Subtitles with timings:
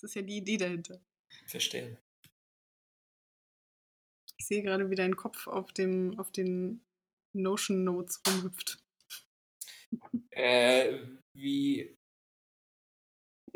[0.00, 1.00] Das ist ja die Idee dahinter.
[1.46, 2.00] Verstehe.
[4.38, 6.84] Ich sehe gerade, wie dein Kopf auf, dem, auf den
[7.34, 8.78] Notion Notes rumhüpft.
[10.30, 11.96] Äh, wie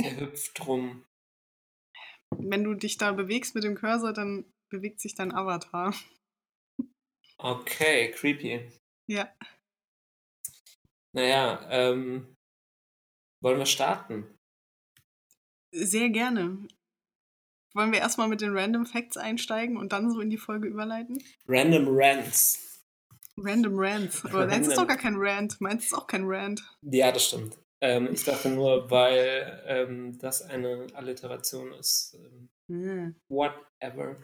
[0.01, 1.07] der hüpft rum.
[2.37, 5.95] Wenn du dich da bewegst mit dem Cursor, dann bewegt sich dein Avatar.
[7.39, 8.69] Okay, creepy.
[9.09, 9.33] Ja.
[11.15, 12.35] Naja, ähm,
[13.41, 14.39] wollen wir starten?
[15.73, 16.59] Sehr gerne.
[17.75, 21.23] Wollen wir erstmal mit den Random Facts einsteigen und dann so in die Folge überleiten?
[21.49, 22.83] Random Rants.
[23.39, 24.25] Random Rants.
[24.27, 25.61] Aber deins ist doch gar kein Rant.
[25.61, 26.63] Meins ist auch kein Rant.
[26.83, 27.57] Ja, das stimmt.
[27.81, 32.15] Ähm, ich dachte nur, weil ähm, das eine Alliteration ist.
[32.15, 33.17] Ähm, Hm.
[33.29, 34.17] whatever.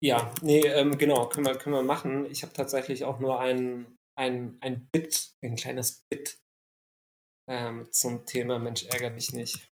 [0.00, 2.26] Ja, nee, ähm, genau, können wir, können wir machen.
[2.26, 6.38] Ich habe tatsächlich auch nur ein, ein, ein Bit, ein kleines Bit
[7.48, 9.70] ähm, zum Thema Mensch, ärgere dich nicht.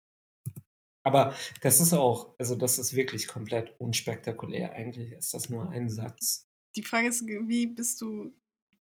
[1.10, 4.74] Aber das ist auch, also das ist wirklich komplett unspektakulär.
[4.74, 6.48] Eigentlich ist das nur ein Satz.
[6.76, 8.32] Die Frage ist, wie bist du,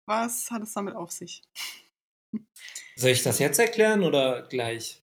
[0.06, 1.42] was hat es damit auf sich?
[2.96, 5.04] Soll ich das jetzt erklären oder gleich?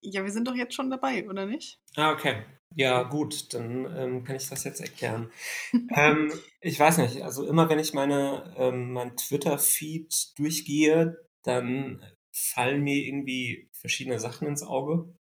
[0.00, 1.80] Ja, wir sind doch jetzt schon dabei, oder nicht?
[1.96, 2.44] Ah, okay.
[2.76, 5.32] Ja, gut, dann ähm, kann ich das jetzt erklären.
[5.96, 12.82] ähm, ich weiß nicht, also immer wenn ich meine, ähm, mein Twitter-Feed durchgehe, dann fallen
[12.82, 15.12] mir irgendwie verschiedene Sachen ins Auge.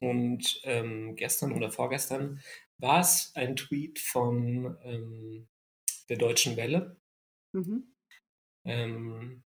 [0.00, 2.40] Und ähm, gestern oder vorgestern
[2.78, 5.48] war es ein Tweet von ähm,
[6.08, 6.96] der Deutschen Welle,
[7.52, 7.80] Mhm.
[8.64, 9.42] ähm,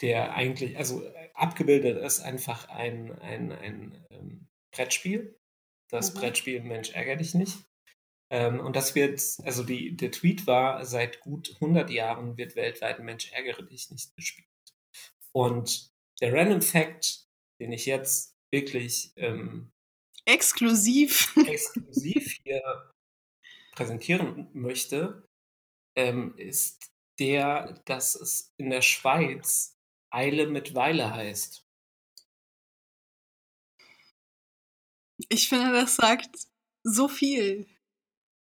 [0.00, 5.38] der eigentlich, also äh, abgebildet ist einfach ein, ein, ein ähm, Brettspiel.
[5.90, 6.20] Das Mhm.
[6.20, 7.58] Brettspiel Mensch ärger dich nicht.
[8.30, 13.00] Ähm, und das wird, also die, der Tweet war, seit gut 100 Jahren wird weltweit
[13.00, 14.48] Mensch ärgere dich nicht gespielt.
[15.32, 17.26] Und der Random Fact,
[17.60, 19.70] den ich jetzt wirklich ähm,
[20.24, 21.34] Exklusiv.
[21.46, 22.92] exklusiv hier
[23.72, 25.26] präsentieren möchte,
[25.96, 29.76] ähm, ist der, dass es in der Schweiz
[30.10, 31.64] Eile mit Weile heißt.
[35.28, 36.48] Ich finde, das sagt
[36.82, 37.66] so viel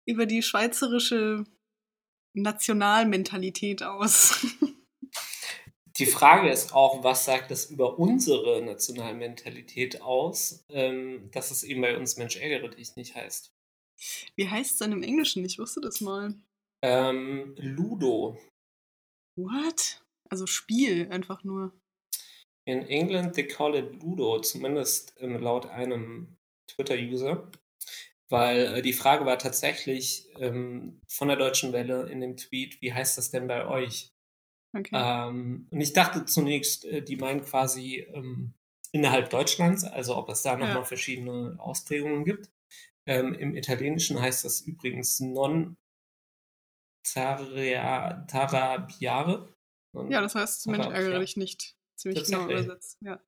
[0.05, 1.45] über die schweizerische
[2.33, 4.45] Nationalmentalität aus.
[5.97, 11.81] Die Frage ist auch, was sagt es über unsere Nationalmentalität aus, ähm, dass es eben
[11.81, 13.53] bei uns Mensch ärgere dich nicht heißt.
[14.35, 15.45] Wie heißt es denn im Englischen?
[15.45, 16.33] Ich wusste das mal.
[16.83, 18.39] Ähm, Ludo.
[19.37, 20.03] What?
[20.29, 21.73] Also Spiel, einfach nur.
[22.65, 26.37] In England they call it Ludo, zumindest ähm, laut einem
[26.71, 27.51] Twitter-User.
[28.29, 32.93] Weil äh, die Frage war tatsächlich ähm, von der Deutschen Welle in dem Tweet, wie
[32.93, 34.12] heißt das denn bei euch?
[34.75, 34.89] Okay.
[34.93, 38.53] Ähm, und ich dachte zunächst, äh, die meinen quasi ähm,
[38.91, 40.83] innerhalb Deutschlands, also ob es da nochmal Ja.
[40.83, 42.51] verschiedene Ausprägungen gibt.
[43.05, 45.77] Ähm, Im Italienischen heißt das übrigens non
[48.27, 49.53] tarabiare.
[49.93, 51.19] Non- ja, das heißt, Mensch, ärgere ja.
[51.19, 51.75] dich nicht.
[51.95, 52.97] Ziemlich genau übersetzt.
[53.01, 53.21] Ja.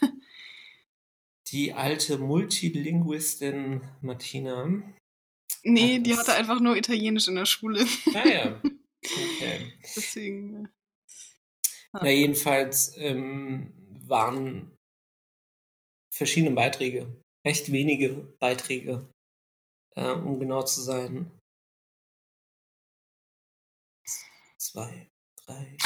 [1.48, 4.82] Die alte Multilinguistin Martina.
[5.64, 7.84] Nee, Ach, die hatte einfach nur Italienisch in der Schule.
[8.12, 8.60] Naja,
[9.04, 9.72] okay.
[9.82, 10.68] Deswegen.
[11.94, 13.72] Na, jedenfalls ähm,
[14.08, 14.74] waren
[16.12, 19.08] verschiedene Beiträge, recht wenige Beiträge,
[19.96, 21.30] äh, um genau zu sein.
[24.58, 25.10] Zwei,
[25.44, 25.76] drei,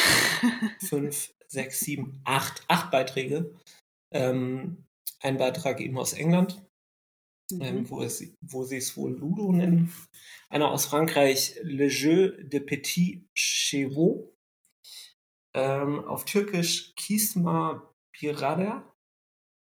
[0.80, 3.58] fünf, sechs, sieben, acht, acht Beiträge.
[4.12, 4.84] Ähm,
[5.20, 6.62] ein Beitrag eben aus England,
[7.52, 7.90] ähm, Mhm.
[7.90, 9.92] wo, es, wo sie es wohl Ludo nennen.
[10.50, 14.35] Einer aus Frankreich, Le Jeu de Petit Chevaux.
[15.56, 18.94] Ähm, auf Türkisch Kisma Birada.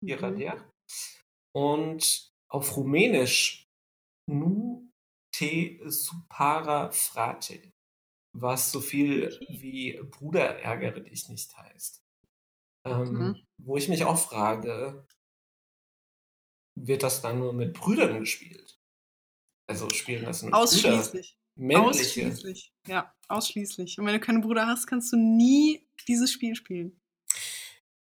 [0.02, 0.08] Mhm.
[0.08, 0.72] Birada.
[1.56, 3.66] Und auf Rumänisch
[4.30, 4.90] Nu
[5.36, 7.72] te supara frate.
[8.36, 9.62] Was so viel Okay.
[9.62, 12.02] wie Bruder ärgere dich nicht heißt.
[12.86, 13.46] Ähm, Mhm.
[13.62, 15.06] Wo ich mich auch frage,
[16.76, 18.80] wird das dann nur mit Brüdern gespielt?
[19.70, 20.64] Also spielen das nur Brüder?
[20.64, 21.38] Ausschließlich.
[21.56, 22.28] Männliche.
[22.28, 22.72] Ausschließlich.
[22.88, 24.00] Ja, ausschließlich.
[24.00, 27.00] Und wenn du keinen Bruder hast, kannst du nie dieses Spiel spielen.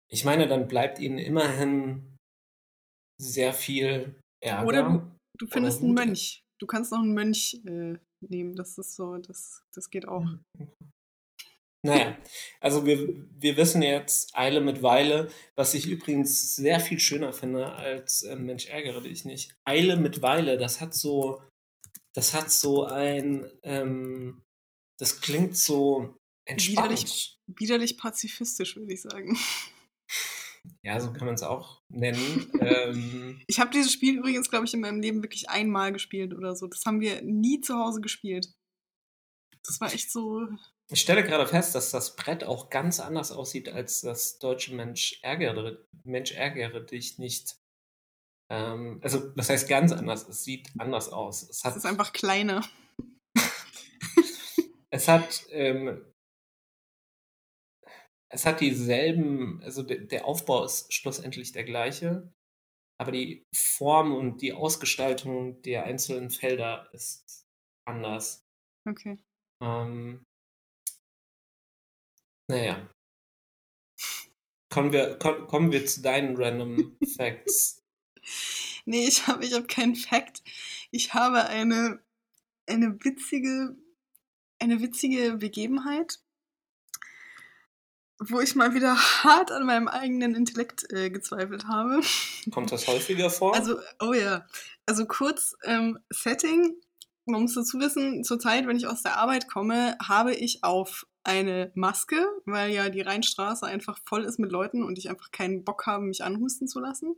[0.10, 2.18] Ich meine, dann bleibt ihnen immerhin
[3.20, 4.68] sehr viel Ärger.
[4.68, 4.90] Oder du,
[5.40, 5.94] du Oder findest einen.
[5.94, 6.44] Mönch.
[6.60, 7.98] Du kannst noch einen Mönch äh,
[8.30, 8.56] nehmen.
[8.56, 10.26] Das ist so, das, das geht auch.
[11.86, 12.18] Naja,
[12.62, 17.74] also wir, wir wissen jetzt Eile mit Weile, was ich übrigens sehr viel schöner finde
[17.74, 19.54] als äh, Mensch ärgere dich nicht.
[19.66, 21.42] Eile mit Weile, das hat so,
[22.16, 24.44] das hat so ein, ähm,
[25.00, 26.90] das klingt so entspannt.
[26.90, 27.40] Widerlich.
[27.48, 29.38] Widerlich pazifistisch, würde ich sagen.
[30.82, 32.50] Ja, so kann man es auch nennen.
[32.62, 36.56] ähm, Ich habe dieses Spiel übrigens, glaube ich, in meinem Leben wirklich einmal gespielt oder
[36.56, 36.68] so.
[36.68, 38.50] Das haben wir nie zu Hause gespielt.
[39.66, 40.48] Das war echt so.
[40.90, 45.20] ich stelle gerade fest, dass das Brett auch ganz anders aussieht als das deutsche Mensch
[45.22, 47.58] ärgere, Mensch ärgere dich nicht.
[48.50, 50.28] Ähm, also, das heißt ganz anders.
[50.28, 51.44] Es sieht anders aus.
[51.44, 52.64] Es Es hat, ist einfach kleiner.
[54.92, 56.06] es hat, ähm,
[58.30, 62.34] es hat dieselben, also de, der Aufbau ist schlussendlich der gleiche,
[63.00, 67.46] aber die Form und die Ausgestaltung der einzelnen Felder ist
[67.86, 68.44] anders.
[68.88, 69.20] Okay.
[69.62, 70.26] Ähm,
[72.50, 72.90] naja.
[74.72, 77.83] Kommen wir, komm, kommen wir zu deinen Random Facts.
[78.86, 80.44] Nee, ich habe ich hab keinen Fact.
[80.92, 82.00] Ich habe eine,
[82.68, 83.76] eine witzige,
[84.60, 86.20] eine witzige Begebenheit,
[88.20, 92.02] wo ich mal wieder hart an meinem eigenen Intellekt äh, gezweifelt habe.
[92.52, 93.56] Kommt das häufiger vor?
[93.56, 94.46] Also, oh ja.
[94.86, 96.76] Also kurz ähm, Setting.
[97.26, 101.72] Man muss dazu wissen, zurzeit, wenn ich aus der Arbeit komme, habe ich auf eine
[101.74, 105.86] Maske, weil ja die Rheinstraße einfach voll ist mit Leuten und ich einfach keinen Bock
[105.86, 107.16] habe, mich anhusten zu lassen.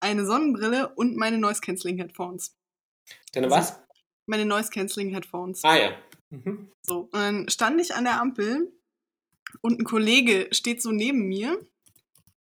[0.00, 2.56] Eine Sonnenbrille und meine Noise Cancelling Headphones.
[3.32, 3.78] Deine was?
[4.26, 5.64] Meine Noise Cancelling Headphones.
[5.64, 5.96] Ah ja.
[6.30, 6.70] Mhm.
[6.82, 8.72] So, und dann stand ich an der Ampel
[9.60, 11.58] und ein Kollege steht so neben mir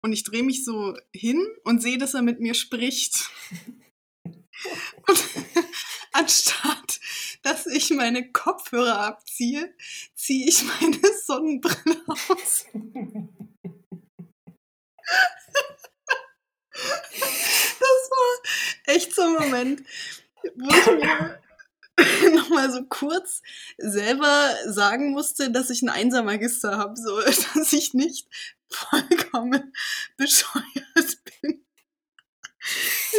[0.02, 3.30] und ich drehe mich so hin und sehe, dass er mit mir spricht.
[5.08, 5.18] Und
[6.12, 7.00] anstatt
[7.42, 9.74] dass ich meine Kopfhörer abziehe,
[10.16, 12.66] ziehe ich meine Sonnenbrille aus.
[17.22, 19.84] Das war echt so ein Moment,
[20.56, 21.40] wo ich mir
[22.36, 23.42] nochmal so kurz
[23.78, 27.20] selber sagen musste, dass ich ein Einser-Magister habe, so
[27.54, 28.28] dass ich nicht
[28.70, 29.74] vollkommen
[30.18, 31.66] bescheuert bin.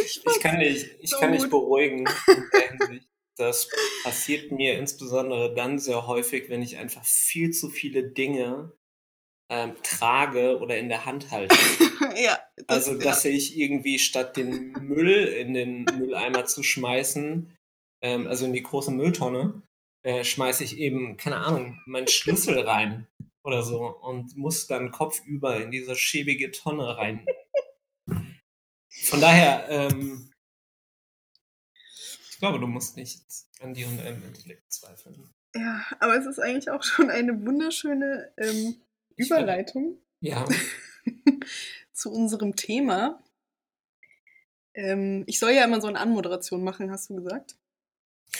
[0.05, 2.07] Ich fand's kann dich, ich so kann dich beruhigen.
[3.35, 3.67] Das
[4.03, 8.71] passiert mir insbesondere dann sehr häufig, wenn ich einfach viel zu viele Dinge
[9.53, 11.55] ähm, trage oder in der Hand halte.
[12.15, 17.55] ja, das, Also, dass ich irgendwie statt den Müll in den Mülleimer zu schmeißen,
[18.03, 19.61] ähm, also in die große Mülltonne,
[20.03, 23.07] äh, schmeiße ich eben, keine Ahnung, meinen Schlüssel rein
[23.45, 27.25] oder so und muss dann kopfüber in diese schäbige Tonne rein.
[29.03, 30.31] Von daher, ähm,
[32.31, 33.21] ich glaube, du musst nicht
[33.61, 35.29] an dir und Intellekt zweifeln.
[35.55, 35.61] ja.
[35.61, 38.83] ja, aber es ist eigentlich auch schon eine wunderschöne ähm,
[39.17, 40.45] Überleitung Ja,
[41.93, 43.21] zu unserem Thema.
[44.73, 47.55] Ähm, ich soll ja immer so eine Anmoderation machen, hast du gesagt.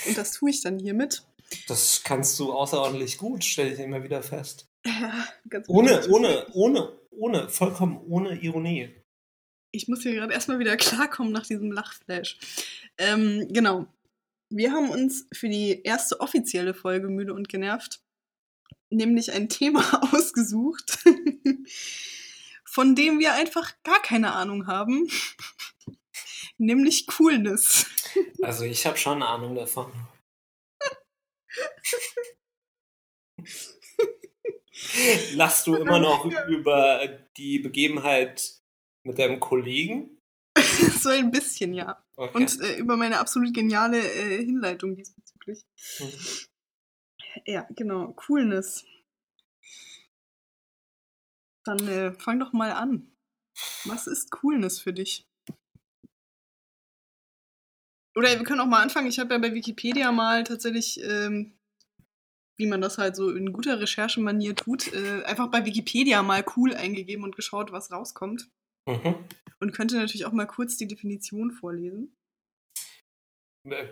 [0.07, 1.23] Und das tue ich dann hiermit.
[1.67, 4.67] das kannst du außerordentlich gut, stelle ich immer wieder fest.
[4.85, 6.09] Ja, ganz Ohne, gut.
[6.09, 8.89] ohne, ohne, ohne, vollkommen ohne Ironie.
[9.71, 12.37] Ich muss hier gerade erstmal wieder klarkommen nach diesem Lachflash.
[12.97, 13.87] Ähm, genau.
[14.49, 18.02] Wir haben uns für die erste offizielle Folge Müde und Genervt
[18.95, 20.99] nämlich ein Thema ausgesucht,
[22.65, 25.09] von dem wir einfach gar keine Ahnung haben.
[26.57, 27.85] nämlich Coolness.
[28.41, 29.91] Also ich habe schon eine Ahnung davon.
[35.33, 37.07] Lachst du immer noch über
[37.37, 38.59] die Begebenheit
[39.03, 40.19] mit deinem Kollegen?
[41.01, 42.03] so ein bisschen, ja.
[42.15, 42.37] Okay.
[42.37, 45.63] Und äh, über meine absolut geniale äh, Hinleitung diesbezüglich.
[45.99, 46.52] Mhm.
[47.45, 48.13] Ja, genau.
[48.13, 48.85] Coolness.
[51.65, 53.11] Dann äh, fang doch mal an.
[53.85, 55.27] Was ist Coolness für dich?
[58.15, 59.07] Oder wir können auch mal anfangen.
[59.07, 61.53] Ich habe ja bei Wikipedia mal tatsächlich, ähm,
[62.57, 66.73] wie man das halt so in guter Recherchemanier tut, äh, einfach bei Wikipedia mal cool
[66.75, 68.49] eingegeben und geschaut, was rauskommt.
[68.85, 69.15] Mhm.
[69.59, 72.15] Und könnte natürlich auch mal kurz die Definition vorlesen.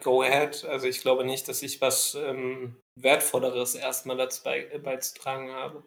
[0.04, 0.66] Go ahead.
[0.66, 5.84] Also ich glaube nicht, dass ich was ähm, Wertvolleres erstmal dazu äh, beizutragen habe.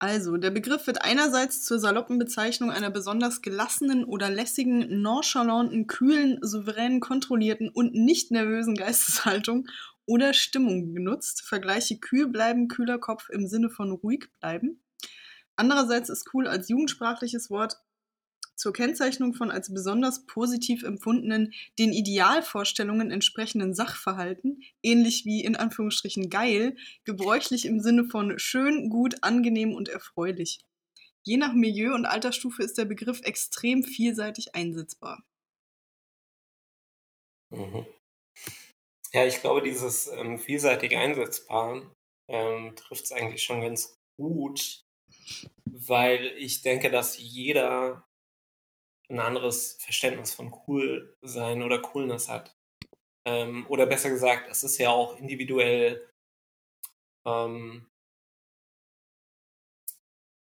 [0.00, 6.38] Also, der Begriff wird einerseits zur saloppen Bezeichnung einer besonders gelassenen oder lässigen, nonchalanten, kühlen,
[6.40, 9.66] souveränen, kontrollierten und nicht nervösen Geisteshaltung
[10.06, 11.42] oder Stimmung genutzt.
[11.42, 14.80] Vergleiche kühl bleiben, kühler Kopf im Sinne von ruhig bleiben.
[15.56, 17.78] Andererseits ist cool als jugendsprachliches Wort
[18.58, 26.28] zur Kennzeichnung von als besonders positiv empfundenen, den Idealvorstellungen entsprechenden Sachverhalten, ähnlich wie in Anführungsstrichen
[26.28, 30.60] geil, gebräuchlich im Sinne von schön, gut, angenehm und erfreulich.
[31.22, 35.24] Je nach Milieu und Altersstufe ist der Begriff extrem vielseitig einsetzbar.
[37.50, 37.86] Mhm.
[39.12, 41.94] Ja, ich glaube, dieses ähm, vielseitig einsetzbar
[42.28, 44.84] ähm, trifft es eigentlich schon ganz gut,
[45.64, 48.07] weil ich denke, dass jeder
[49.10, 52.54] ein anderes Verständnis von cool sein oder Coolness hat.
[53.26, 56.08] Ähm, oder besser gesagt, es ist ja auch individuell.
[57.26, 57.88] Ähm,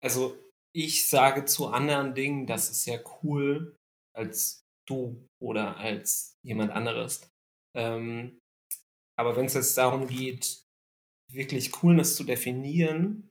[0.03, 0.39] also
[0.75, 3.77] ich sage zu anderen Dingen, das ist ja cool
[4.17, 7.29] als du oder als jemand anderes.
[7.77, 8.39] Ähm,
[9.19, 10.63] aber wenn es jetzt darum geht,
[11.33, 13.31] wirklich Coolness zu definieren,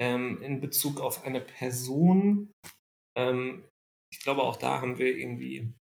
[0.00, 2.52] ähm, in Bezug auf eine Person,
[3.16, 3.68] ähm,
[4.10, 5.72] ich glaube, auch da haben wir irgendwie,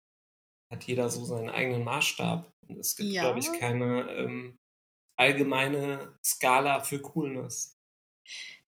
[0.71, 2.51] hat jeder so seinen eigenen Maßstab.
[2.67, 3.23] Und es gibt, ja.
[3.23, 4.59] glaube ich, keine ähm,
[5.17, 7.77] allgemeine Skala für Coolness.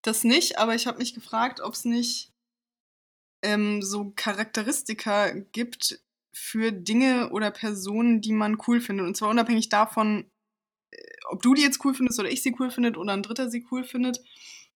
[0.01, 2.33] Das nicht, aber ich habe mich gefragt, ob es nicht
[3.43, 6.01] ähm, so Charakteristika gibt
[6.33, 9.05] für Dinge oder Personen, die man cool findet.
[9.05, 10.31] Und zwar unabhängig davon,
[10.91, 10.97] äh,
[11.29, 13.65] ob du die jetzt cool findest oder ich sie cool findet oder ein Dritter sie
[13.71, 14.23] cool findet.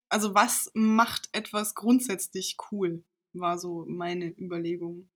[0.10, 5.10] Also was macht etwas grundsätzlich cool, war so meine Überlegung.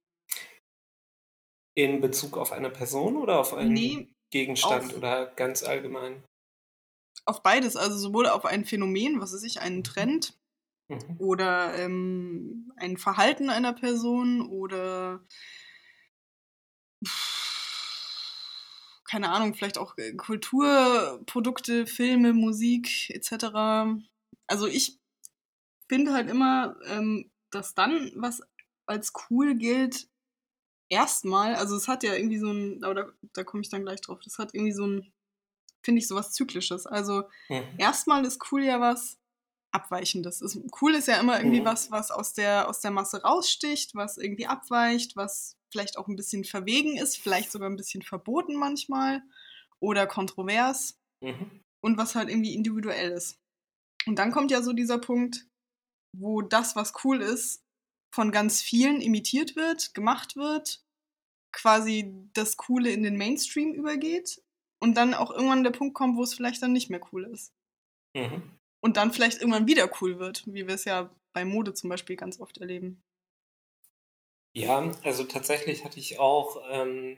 [1.76, 6.24] In Bezug auf eine Person oder auf einen nee, Gegenstand auf, oder ganz allgemein?
[7.26, 9.84] Auf beides, also sowohl auf ein Phänomen, was weiß ich, einen mhm.
[9.84, 10.40] Trend
[10.88, 11.18] mhm.
[11.20, 15.24] oder ähm, ein Verhalten einer Person oder
[19.10, 24.02] keine Ahnung, vielleicht auch äh, Kulturprodukte, Filme, Musik etc.
[24.48, 25.00] Also ich
[25.90, 28.42] finde halt immer, ähm, dass dann was
[28.86, 30.08] als cool gilt,
[30.90, 34.02] erstmal, also es hat ja irgendwie so ein, aber da, da komme ich dann gleich
[34.02, 35.12] drauf, das hat irgendwie so ein,
[35.84, 36.86] finde ich, so was Zyklisches.
[36.86, 37.64] Also mhm.
[37.78, 39.18] erstmal ist cool ja was
[39.72, 40.42] Abweichendes.
[40.42, 41.66] Ist, cool ist ja immer irgendwie mhm.
[41.66, 46.16] was, was aus der, aus der Masse raussticht, was irgendwie abweicht, was vielleicht auch ein
[46.16, 49.22] bisschen verwegen ist, vielleicht sogar ein bisschen verboten manchmal
[49.80, 51.62] oder kontrovers mhm.
[51.82, 53.38] und was halt irgendwie individuell ist.
[54.06, 55.46] Und dann kommt ja so dieser Punkt,
[56.14, 57.64] wo das, was cool ist,
[58.14, 60.84] von ganz vielen imitiert wird, gemacht wird,
[61.52, 64.42] quasi das Coole in den Mainstream übergeht
[64.80, 67.54] und dann auch irgendwann der Punkt kommt, wo es vielleicht dann nicht mehr cool ist.
[68.16, 68.58] Mhm.
[68.80, 72.16] Und dann vielleicht irgendwann wieder cool wird, wie wir es ja bei Mode zum Beispiel
[72.16, 73.04] ganz oft erleben.
[74.54, 77.18] Ja, also tatsächlich hatte ich auch ähm,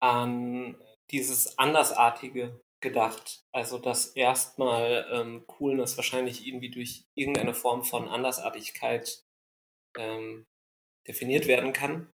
[0.00, 0.76] an
[1.10, 3.44] dieses Andersartige gedacht.
[3.52, 9.24] Also dass erstmal ähm, Coolness wahrscheinlich irgendwie durch irgendeine Form von Andersartigkeit
[9.96, 10.46] ähm,
[11.06, 12.12] definiert werden kann,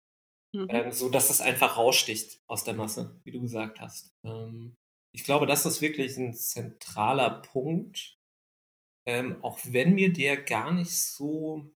[0.53, 0.67] mhm.
[0.69, 4.13] ähm, so dass es einfach raussticht aus der Masse, wie du gesagt hast.
[4.23, 4.75] Ähm,
[5.13, 8.17] ich glaube, das ist wirklich ein zentraler Punkt,
[9.07, 11.71] ähm, auch wenn mir der gar nicht so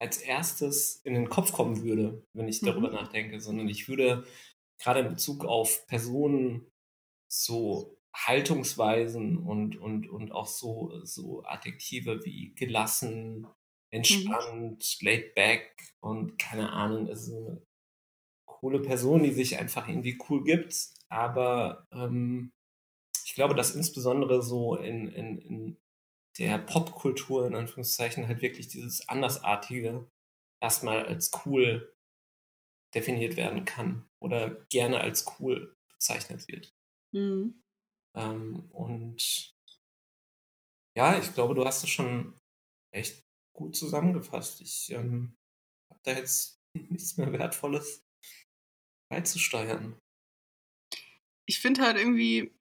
[0.00, 2.94] als erstes in den Kopf kommen würde, wenn ich darüber mhm.
[2.94, 4.26] nachdenke, sondern ich würde
[4.80, 6.70] gerade in Bezug auf Personen
[7.30, 13.46] so Haltungsweisen und, und, und auch so, so Adjektive wie gelassen, mhm.
[13.90, 15.06] entspannt, mhm.
[15.06, 17.62] laid back und keine Ahnung, ist eine
[18.46, 20.74] coole Person, die sich einfach irgendwie cool gibt.
[21.08, 22.52] Aber ähm,
[23.24, 25.76] ich glaube, dass insbesondere so in, in, in
[26.38, 30.08] der Popkultur in Anführungszeichen halt wirklich dieses Andersartige
[30.60, 31.94] erstmal als cool
[32.94, 36.74] definiert werden kann oder gerne als cool bezeichnet wird.
[37.12, 37.62] Mhm.
[38.16, 39.54] Ähm, und
[40.96, 42.38] ja, ich glaube, du hast es schon
[42.94, 43.22] echt
[43.54, 44.60] gut zusammengefasst.
[44.60, 45.34] Ich ähm,
[45.90, 48.04] habe da jetzt nichts mehr Wertvolles
[49.10, 49.98] beizusteuern.
[51.46, 52.54] Ich finde halt irgendwie,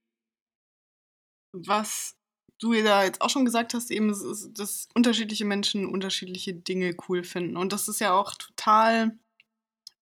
[1.54, 2.18] was
[2.60, 4.10] du ja jetzt auch schon gesagt hast, eben,
[4.54, 7.58] dass unterschiedliche Menschen unterschiedliche Dinge cool finden.
[7.58, 9.18] Und das ist ja auch total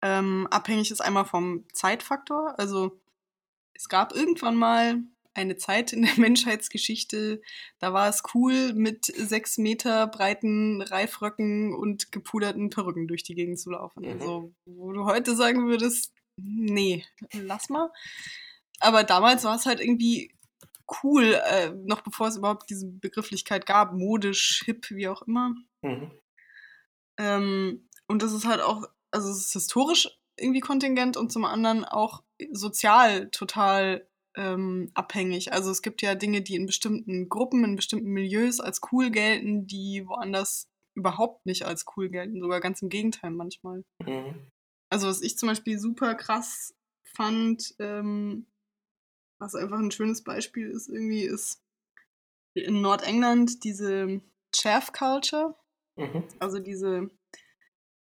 [0.02, 2.58] ähm, abhängig ist einmal vom Zeitfaktor.
[2.58, 3.00] Also
[3.74, 5.02] es gab irgendwann mal
[5.40, 7.42] eine Zeit in der Menschheitsgeschichte,
[7.80, 13.60] da war es cool, mit sechs Meter breiten Reifröcken und gepuderten Perücken durch die Gegend
[13.60, 14.04] zu laufen.
[14.04, 14.12] Mhm.
[14.12, 17.90] Also, wo du heute sagen würdest, nee, lass mal.
[18.80, 20.34] Aber damals war es halt irgendwie
[21.04, 25.54] cool, äh, noch bevor es überhaupt diese Begrifflichkeit gab, modisch, hip, wie auch immer.
[25.82, 26.12] Mhm.
[27.18, 31.86] Ähm, und das ist halt auch, also es ist historisch irgendwie kontingent und zum anderen
[31.86, 35.54] auch sozial total ähm, abhängig.
[35.54, 39.68] Also es gibt ja Dinge, die in bestimmten Gruppen, in bestimmten Milieus als cool gelten,
[39.68, 43.84] die woanders überhaupt nicht als cool gelten, sogar ganz im Gegenteil manchmal.
[44.00, 44.52] Mhm.
[44.92, 48.48] Also was ich zum Beispiel super krass fand, ähm,
[49.40, 51.62] was einfach ein schönes Beispiel ist, irgendwie ist
[52.56, 54.22] in Nordengland diese
[54.54, 55.56] Chaff Culture.
[55.96, 56.24] Mhm.
[56.40, 57.10] Also diese,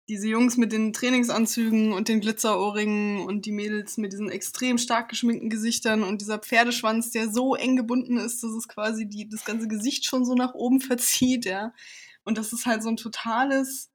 [0.09, 5.09] diese Jungs mit den Trainingsanzügen und den Glitzerohrringen und die Mädels mit diesen extrem stark
[5.09, 9.43] geschminkten Gesichtern und dieser Pferdeschwanz, der so eng gebunden ist, dass es quasi die, das
[9.43, 11.73] ganze Gesicht schon so nach oben verzieht, ja.
[12.23, 13.89] Und das ist halt so ein totales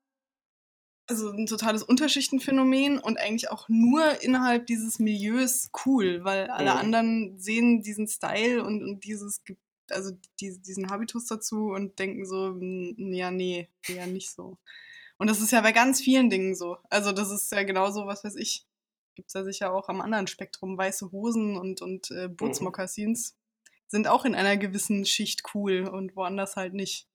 [1.08, 6.78] also ein totales Unterschichtenphänomen und eigentlich auch nur innerhalb dieses Milieus cool, weil alle Mhm.
[6.78, 9.42] anderen sehen diesen Style und, und dieses,
[9.90, 14.58] also die, diesen Habitus dazu und denken so, "N- ja, nee, eher nicht so.
[15.18, 16.78] Und das ist ja bei ganz vielen Dingen so.
[16.90, 18.66] Also das ist ja genauso, was weiß ich,
[19.14, 20.76] gibt es ja sicher auch am anderen Spektrum.
[20.76, 23.36] Weiße Hosen und, und äh, Bootsmokassins
[23.88, 27.06] sind auch in einer gewissen Schicht cool und woanders halt nicht.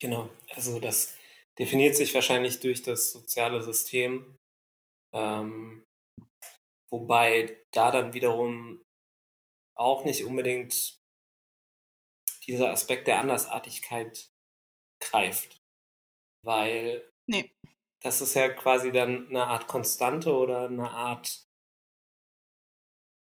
[0.00, 1.14] Genau, also das
[1.58, 4.38] definiert sich wahrscheinlich durch das soziale System,
[5.12, 5.84] ähm,
[6.90, 8.82] wobei da dann wiederum
[9.74, 10.98] auch nicht unbedingt
[12.46, 14.30] dieser Aspekt der Andersartigkeit
[15.00, 15.59] greift,
[16.42, 17.54] weil Nee.
[18.02, 21.48] das ist ja quasi dann eine Art Konstante oder eine Art,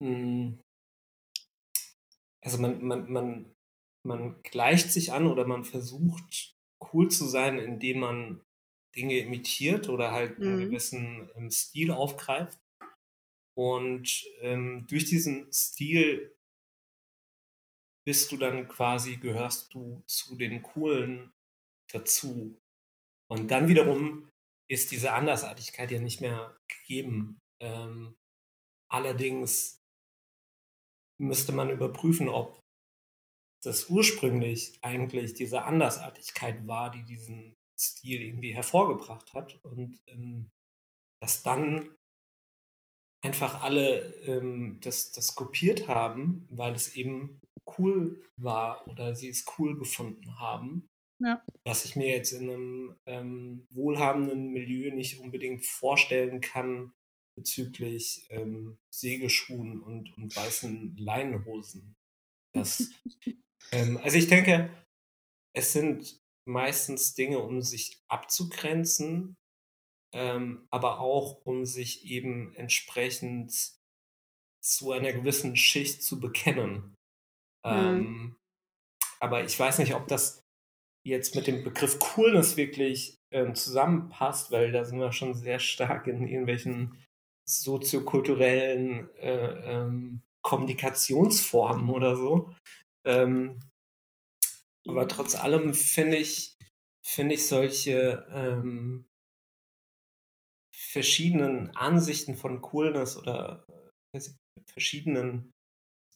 [0.02, 0.60] mh,
[2.42, 3.56] also man, man, man,
[4.06, 6.56] man gleicht sich an oder man versucht
[6.94, 8.42] cool zu sein, indem man
[8.96, 10.70] Dinge imitiert oder halt einen Mhm.
[10.70, 12.60] gewissen ähm, Stil aufgreift.
[13.56, 16.36] Und ähm, durch diesen Stil
[18.06, 21.32] bist du dann quasi, gehörst du zu den Coolen
[21.92, 22.60] dazu.
[23.32, 24.30] Und dann wiederum
[24.70, 27.40] ist diese Andersartigkeit ja nicht mehr gegeben.
[27.62, 28.16] Ähm,
[28.92, 29.80] allerdings
[31.20, 32.60] müsste man überprüfen, ob
[33.64, 40.50] das ursprünglich eigentlich diese Andersartigkeit war, die diesen Stil irgendwie hervorgebracht hat und ähm,
[41.22, 41.96] dass dann
[43.22, 47.42] einfach alle ähm, das, das kopiert haben, weil es eben
[47.78, 50.88] cool war oder sie es cool gefunden haben.
[51.20, 51.44] Ja.
[51.66, 56.94] Was ich mir jetzt in einem ähm, wohlhabenden Milieu nicht unbedingt vorstellen kann
[57.36, 61.96] bezüglich ähm, Segelschuhen und, und weißen Leinenhosen.
[62.54, 62.90] Das,
[63.72, 64.70] ähm, also ich denke,
[65.54, 69.38] es sind meistens Dinge, um sich abzugrenzen,
[70.14, 73.80] ähm, aber auch um sich eben entsprechend
[74.62, 76.96] zu einer gewissen Schicht zu bekennen.
[77.64, 77.72] Mhm.
[77.72, 78.36] Ähm,
[79.20, 80.44] aber ich weiß nicht, ob das
[81.06, 86.08] jetzt mit dem Begriff Coolness wirklich ähm, zusammenpasst, weil da sind wir schon sehr stark
[86.08, 86.98] in irgendwelchen
[87.48, 92.54] soziokulturellen äh, ähm, Kommunikationsformen oder so.
[93.06, 93.60] Ähm,
[94.88, 96.56] aber trotz allem finde ich,
[97.06, 99.06] finde ich solche ähm,
[100.76, 103.66] verschiedenen Ansichten von Coolness oder
[104.14, 104.22] äh,
[104.66, 105.52] verschiedenen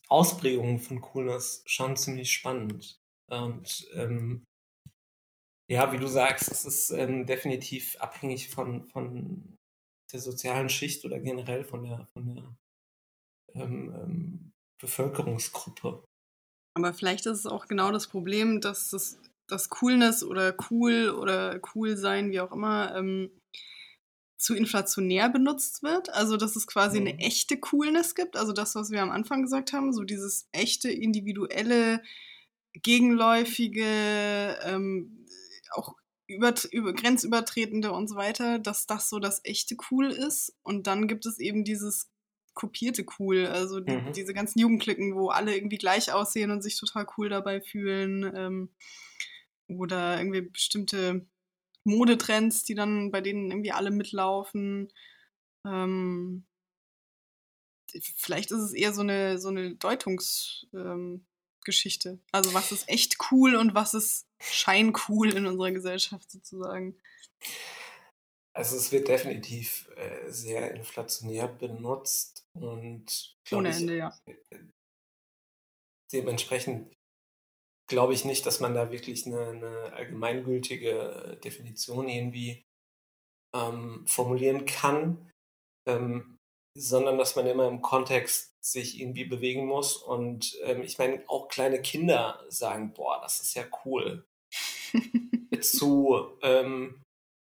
[0.08, 3.00] Ausprägungen von Coolness schon ziemlich spannend.
[3.30, 4.44] Und ähm,
[5.70, 9.56] ja, wie du sagst, es ist ähm, definitiv abhängig von, von
[10.12, 12.56] der sozialen Schicht oder generell von der, von der
[13.56, 16.04] ähm, ähm, Bevölkerungsgruppe.
[16.76, 21.60] Aber vielleicht ist es auch genau das Problem, dass das, das Coolness oder cool oder
[21.76, 23.32] cool sein, wie auch immer, ähm,
[24.38, 26.10] zu inflationär benutzt wird.
[26.10, 27.08] Also, dass es quasi Mhm.
[27.08, 28.36] eine echte Coolness gibt.
[28.36, 32.04] Also, das, was wir am Anfang gesagt haben, so dieses echte, individuelle,
[32.74, 35.23] gegenläufige, ähm,
[35.74, 35.96] auch
[36.28, 40.56] über, über, grenzübertretende und so weiter, dass das so das echte Cool ist.
[40.64, 42.10] Und dann gibt es eben dieses
[42.54, 44.14] kopierte Cool, also die, Mhm.
[44.14, 48.32] diese ganzen Jugendklicken, wo alle irgendwie gleich aussehen und sich total cool dabei fühlen.
[48.36, 48.70] Ähm,
[49.68, 51.26] oder irgendwie bestimmte
[51.84, 54.92] Modetrends, die dann bei denen irgendwie alle mitlaufen.
[55.66, 56.46] Ähm,
[58.16, 62.10] vielleicht ist es eher so eine, so eine Deutungsgeschichte.
[62.10, 67.00] Ähm, also was ist echt cool und was ist scheincool in unserer Gesellschaft sozusagen.
[68.56, 74.20] Also es wird definitiv äh, sehr inflationär benutzt und Ohne ich, Ende, ja.
[76.12, 76.94] dementsprechend
[77.90, 82.64] glaube ich nicht, dass man da wirklich eine, eine allgemeingültige Definition irgendwie
[83.56, 85.32] ähm, formulieren kann,
[85.88, 86.38] ähm,
[86.78, 89.98] sondern dass man immer im Kontext sich irgendwie bewegen muss.
[89.98, 94.26] Und ähm, ich meine, auch kleine Kinder sagen, boah, das ist ja cool.
[95.62, 97.02] Zu, ähm,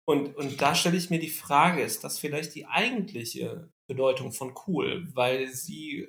[0.08, 4.54] und, und da stelle ich mir die Frage, ist das vielleicht die eigentliche Bedeutung von
[4.66, 5.08] cool?
[5.14, 6.08] Weil sie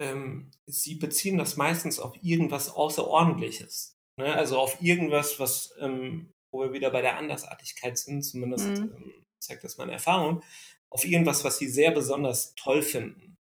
[0.00, 3.96] ähm, sie beziehen das meistens auf irgendwas Außerordentliches.
[4.18, 4.34] Ne?
[4.34, 8.92] Also auf irgendwas, was, ähm, wo wir wieder bei der Andersartigkeit sind, zumindest Mhm.
[8.96, 10.42] ähm, zeigt das meine Erfahrung,
[10.90, 13.36] auf irgendwas, was sie sehr besonders toll finden.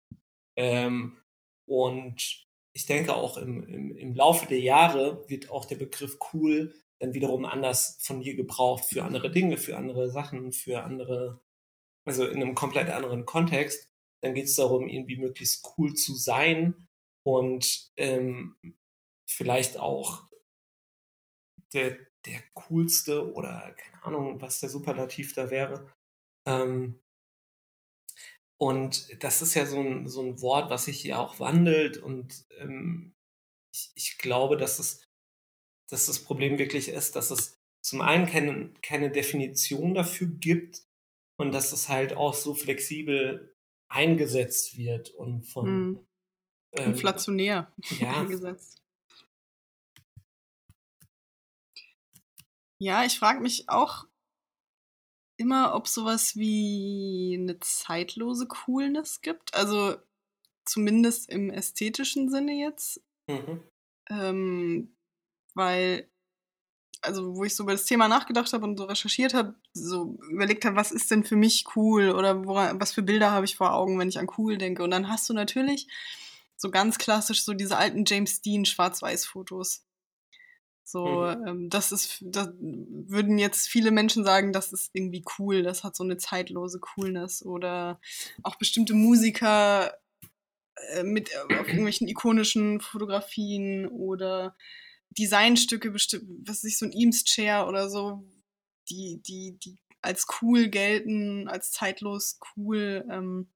[0.57, 1.17] Ähm,
[1.67, 2.44] und
[2.75, 7.13] ich denke auch im, im, im Laufe der Jahre wird auch der Begriff cool dann
[7.13, 11.41] wiederum anders von dir gebraucht für andere Dinge, für andere Sachen, für andere,
[12.05, 13.89] also in einem komplett anderen Kontext
[14.25, 16.88] dann geht es darum, irgendwie möglichst cool zu sein
[17.23, 18.55] und ähm,
[19.29, 20.27] vielleicht auch
[21.73, 25.93] der, der coolste oder keine Ahnung, was der Superlativ da wäre.
[26.47, 26.99] Ähm,
[28.57, 31.97] und das ist ja so ein, so ein Wort, was sich hier auch wandelt.
[31.97, 33.13] Und ähm,
[33.73, 35.05] ich, ich glaube, dass, es,
[35.89, 40.83] dass das Problem wirklich ist, dass es zum einen keine, keine Definition dafür gibt
[41.37, 43.55] und dass es halt auch so flexibel
[43.89, 46.07] eingesetzt wird und von hm.
[46.71, 48.81] ähm, inflationär ja, eingesetzt.
[52.79, 54.05] Ja, ich frage mich auch
[55.38, 59.54] immer, ob sowas wie eine zeitlose Coolness gibt.
[59.54, 59.95] Also
[60.65, 63.02] zumindest im ästhetischen Sinne jetzt.
[63.28, 63.62] Mhm.
[64.10, 64.95] Ähm,
[65.54, 66.10] weil,
[67.02, 70.65] also wo ich so über das Thema nachgedacht habe und so recherchiert habe, so überlegt
[70.65, 73.74] habe, was ist denn für mich cool oder woran, was für Bilder habe ich vor
[73.74, 74.84] Augen, wenn ich an cool denke.
[74.84, 75.88] Und dann hast du natürlich
[76.58, 79.86] so ganz klassisch so diese alten James Dean Schwarz-Weiß-Fotos.
[80.88, 81.48] So, mhm.
[81.48, 85.95] ähm, das ist, das würden jetzt viele Menschen sagen, das ist irgendwie cool, das hat
[85.95, 87.43] so eine zeitlose Coolness.
[87.43, 88.00] Oder
[88.43, 89.98] auch bestimmte Musiker
[90.93, 94.56] äh, mit äh, auf irgendwelchen ikonischen Fotografien oder
[95.10, 98.24] Designstücke, was ist so ein Eames Chair oder so,
[98.88, 103.04] die, die, die als cool gelten, als zeitlos cool.
[103.10, 103.50] Ähm,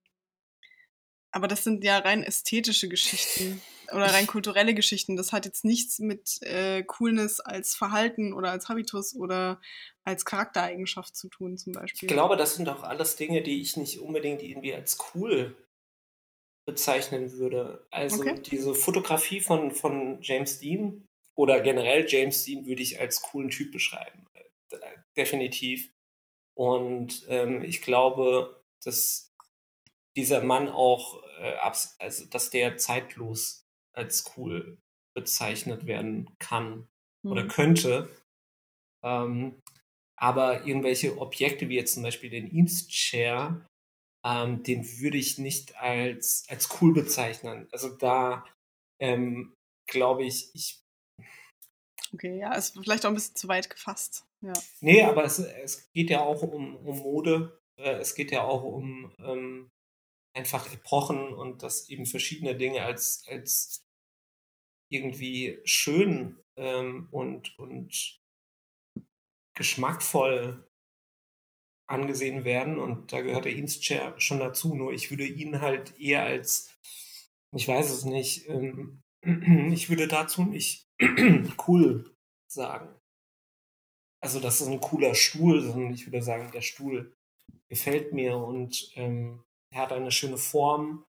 [1.30, 5.15] aber das sind ja rein ästhetische Geschichten oder rein kulturelle Geschichten.
[5.15, 9.62] Das hat jetzt nichts mit äh, Coolness als Verhalten oder als Habitus oder
[10.04, 12.08] als Charaktereigenschaft zu tun, zum Beispiel.
[12.08, 15.56] Ich glaube, das sind auch alles Dinge, die ich nicht unbedingt irgendwie als cool
[16.65, 17.88] bezeichnen würde.
[17.91, 18.41] Also okay.
[18.41, 23.71] diese Fotografie von, von James Dean oder generell James Dean würde ich als coolen Typ
[23.71, 24.28] beschreiben.
[25.15, 25.91] Definitiv.
[26.56, 29.34] Und ähm, ich glaube, dass
[30.15, 31.56] dieser Mann auch, äh,
[31.99, 34.78] also dass der zeitlos als cool
[35.15, 36.88] bezeichnet werden kann
[37.23, 37.32] mhm.
[37.32, 38.10] oder könnte.
[39.04, 39.62] Ähm,
[40.17, 43.65] aber irgendwelche Objekte wie jetzt zum Beispiel den Eames Chair,
[44.25, 47.67] ähm, den würde ich nicht als, als cool bezeichnen.
[47.71, 48.45] Also da
[48.99, 49.54] ähm,
[49.88, 50.82] glaube ich, ich.
[52.13, 54.25] Okay, ja, ist vielleicht auch ein bisschen zu weit gefasst.
[54.41, 54.54] Ja.
[54.82, 57.60] Nee, aber es, es geht ja auch um, um Mode.
[57.78, 59.69] Äh, es geht ja auch um ähm,
[60.34, 63.86] einfach Epochen und dass eben verschiedene Dinge als, als
[64.89, 68.20] irgendwie schön ähm, und, und
[69.56, 70.68] geschmackvoll
[71.88, 72.80] angesehen werden.
[72.80, 74.76] Und da gehört der Chair schon dazu.
[74.76, 76.80] Nur ich würde ihn halt eher als,
[77.54, 79.02] ich weiß es nicht, ähm,
[79.74, 80.88] ich würde dazu nicht
[81.68, 82.15] cool
[82.48, 82.96] sagen.
[84.22, 87.15] Also das ist ein cooler Stuhl, sondern ich würde sagen, der Stuhl
[87.70, 91.05] gefällt mir und ähm, er hat eine schöne Form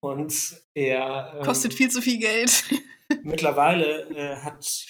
[0.00, 2.64] und er ähm, kostet viel zu viel Geld.
[3.22, 4.86] mittlerweile äh, hat,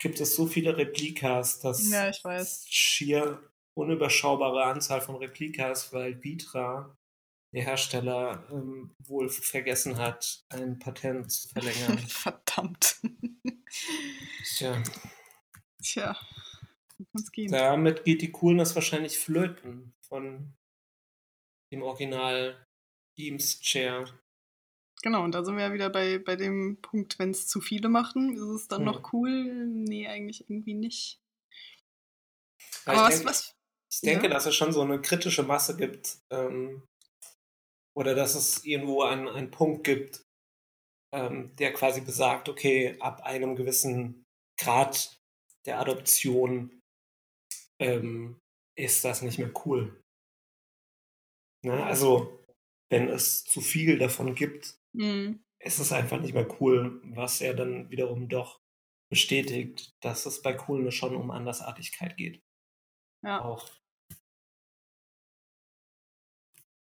[0.00, 2.66] gibt es so viele Replikas, dass ja, ich weiß.
[2.68, 3.42] schier
[3.74, 6.96] unüberschaubare Anzahl von Replikas, weil Vitra,
[7.52, 11.98] der Hersteller, ähm, wohl vergessen hat, ein Patent zu verlängern.
[12.08, 13.00] Verdammt.
[14.44, 14.82] Tja.
[15.82, 16.18] Tja.
[17.50, 20.57] Damit geht die Coolness wahrscheinlich flöten von
[21.70, 22.64] im Original
[23.18, 24.06] Eames Chair.
[25.02, 27.88] Genau, und da sind wir ja wieder bei, bei dem Punkt, wenn es zu viele
[27.88, 28.86] machen, ist es dann hm.
[28.86, 29.66] noch cool?
[29.66, 31.20] Nee, eigentlich irgendwie nicht.
[32.86, 33.54] Ja, Aber was, denke, was?
[33.92, 34.30] Ich denke, ja.
[34.30, 36.18] dass es schon so eine kritische Masse gibt.
[36.32, 36.84] Ähm,
[37.96, 40.22] oder dass es irgendwo einen, einen Punkt gibt,
[41.12, 44.24] ähm, der quasi besagt, okay, ab einem gewissen
[44.60, 45.16] Grad
[45.66, 46.80] der Adoption
[47.80, 48.38] ähm,
[48.76, 50.00] ist das nicht mehr cool.
[51.62, 51.84] Ne?
[51.84, 52.44] Also,
[52.90, 55.44] wenn es zu viel davon gibt, mhm.
[55.58, 58.60] ist es einfach nicht mehr cool, was ja dann wiederum doch
[59.10, 62.42] bestätigt, dass es bei Coolness schon um Andersartigkeit geht.
[63.24, 63.42] Ja.
[63.42, 63.68] Auch.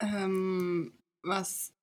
[0.01, 1.75] Ähm, was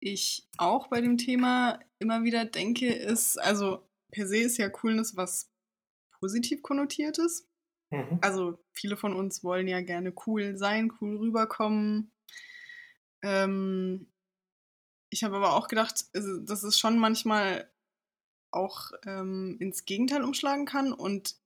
[0.00, 5.16] ich auch bei dem Thema immer wieder denke, ist, also per se ist ja Coolness
[5.16, 5.50] was
[6.20, 7.48] positiv konnotiertes.
[7.90, 8.18] Mhm.
[8.20, 12.12] Also viele von uns wollen ja gerne cool sein, cool rüberkommen,
[13.22, 14.06] ähm,
[15.10, 17.70] ich habe aber auch gedacht, dass es schon manchmal
[18.50, 21.36] auch ähm, ins Gegenteil umschlagen kann und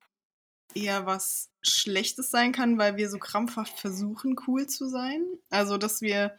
[0.74, 5.24] eher was Schlechtes sein kann, weil wir so krampfhaft versuchen, cool zu sein.
[5.50, 6.36] Also, dass wir,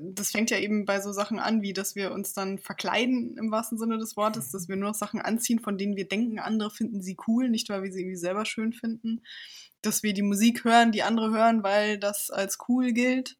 [0.00, 3.50] das fängt ja eben bei so Sachen an, wie dass wir uns dann verkleiden im
[3.50, 6.70] wahrsten Sinne des Wortes, dass wir nur noch Sachen anziehen, von denen wir denken, andere
[6.70, 9.22] finden sie cool, nicht weil wir sie irgendwie selber schön finden.
[9.82, 13.36] Dass wir die Musik hören, die andere hören, weil das als cool gilt.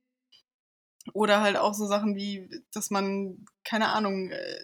[1.13, 4.59] Oder halt auch so Sachen wie, dass man, keine Ahnung, äh,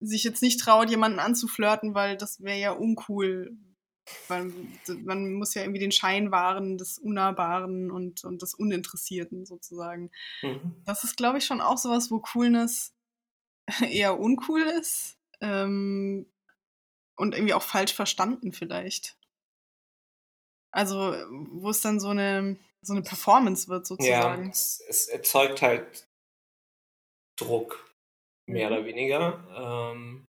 [0.00, 3.56] sich jetzt nicht traut, jemanden anzuflirten, weil das wäre ja uncool,
[4.28, 4.52] Weil
[5.04, 10.10] man muss ja irgendwie den Schein wahren des Unnahbaren und, und des Uninteressierten sozusagen.
[10.42, 10.76] Mhm.
[10.84, 12.94] Das ist, glaube ich, schon auch sowas, wo Coolness
[13.90, 16.26] eher uncool ist ähm,
[17.16, 19.18] und irgendwie auch falsch verstanden vielleicht.
[20.70, 24.44] Also, wo es dann so eine, so eine Performance wird sozusagen.
[24.44, 26.06] Ja, es, es erzeugt halt
[27.38, 27.94] Druck,
[28.48, 28.76] mehr mhm.
[28.76, 29.92] oder weniger.
[29.94, 30.24] Ähm,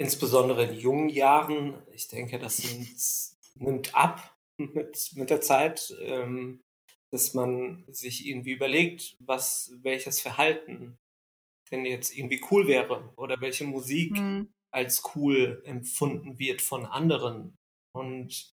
[0.00, 2.96] insbesondere in jungen Jahren, ich denke, das nimmt,
[3.54, 6.60] nimmt ab mit, mit der Zeit, ähm,
[7.12, 10.98] dass man sich irgendwie überlegt, was, welches Verhalten
[11.70, 14.52] denn jetzt irgendwie cool wäre oder welche Musik mhm.
[14.72, 17.56] als cool empfunden wird von anderen.
[17.94, 18.52] Und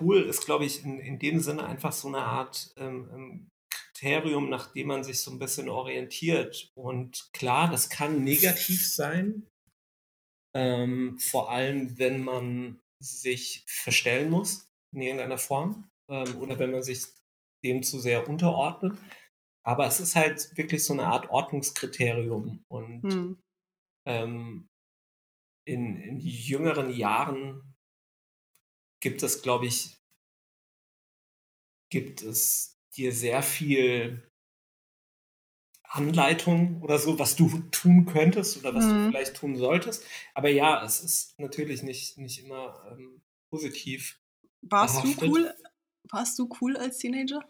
[0.00, 3.48] cool ist, glaube ich, in, in dem Sinne einfach so eine Art ähm, ähm
[4.02, 6.70] Kriterium, nach dem man sich so ein bisschen orientiert.
[6.74, 9.46] Und klar, das kann negativ sein,
[10.56, 16.82] ähm, vor allem wenn man sich verstellen muss in irgendeiner Form ähm, oder wenn man
[16.82, 17.04] sich
[17.64, 18.98] dem zu sehr unterordnet.
[19.64, 22.64] Aber es ist halt wirklich so eine Art Ordnungskriterium.
[22.68, 23.40] Und hm.
[24.08, 24.66] ähm,
[25.64, 27.71] in, in jüngeren Jahren
[29.02, 29.98] gibt es, glaube ich,
[31.90, 34.26] gibt es dir sehr viel
[35.82, 38.88] Anleitung oder so, was du tun könntest oder was mhm.
[38.88, 40.04] du vielleicht tun solltest.
[40.32, 44.18] Aber ja, es ist natürlich nicht, nicht immer ähm, positiv.
[44.62, 45.22] Warst behaftet.
[45.22, 45.54] du cool?
[46.10, 47.44] Warst du cool als Teenager?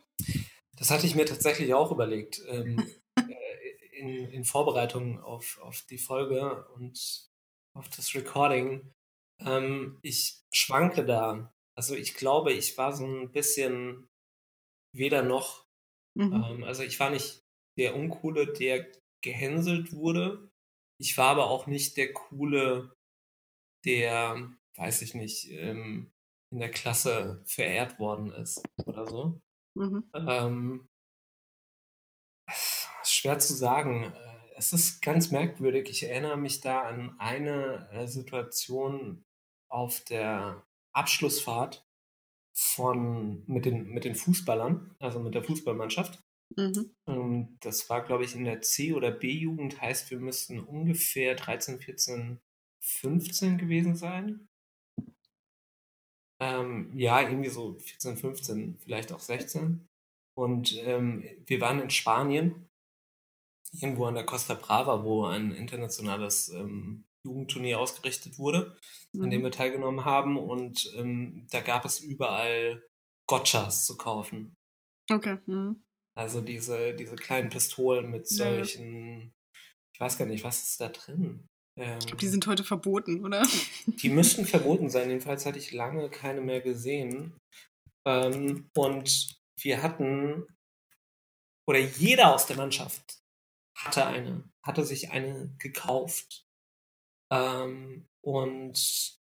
[0.77, 2.43] Das hatte ich mir tatsächlich auch überlegt.
[2.49, 2.85] Ähm,
[3.17, 7.31] äh, in, in Vorbereitung auf, auf die Folge und
[7.75, 8.93] auf das Recording.
[9.47, 11.53] Ähm, ich schwanke da.
[11.77, 14.09] Also ich glaube, ich war so ein bisschen
[14.95, 15.67] weder noch.
[16.15, 16.33] Mhm.
[16.33, 17.43] Ähm, also ich war nicht
[17.79, 18.87] der Uncoole, der
[19.25, 20.51] gehänselt wurde.
[21.01, 22.93] Ich war aber auch nicht der Coole,
[23.85, 26.11] der, weiß ich nicht, ähm,
[26.53, 29.41] in der Klasse verehrt worden ist oder so.
[29.75, 30.11] Mhm.
[30.15, 30.89] Ähm,
[33.05, 34.13] schwer zu sagen.
[34.55, 35.89] Es ist ganz merkwürdig.
[35.89, 39.25] Ich erinnere mich da an eine äh, Situation
[39.73, 41.87] auf der Abschlussfahrt
[42.55, 46.21] von, mit, den, mit den Fußballern, also mit der Fußballmannschaft.
[46.57, 46.95] Mhm.
[47.09, 51.81] Ähm, das war, glaube ich, in der C- oder B-Jugend, heißt, wir müssten ungefähr 13,
[51.81, 52.41] 14,
[52.83, 54.49] 15 gewesen sein.
[56.41, 59.89] Ähm, ja, irgendwie so 14, 15, vielleicht auch 16.
[60.37, 62.69] Und ähm, wir waren in Spanien,
[63.73, 68.77] irgendwo an der Costa Brava, wo ein internationales ähm, Jugendturnier ausgerichtet wurde,
[69.13, 69.25] mhm.
[69.25, 69.45] an dem mhm.
[69.45, 70.39] wir teilgenommen haben.
[70.39, 72.83] Und ähm, da gab es überall
[73.29, 74.55] Gotchas zu kaufen.
[75.11, 75.39] Okay.
[75.47, 75.83] Mhm.
[76.15, 79.31] Also diese, diese kleinen Pistolen mit solchen, ja.
[79.95, 81.47] ich weiß gar nicht, was ist da drin?
[81.79, 83.47] Ähm, ich glaube, die sind heute verboten, oder?
[83.87, 87.39] Die müssten verboten sein, jedenfalls hatte ich lange keine mehr gesehen.
[88.07, 90.47] Ähm, und wir hatten,
[91.67, 93.23] oder jeder aus der Mannschaft
[93.79, 96.45] hatte eine, hatte sich eine gekauft.
[97.33, 99.19] Ähm, und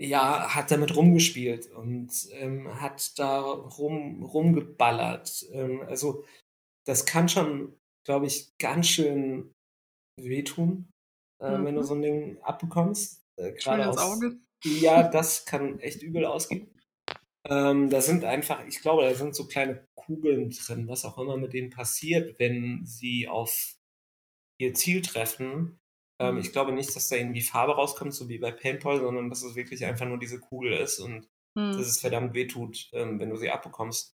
[0.00, 5.46] ja, hat damit rumgespielt und ähm, hat da rum, rumgeballert.
[5.52, 6.24] Ähm, also
[6.86, 9.52] das kann schon, glaube ich, ganz schön
[10.20, 10.90] wehtun,
[11.40, 11.64] äh, mhm.
[11.64, 11.86] wenn du mhm.
[11.86, 13.22] so ein Ding abbekommst.
[13.36, 14.40] Äh, Gerade aus Auge.
[14.64, 16.68] Ja, das kann echt übel ausgehen.
[17.48, 21.36] Ähm, da sind einfach, ich glaube, da sind so kleine Kugeln drin, was auch immer
[21.36, 23.76] mit denen passiert, wenn sie auf
[24.60, 25.80] ihr Ziel treffen,
[26.22, 29.42] ähm, ich glaube nicht, dass da irgendwie Farbe rauskommt, so wie bei Paintball, sondern dass
[29.42, 31.72] es wirklich einfach nur diese Kugel ist und mhm.
[31.72, 34.14] dass es verdammt wehtut, ähm, wenn du sie abbekommst.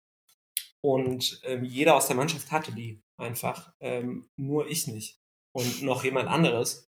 [0.81, 5.19] Und ähm, jeder aus der Mannschaft hatte die einfach, ähm, nur ich nicht.
[5.53, 6.87] Und noch jemand anderes.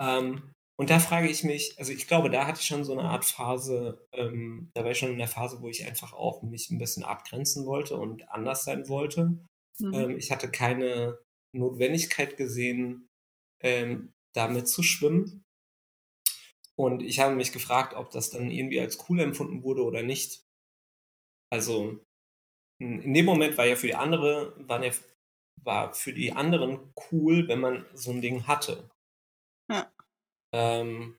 [0.00, 3.08] Ähm, und da frage ich mich, also ich glaube, da hatte ich schon so eine
[3.08, 6.70] Art Phase, ähm, da war ich schon in der Phase, wo ich einfach auch mich
[6.70, 9.38] ein bisschen abgrenzen wollte und anders sein wollte.
[9.78, 10.18] Mhm.
[10.18, 11.18] ich hatte keine
[11.54, 13.08] Notwendigkeit gesehen,
[13.62, 15.44] ähm, damit zu schwimmen.
[16.76, 20.44] Und ich habe mich gefragt, ob das dann irgendwie als cool empfunden wurde oder nicht.
[21.50, 22.00] Also
[22.80, 24.92] in dem Moment war ja für die andere, war, ja,
[25.62, 28.90] war für die anderen cool, wenn man so ein Ding hatte.
[29.70, 29.92] Ja.
[30.52, 31.18] Ähm,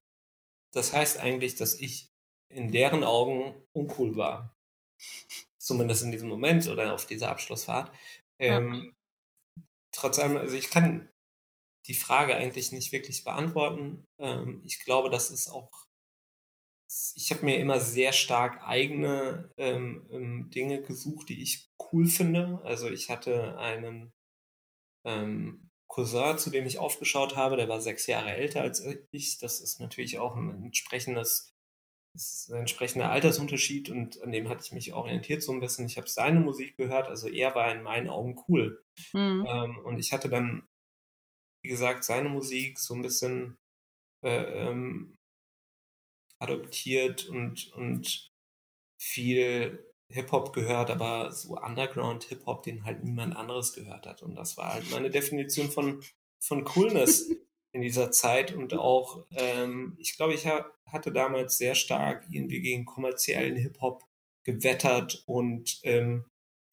[0.74, 2.10] das heißt eigentlich, dass ich
[2.50, 4.56] in deren Augen uncool war.
[5.60, 7.92] Zumindest in diesem Moment oder auf dieser Abschlussfahrt.
[8.40, 8.94] Ähm,
[9.56, 9.64] ja.
[9.92, 11.10] Trotzdem, also ich kann
[11.88, 14.06] die Frage eigentlich nicht wirklich beantworten.
[14.20, 15.70] Ähm, ich glaube, das ist auch,
[17.16, 22.62] ich habe mir immer sehr stark eigene ähm, ähm, Dinge gesucht, die ich cool finde.
[22.64, 24.14] Also ich hatte einen
[25.06, 29.38] ähm, Cousin, zu dem ich aufgeschaut habe, der war sechs Jahre älter als ich.
[29.40, 31.54] Das ist natürlich auch ein entsprechendes
[32.16, 35.88] ist ein entsprechender Altersunterschied und an dem hatte ich mich orientiert so ein bisschen.
[35.88, 38.84] Ich habe seine Musik gehört, also er war in meinen Augen cool.
[39.14, 39.48] Mhm.
[39.48, 40.68] Ähm, und ich hatte dann,
[41.64, 43.58] wie gesagt, seine Musik so ein bisschen
[44.24, 45.18] äh, ähm,
[46.40, 48.32] adoptiert und, und
[49.00, 54.22] viel Hip-Hop gehört, aber so Underground-Hip-Hop, den halt niemand anderes gehört hat.
[54.22, 56.04] Und das war halt meine Definition von,
[56.40, 57.30] von Coolness
[57.72, 58.54] in dieser Zeit.
[58.54, 64.04] Und auch, ähm, ich glaube, ich ha hatte damals sehr stark irgendwie gegen kommerziellen Hip-Hop
[64.44, 66.26] gewettert und ähm,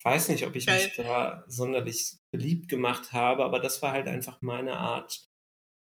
[0.03, 0.83] weiß nicht, ob ich Geil.
[0.85, 5.29] mich da sonderlich beliebt gemacht habe, aber das war halt einfach meine Art,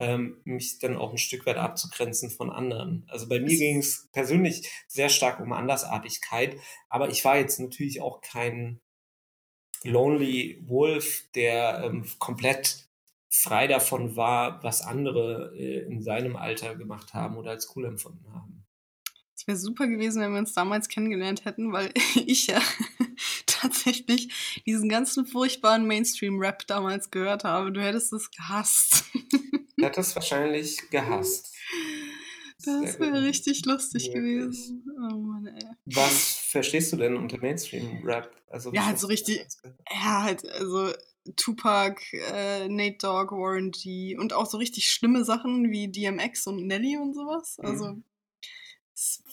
[0.00, 3.06] ähm, mich dann auch ein Stück weit abzugrenzen von anderen.
[3.08, 6.56] Also bei mir ging es persönlich sehr stark um Andersartigkeit,
[6.88, 8.80] aber ich war jetzt natürlich auch kein
[9.84, 12.88] Lonely Wolf, der ähm, komplett
[13.30, 18.32] frei davon war, was andere äh, in seinem Alter gemacht haben oder als cool empfunden
[18.32, 18.63] haben.
[19.44, 21.92] Es wäre super gewesen, wenn wir uns damals kennengelernt hätten, weil
[22.26, 22.62] ich ja
[23.46, 27.70] tatsächlich diesen ganzen furchtbaren Mainstream-Rap damals gehört habe.
[27.70, 29.04] Du hättest es gehasst.
[29.76, 31.52] Ich hätte es wahrscheinlich gehasst.
[32.64, 34.84] Das wäre richtig lustig gewesen.
[34.86, 35.66] Oh Mann, ey.
[35.86, 38.30] Was verstehst du denn unter Mainstream-Rap?
[38.48, 39.44] Also, ja, halt so richtig.
[39.90, 40.92] Ja, halt, also
[41.36, 44.16] Tupac, äh, Nate Dogg, Warren G.
[44.16, 47.58] und auch so richtig schlimme Sachen wie DMX und Nelly und sowas.
[47.58, 48.04] Also, mhm.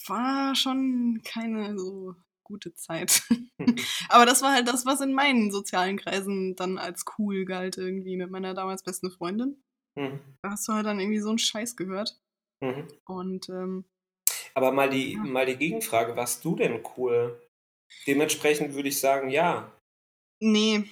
[0.08, 3.22] War schon keine so gute Zeit.
[4.08, 8.16] Aber das war halt das, was in meinen sozialen Kreisen dann als cool galt, irgendwie
[8.16, 9.62] mit meiner damals besten Freundin.
[9.98, 10.20] Mhm.
[10.42, 12.18] Da hast du halt dann irgendwie so einen Scheiß gehört.
[12.60, 12.88] Mhm.
[13.06, 13.84] Und ähm,
[14.54, 15.20] aber mal die, ja.
[15.22, 17.40] mal die Gegenfrage, warst du denn cool?
[18.06, 19.72] Dementsprechend würde ich sagen, ja.
[20.40, 20.84] Nee,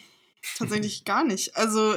[0.57, 1.57] tatsächlich gar nicht.
[1.57, 1.97] Also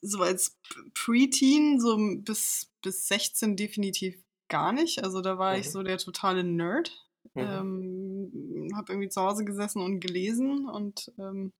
[0.00, 0.58] so als
[0.94, 4.21] Preteen, so bis, bis 16 definitiv
[4.52, 5.02] gar nicht.
[5.02, 5.60] Also da war mhm.
[5.60, 6.92] ich so der totale Nerd.
[7.34, 7.40] Mhm.
[7.40, 11.52] Ähm, hab irgendwie zu Hause gesessen und gelesen und ähm,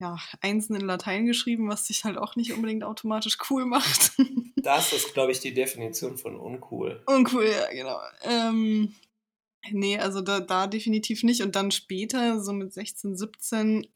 [0.00, 4.12] ja, Einsen in Latein geschrieben, was sich halt auch nicht unbedingt automatisch cool macht.
[4.56, 7.02] das ist, glaube ich, die Definition von uncool.
[7.06, 8.00] Uncool, ja, genau.
[8.22, 8.94] Ähm,
[9.70, 11.42] nee, also da, da definitiv nicht.
[11.42, 13.86] Und dann später, so mit 16, 17,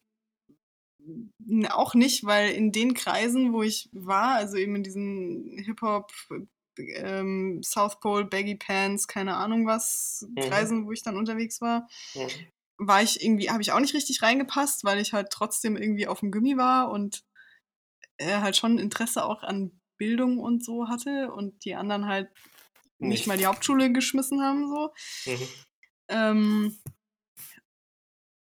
[1.71, 6.13] auch nicht, weil in den Kreisen, wo ich war, also eben in diesen Hip-Hop,
[6.79, 10.41] ähm, South Pole, Baggy Pants, keine Ahnung was, mhm.
[10.43, 12.29] Kreisen, wo ich dann unterwegs war, mhm.
[12.79, 16.21] war ich irgendwie, habe ich auch nicht richtig reingepasst, weil ich halt trotzdem irgendwie auf
[16.21, 17.25] dem Gummi war und
[18.19, 22.31] äh, halt schon Interesse auch an Bildung und so hatte und die anderen halt
[22.99, 24.93] nicht, nicht mal die Hauptschule geschmissen haben, so.
[25.27, 25.49] Mhm.
[26.09, 26.79] Ähm,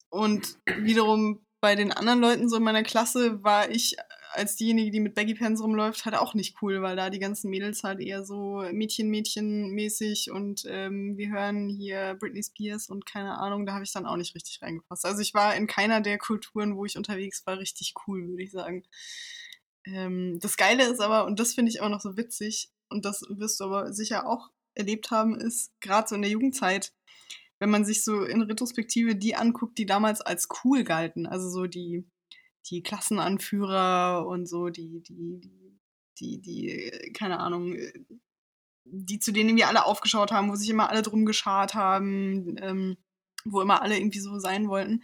[0.09, 3.97] und wiederum bei den anderen Leuten so in meiner Klasse war ich
[4.33, 7.49] als diejenige, die mit Baggy Pants rumläuft, halt auch nicht cool, weil da die ganzen
[7.49, 13.65] Mädels halt eher so Mädchen-Mädchen-mäßig und ähm, wir hören hier Britney Spears und keine Ahnung,
[13.65, 15.05] da habe ich dann auch nicht richtig reingepasst.
[15.05, 18.51] Also ich war in keiner der Kulturen, wo ich unterwegs war, richtig cool, würde ich
[18.51, 18.83] sagen.
[19.85, 23.23] Ähm, das Geile ist aber, und das finde ich auch noch so witzig, und das
[23.29, 26.93] wirst du aber sicher auch erlebt haben, ist gerade so in der Jugendzeit,
[27.59, 31.65] wenn man sich so in Retrospektive die anguckt, die damals als cool galten, also so
[31.65, 32.07] die,
[32.69, 35.41] die Klassenanführer und so, die, die,
[36.19, 37.75] die, die, keine Ahnung,
[38.85, 42.97] die zu denen wir alle aufgeschaut haben, wo sich immer alle drum geschart haben, ähm,
[43.45, 45.03] wo immer alle irgendwie so sein wollten.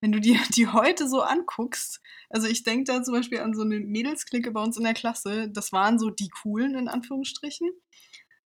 [0.00, 3.62] Wenn du dir die heute so anguckst, also ich denke da zum Beispiel an so
[3.62, 7.70] eine Mädelsklicke bei uns in der Klasse, das waren so die coolen in Anführungsstrichen.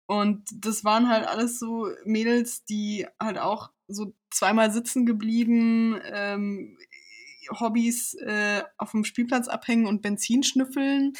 [0.06, 6.76] Und das waren halt alles so Mädels, die halt auch so zweimal sitzen geblieben, ähm,
[7.50, 11.12] Hobbys äh, auf dem Spielplatz abhängen und Benzin schnüffeln.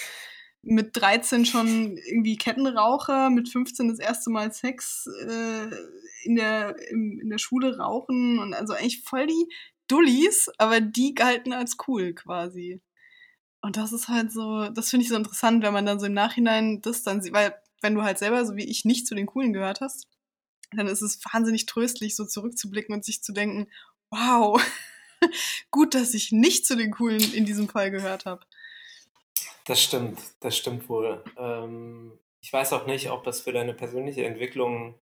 [0.62, 5.68] Mit 13 schon irgendwie Kettenraucher, mit 15 das erste Mal Sex äh,
[6.24, 9.48] in, der, in, in der Schule rauchen und also eigentlich voll die
[9.88, 12.81] Dullis, aber die galten als cool quasi.
[13.60, 16.12] Und das ist halt so, das finde ich so interessant, wenn man dann so im
[16.12, 19.27] Nachhinein das dann sieht, weil wenn du halt selber, so wie ich, nicht zu den
[19.27, 20.08] Coolen gehört hast,
[20.72, 23.70] dann ist es wahnsinnig tröstlich, so zurückzublicken und sich zu denken,
[24.10, 24.60] wow,
[25.70, 28.44] gut, dass ich nicht zu den Coolen in diesem Fall gehört habe.
[29.66, 31.25] Das stimmt, das stimmt wohl.
[31.37, 34.98] Ähm, ich weiß auch nicht, ob das für deine persönliche Entwicklung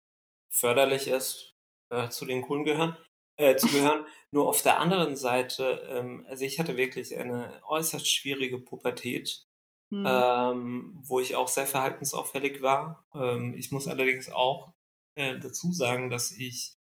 [0.50, 1.54] förderlich ist,
[1.90, 2.96] äh, zu den Coolen gehören,
[3.36, 4.06] äh, zu gehören.
[4.30, 9.46] Nur auf der anderen Seite, ähm, also ich hatte wirklich eine äußerst schwierige Pubertät
[9.90, 10.04] mhm.
[10.06, 13.04] ähm, wo ich auch sehr verhaltensauffällig war.
[13.14, 14.72] Ähm, ich muss allerdings auch
[15.14, 16.75] äh, dazu sagen, dass ich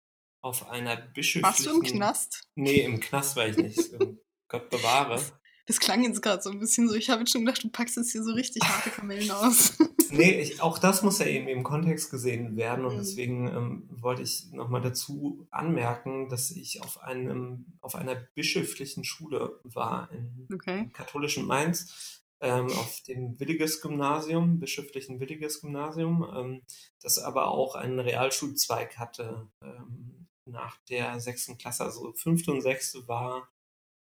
[0.42, 1.42] auf einer bischöflichen...
[1.42, 2.42] Warst du im Knast?
[2.54, 3.78] Nee, im Knast war ich nicht.
[4.48, 5.20] Gott bewahre.
[5.66, 6.94] Das klang jetzt gerade so ein bisschen so.
[6.96, 9.78] Ich habe jetzt schon gedacht, du packst jetzt hier so richtig harte Kamellen aus.
[10.10, 12.98] nee, ich, auch das muss ja eben im Kontext gesehen werden und Mhm.
[12.98, 19.60] deswegen ähm, wollte ich nochmal dazu anmerken, dass ich auf einem auf einer bischöflichen Schule
[19.62, 20.80] war in Okay.
[20.80, 26.62] im katholischen Mainz ähm, auf dem Williges Gymnasium, bischöflichen Williges Gymnasium, ähm,
[27.00, 33.06] das aber auch einen Realschulzweig hatte ähm, nach der sechsten Klasse, also fünfte und sechste
[33.08, 33.50] war,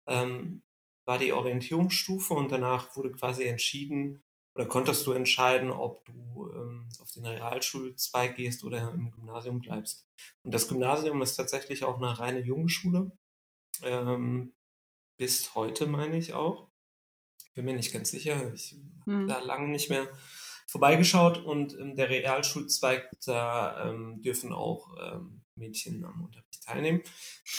[0.07, 0.63] ähm,
[1.05, 4.23] war die Orientierungsstufe und danach wurde quasi entschieden
[4.55, 10.07] oder konntest du entscheiden, ob du ähm, auf den Realschulzweig gehst oder im Gymnasium bleibst.
[10.43, 13.11] Und das Gymnasium ist tatsächlich auch eine reine Jungenschule.
[13.84, 14.53] Ähm,
[15.17, 16.69] bis heute meine ich auch.
[17.53, 18.53] Bin mir nicht ganz sicher.
[18.53, 18.75] Ich
[19.05, 19.27] Hm.
[19.27, 20.07] da lange nicht mehr
[20.67, 27.01] vorbeigeschaut und ähm, der Realschulzweig, da ähm, dürfen auch ähm, Mädchen am Unterricht teilnehmen.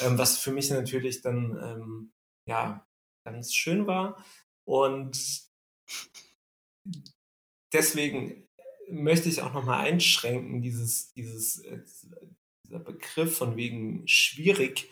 [0.01, 2.13] Ähm, was für mich natürlich dann ähm,
[2.47, 2.87] ja
[3.25, 4.23] ganz schön war.
[4.65, 5.17] Und
[7.73, 8.49] deswegen
[8.89, 11.81] möchte ich auch nochmal einschränken, dieses, dieses, äh,
[12.65, 14.91] dieser Begriff von wegen schwierig.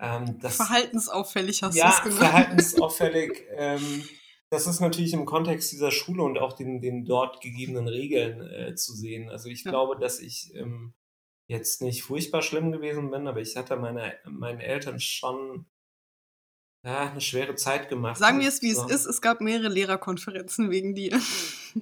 [0.00, 2.18] Ähm, das, Verhaltensauffällig hast du ja, es genannt.
[2.18, 3.44] verhaltensauffällig.
[3.56, 4.04] ähm,
[4.50, 8.74] das ist natürlich im Kontext dieser Schule und auch den, den dort gegebenen Regeln äh,
[8.76, 9.28] zu sehen.
[9.28, 9.70] Also ich Ja.
[9.72, 10.94] glaube, dass ich ähm,
[11.46, 15.66] jetzt nicht furchtbar schlimm gewesen bin, aber ich hatte meine, meinen Eltern schon
[16.84, 18.18] ja, eine schwere Zeit gemacht.
[18.18, 18.84] Sagen wir es, wie So.
[18.86, 19.06] es ist.
[19.06, 21.18] Es gab mehrere Lehrerkonferenzen wegen dir.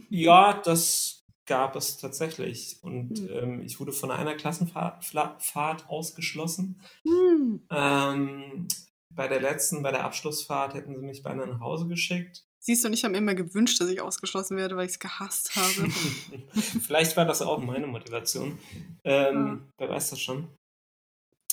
[0.08, 2.78] Ja, das gab es tatsächlich.
[2.82, 3.28] Und Hm.
[3.30, 6.80] ähm, ich wurde von einer Klassenfahrt Fahrt ausgeschlossen.
[7.04, 7.66] Hm.
[7.70, 8.68] Ähm,
[9.10, 12.46] bei der letzten, bei der Abschlussfahrt hätten sie mich beinahe nach Hause geschickt.
[12.64, 14.98] Siehst du, und ich habe mir immer gewünscht, dass ich ausgeschlossen werde, weil ich es
[15.00, 15.90] gehasst habe.
[16.86, 18.56] Vielleicht war das auch meine Motivation.
[19.02, 20.48] Ähm, Wer weiß das schon.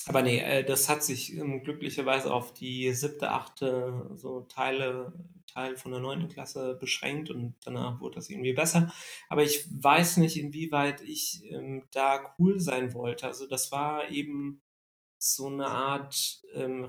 [0.05, 5.11] Aber nee, äh, das hat sich ähm, glücklicherweise auf die siebte, achte so Teile,
[5.51, 8.93] Teil von der neunten Klasse beschränkt und danach wurde das irgendwie besser.
[9.29, 13.25] Aber ich weiß nicht, inwieweit ich ähm, da cool sein wollte.
[13.25, 14.61] Also das war eben
[15.17, 16.87] so eine Art ähm,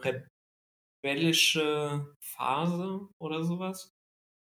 [1.03, 3.95] rebellische Phase oder sowas.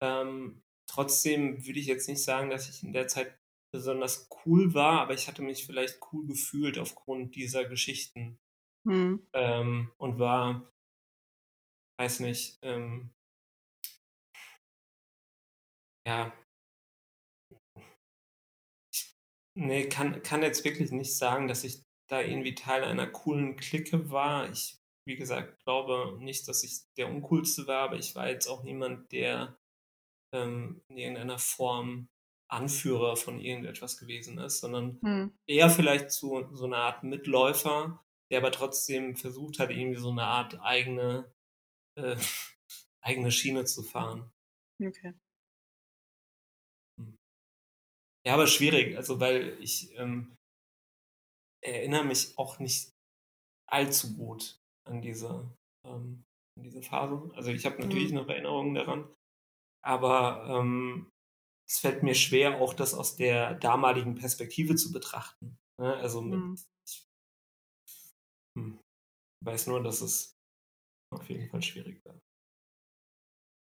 [0.05, 3.39] Ähm, trotzdem würde ich jetzt nicht sagen, dass ich in der Zeit
[3.73, 8.39] besonders cool war, aber ich hatte mich vielleicht cool gefühlt aufgrund dieser Geschichten
[8.87, 9.27] Hm.
[9.33, 10.71] ähm, und war,
[11.99, 13.15] weiß nicht, ähm,
[16.07, 16.33] ja,
[18.93, 19.17] ich,
[19.57, 24.11] nee, kann, kann jetzt wirklich nicht sagen, dass ich da irgendwie Teil einer coolen Clique
[24.11, 24.51] war.
[24.51, 24.77] Ich,
[25.09, 29.11] wie gesagt, glaube nicht, dass ich der Uncoolste war, aber ich war jetzt auch niemand,
[29.11, 29.57] der
[30.35, 32.09] ähm, in irgendeiner Form
[32.51, 35.29] Anführer von irgendetwas gewesen ist, sondern Hm.
[35.49, 40.25] eher vielleicht so, so eine Art Mitläufer, der aber trotzdem versucht hat, irgendwie so eine
[40.25, 41.33] Art eigene,
[41.97, 42.17] äh,
[43.03, 44.33] eigene Schiene zu fahren.
[44.83, 45.15] Okay.
[48.27, 50.37] Ja, aber schwierig, also weil ich ähm,
[51.63, 52.93] erinnere mich auch nicht
[53.69, 56.25] allzu gut an diese, ähm,
[56.57, 57.31] an diese Phase.
[57.35, 58.13] Also ich habe natürlich Mhm.
[58.13, 59.09] noch Erinnerungen daran,
[59.85, 61.11] aber ähm,
[61.69, 65.59] es fällt mir schwer, auch das aus der damaligen Perspektive zu betrachten.
[65.79, 65.95] Ne?
[65.97, 66.57] Also mit, Hm.
[68.57, 68.79] hm,
[69.41, 70.35] ich weiß nur, dass es
[71.13, 72.19] auf jeden Fall schwierig war.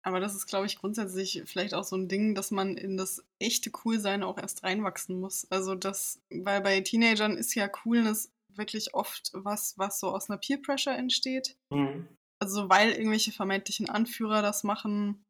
[0.07, 3.25] Aber das ist, glaube ich, grundsätzlich vielleicht auch so ein Ding, dass man in das
[3.39, 5.51] echte Coolsein auch erst reinwachsen muss.
[5.51, 10.39] Also das, weil bei Teenagern ist ja Coolness wirklich oft was, was so aus einer
[10.39, 11.57] Peer Pressure entsteht.
[11.70, 12.07] Mhm.
[12.39, 15.25] Also weil irgendwelche vermeintlichen Anführer das machen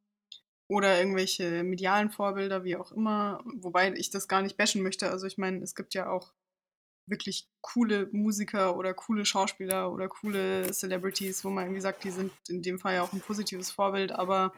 [0.68, 3.42] oder irgendwelche medialen Vorbilder, wie auch immer.
[3.56, 5.10] Wobei ich das gar nicht bashen möchte.
[5.10, 6.32] Also ich meine, es gibt ja auch
[7.06, 12.32] wirklich coole Musiker oder coole Schauspieler oder coole Celebrities, wo man irgendwie sagt, die sind
[12.48, 14.12] in dem Fall ja auch ein positives Vorbild.
[14.12, 14.52] Aber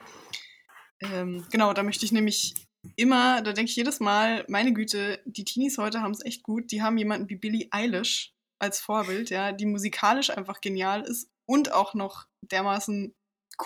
[1.01, 2.55] ähm, genau, da möchte ich nämlich
[2.95, 6.71] immer, da denke ich jedes Mal, meine Güte, die Teenies heute haben es echt gut.
[6.71, 11.73] Die haben jemanden wie Billie Eilish als Vorbild, ja, die musikalisch einfach genial ist und
[11.73, 13.15] auch noch dermaßen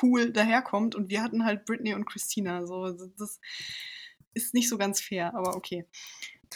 [0.03, 0.95] cool daherkommt.
[0.95, 2.66] Und wir hatten halt Britney und Christina.
[2.66, 3.41] So, das
[4.34, 5.86] ist nicht so ganz fair, aber okay.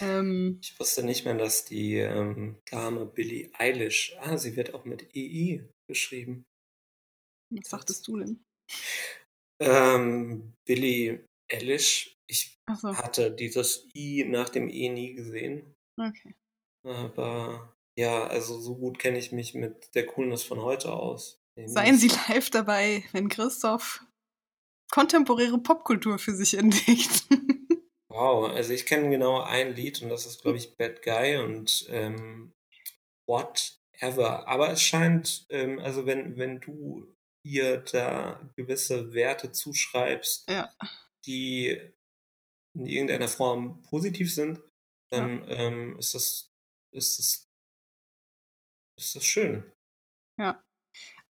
[0.01, 4.85] Ähm, Ich wusste nicht mehr, dass die ähm, Dame Billie Eilish, ah, sie wird auch
[4.85, 6.45] mit EI geschrieben.
[7.51, 8.45] was sagtest du denn?
[9.61, 15.75] Ähm, Billie Eilish, ich Achso, hatte dieses I nach dem E nie gesehen.
[15.99, 16.35] okay.
[16.85, 21.39] Aber ja, also so gut kenne ich mich mit der Coolness von heute aus.
[21.67, 21.97] Seien.
[21.97, 24.05] Sie live dabei, wenn Christoph
[24.91, 27.25] kontemporäre Popkultur für sich entdeckt.
[28.11, 31.85] Wow, also ich kenne genau ein Lied und das ist, glaube ich, Bad Guy und
[31.89, 32.53] ähm,
[33.27, 34.47] Whatever.
[34.47, 37.13] Aber es scheint, ähm, also wenn, wenn du
[37.45, 40.73] ihr da gewisse Werte zuschreibst, Ja.
[41.27, 41.71] die
[42.77, 45.19] in irgendeiner Form positiv sind, Ja.
[45.19, 46.53] dann ähm, ist das,
[46.93, 47.49] ist das,
[48.97, 49.73] ist das schön.
[50.39, 50.63] Ja.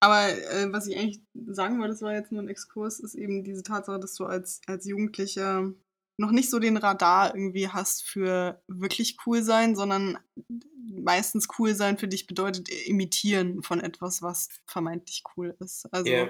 [0.05, 3.43] Aber äh, was ich eigentlich sagen wollte, das war jetzt nur ein Exkurs, ist eben
[3.43, 5.73] diese Tatsache, dass du als, als Jugendlicher
[6.19, 10.19] noch nicht so den Radar irgendwie hast für wirklich cool sein, sondern
[10.79, 15.87] meistens cool sein für dich bedeutet imitieren von etwas, was vermeintlich cool ist.
[15.91, 16.29] Also, Ja.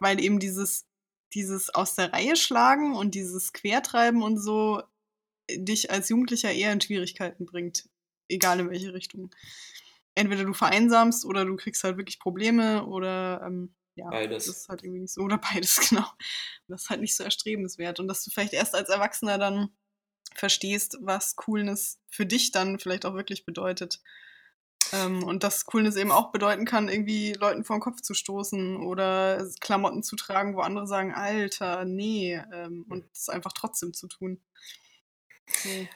[0.00, 0.84] weil eben dieses,
[1.34, 4.82] dieses aus der Reihe schlagen und dieses Quertreiben und so
[5.48, 7.88] dich als Jugendlicher eher in Schwierigkeiten bringt.
[8.28, 9.30] Egal in welche Richtung.
[10.14, 14.46] Entweder du vereinsamst oder du kriegst halt wirklich Probleme oder ähm, ja, Beides.
[14.46, 15.22] das ist halt irgendwie nicht so.
[15.22, 16.06] Oder beides, genau.
[16.68, 18.00] Das ist halt nicht so erstrebenswert.
[18.00, 19.70] Und dass du vielleicht erst als Erwachsener dann
[20.34, 24.00] verstehst, was Coolness für dich dann vielleicht auch wirklich bedeutet.
[24.92, 28.76] Ähm, und dass Coolness eben auch bedeuten kann, irgendwie Leuten vor den Kopf zu stoßen
[28.76, 34.08] oder Klamotten zu tragen, wo andere sagen, Alter, nee, ähm, und es einfach trotzdem zu
[34.08, 34.40] tun.
[35.62, 35.88] So.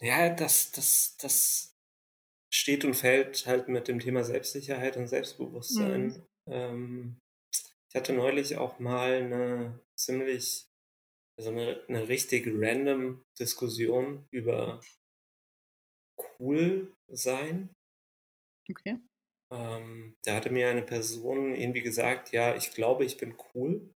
[0.00, 1.73] Ja, das, das, das
[2.54, 6.06] steht und fällt halt mit dem Thema Selbstsicherheit und Selbstbewusstsein.
[6.06, 6.26] Mhm.
[6.46, 7.20] Ähm,
[7.88, 10.66] ich hatte neulich auch mal eine ziemlich,
[11.38, 14.80] also eine, eine richtig random Diskussion über
[16.38, 17.70] cool sein.
[18.70, 18.98] Okay.
[19.52, 23.92] Ähm, da hatte mir eine Person irgendwie gesagt, ja, ich glaube, ich bin cool.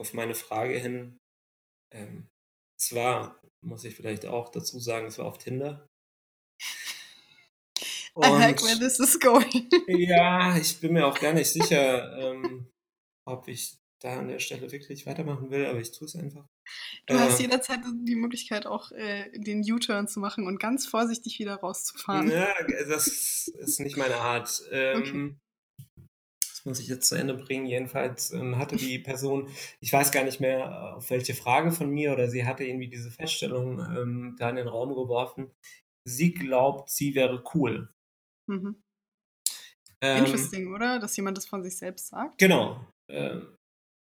[0.00, 1.18] Auf meine Frage hin,
[1.92, 2.28] ähm,
[2.78, 5.86] es war, muss ich vielleicht auch dazu sagen, es war auf Tinder.
[8.24, 9.68] I like where Und this is going.
[9.86, 12.68] ja, ich bin mir auch gar nicht sicher, ähm,
[13.26, 16.46] ob ich da an der Stelle wirklich weitermachen will, aber ich tue es einfach.
[17.06, 21.38] Du hast Äh, jederzeit die Möglichkeit, auch äh, den U-Turn zu machen und ganz vorsichtig
[21.40, 22.30] wieder rauszufahren.
[22.30, 22.48] Ja,
[22.88, 24.62] das ist nicht meine Art.
[24.70, 25.40] Ähm,
[26.40, 27.66] Das muss ich jetzt zu Ende bringen.
[27.66, 29.48] Jedenfalls ähm, hatte die Person,
[29.80, 32.88] ich weiß gar nicht mehr, äh, auf welche Frage von mir, oder sie hatte irgendwie
[32.88, 35.50] diese Feststellung ähm, da in den Raum geworfen.
[36.04, 37.88] Sie glaubt, sie wäre cool.
[38.48, 38.82] Mhm.
[40.00, 40.98] Ähm, Interesting, oder?
[40.98, 42.38] Dass jemand das von sich selbst sagt.
[42.38, 42.86] Genau.
[43.10, 43.56] Ähm,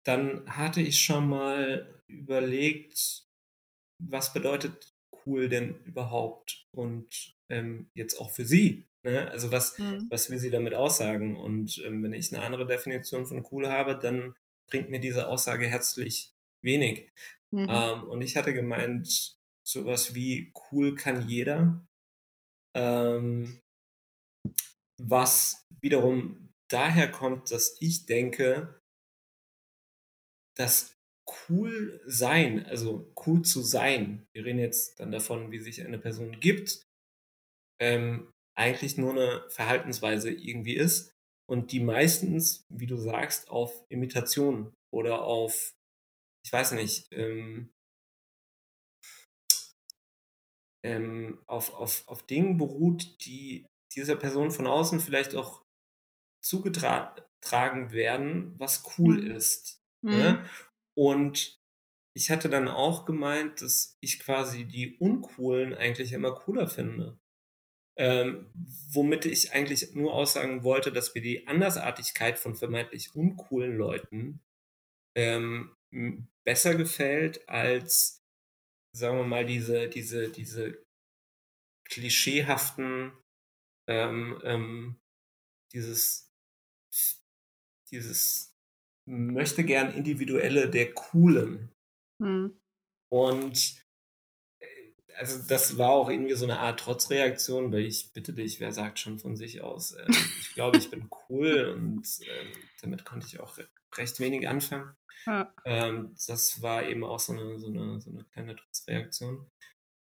[0.06, 3.26] dann hatte ich schon mal überlegt,
[4.02, 4.94] was bedeutet
[5.26, 8.88] cool denn überhaupt und ähm, jetzt auch für sie.
[9.04, 9.30] Ne?
[9.30, 10.08] Also was, Mhm.
[10.10, 11.38] was will sie damit aussagen?
[11.38, 14.36] Und ähm, wenn ich eine andere Definition von cool habe, dann
[14.70, 16.34] bringt mir diese Aussage herzlich
[16.64, 17.12] wenig.
[17.52, 17.68] Mhm.
[17.70, 19.38] Ähm, und ich hatte gemeint,
[19.68, 21.86] sowas wie cool kann jeder.
[22.76, 23.62] Ähm,
[25.00, 28.80] was wiederum daher kommt, dass ich denke,
[30.58, 30.94] dass
[31.50, 36.40] cool sein, also cool zu sein, wir reden jetzt dann davon, wie sich eine Person
[36.40, 36.86] gibt,
[37.80, 41.12] ähm, eigentlich nur eine Verhaltensweise irgendwie ist
[41.50, 45.74] und die meistens, wie du sagst, auf Imitation oder auf,
[46.46, 47.72] ich weiß nicht, ähm,
[50.84, 53.66] ähm, auf, auf, auf Dingen beruht, die
[53.96, 55.64] dieser Person von außen vielleicht auch
[56.44, 59.32] zugetragen werden, was cool Mhm.
[59.32, 59.82] ist.
[60.04, 60.12] Mhm.
[60.12, 60.50] Ne?
[60.98, 61.60] Und
[62.16, 67.20] ich hatte dann auch gemeint, dass ich quasi die Uncoolen eigentlich immer cooler finde.
[67.98, 68.52] Ähm,
[68.94, 74.42] womit ich eigentlich nur aussagen wollte, dass mir die Andersartigkeit von vermeintlich uncoolen Leuten
[75.16, 75.76] ähm,
[76.46, 78.24] besser gefällt als,
[78.96, 80.84] sagen wir mal, diese, diese, diese
[81.90, 83.12] klischeehaften,
[83.92, 84.96] ähm, ähm,
[85.74, 86.32] dieses,
[87.92, 88.56] dieses
[89.06, 91.72] möchte gern individuelle der Coolen.
[92.20, 92.58] Mhm.
[93.10, 93.76] Und
[94.60, 94.66] äh,
[95.16, 99.00] also das war auch irgendwie so eine Art Trotzreaktion, weil ich bitte dich, wer sagt
[99.00, 103.40] schon von sich aus, ähm, ich glaube, ich bin cool und ähm, damit konnte ich
[103.40, 103.68] auch re
[103.98, 104.96] recht wenig anfangen.
[105.26, 105.54] Ja.
[105.66, 109.52] Ähm, das war eben auch so eine, so eine, so eine kleine Trotzreaktion.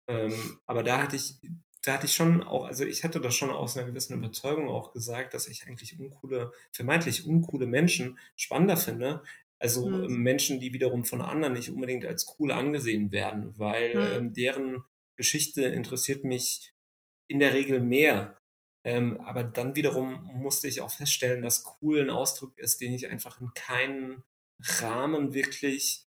[0.06, 1.40] Ähm, aber da hatte ich,
[1.82, 4.92] da hatte ich schon auch, also ich hatte das schon aus einer gewissen Überzeugung auch
[4.92, 9.22] gesagt, dass ich eigentlich uncoole, vermeintlich uncoole Menschen spannender finde.
[9.58, 10.06] Also Mhm.
[10.06, 14.16] ähm, Menschen, die wiederum von anderen nicht unbedingt als cool angesehen werden, weil Mhm.
[14.16, 14.84] ähm, deren
[15.16, 16.72] Geschichte interessiert mich
[17.28, 18.38] in der Regel mehr.
[18.84, 23.08] Ähm, aber dann wiederum musste ich auch feststellen, dass cool ein Ausdruck ist, den ich
[23.08, 24.22] einfach in keinen
[24.58, 26.06] Rahmen wirklich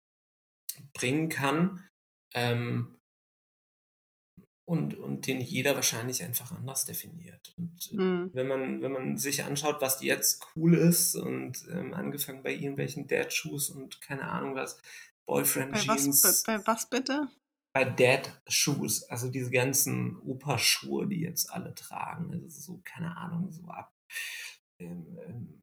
[0.93, 1.89] bringen kann.
[2.35, 2.99] Ähm,
[4.67, 7.55] und, und den jeder wahrscheinlich einfach anders definiert.
[7.57, 8.31] Und Mhm.
[8.33, 13.07] wenn man, wenn man sich anschaut, was jetzt cool ist und ähm, angefangen bei irgendwelchen
[13.07, 14.79] Dad-Shoes und keine Ahnung was,
[15.25, 17.29] Boyfriend Bei bei, bei was bitte?
[17.73, 23.67] bei Dad-Shoes, also diese ganzen Opa-Schuhe, die jetzt alle tragen, also so, keine Ahnung, so
[23.69, 23.93] ab
[24.79, 25.63] ähm, ähm,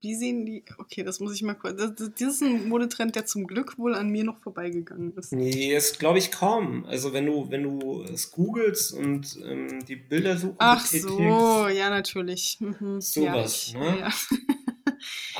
[0.00, 0.64] Wie sehen die.
[0.78, 1.78] Okay, das muss ich mal kurz.
[1.78, 5.32] Das, das, ist ein Modetrend, der zum Glück wohl an mir noch vorbeigegangen ist.
[5.32, 6.84] Nee, ist glaube ich kaum.
[6.86, 12.58] Also wenn du, wenn du es googelst und ähm, die Bildersuche Ach so, ja, natürlich.
[12.60, 13.00] Mhm.
[13.00, 13.98] Sowas, ja, ne?
[13.98, 14.10] Ja.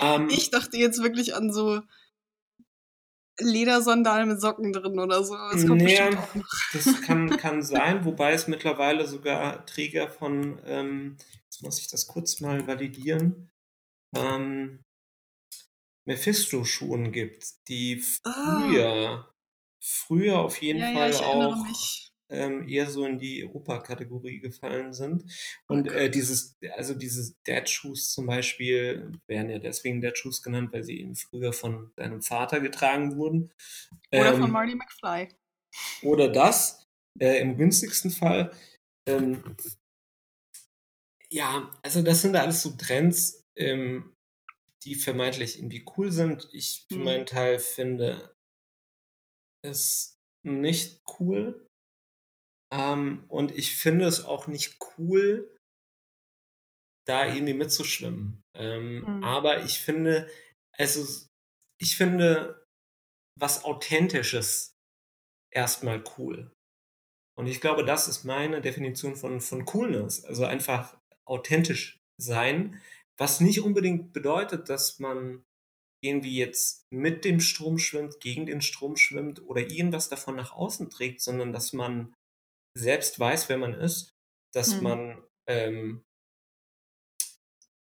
[0.01, 1.83] Ähm, ich dachte jetzt wirklich an so
[3.39, 5.35] Ledersandalen mit Socken drin oder so.
[5.35, 6.47] Das kommt nee, bestimmt auch noch.
[6.73, 12.07] das kann, kann sein, wobei es mittlerweile sogar Träger von, ähm, jetzt muss ich das
[12.07, 13.50] kurz mal validieren,
[14.15, 14.85] ähm,
[16.07, 18.41] Mephisto-Schuhen gibt, die Ah.
[18.43, 19.35] früher,
[19.83, 21.67] früher auf jeden Ja, ja, Fall erinnere auch
[22.31, 25.25] ähm, eher so in die Opa-Kategorie gefallen sind.
[25.69, 30.43] Und Oh äh, dieses, also diese Dad Shoes zum Beispiel werden ja deswegen Dad Shoes
[30.43, 33.53] genannt, weil sie eben früher von deinem Vater getragen wurden.
[34.13, 35.37] Oder von Ähm, Marty McFly.
[36.03, 36.87] oder das,
[37.19, 38.53] äh, im günstigsten Fall.
[39.07, 39.43] Ähm,
[41.31, 44.15] ja, also das sind alles so Trends, ähm,
[44.85, 46.49] die vermeintlich irgendwie cool sind.
[46.53, 47.05] Ich für Hm.
[47.05, 48.35] meinen Teil finde
[49.65, 51.67] es nicht cool.
[52.73, 55.57] Ähm, und ich finde es auch nicht cool,
[57.07, 58.43] da irgendwie mitzuschwimmen.
[58.57, 59.25] Ähm, Hm.
[59.25, 60.31] aber ich finde,
[60.79, 61.27] also
[61.81, 62.65] ich finde
[63.39, 64.73] was Authentisches
[65.53, 66.53] erstmal cool.
[67.39, 70.25] Und ich glaube, das ist meine Definition von, von Coolness.
[70.25, 72.81] Also einfach authentisch sein,
[73.21, 75.45] was nicht unbedingt bedeutet, dass man
[76.03, 80.89] irgendwie jetzt mit dem Strom schwimmt, gegen den Strom schwimmt oder irgendwas davon nach außen
[80.91, 82.14] trägt, sondern dass man
[82.77, 84.12] selbst weiß, wer man ist,
[84.55, 84.83] dass Hm.
[84.83, 86.03] man ähm,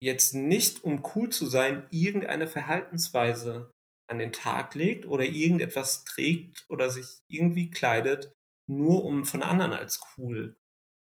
[0.03, 3.71] jetzt nicht, um cool zu sein, irgendeine Verhaltensweise
[4.07, 8.34] an den Tag legt oder irgendetwas trägt oder sich irgendwie kleidet,
[8.69, 10.55] nur um von anderen als cool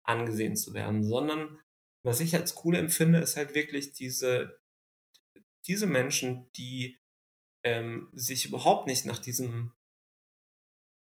[0.06, 1.60] angesehen zu werden, sondern
[2.04, 4.58] was ich als cool empfinde, ist halt wirklich diese,
[5.66, 6.98] diese Menschen, die
[7.64, 9.72] ähm, sich überhaupt nicht nach diesem,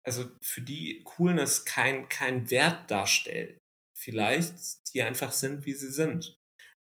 [0.04, 3.60] also für die Coolness kein, kein Wert darstellt.
[3.96, 4.54] Vielleicht,
[4.92, 6.36] die einfach sind, wie sie sind.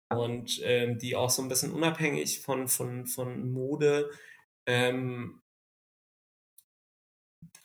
[0.09, 4.11] Und ähm, die auch so ein bisschen unabhängig von, von, von Mode
[4.67, 5.41] ähm,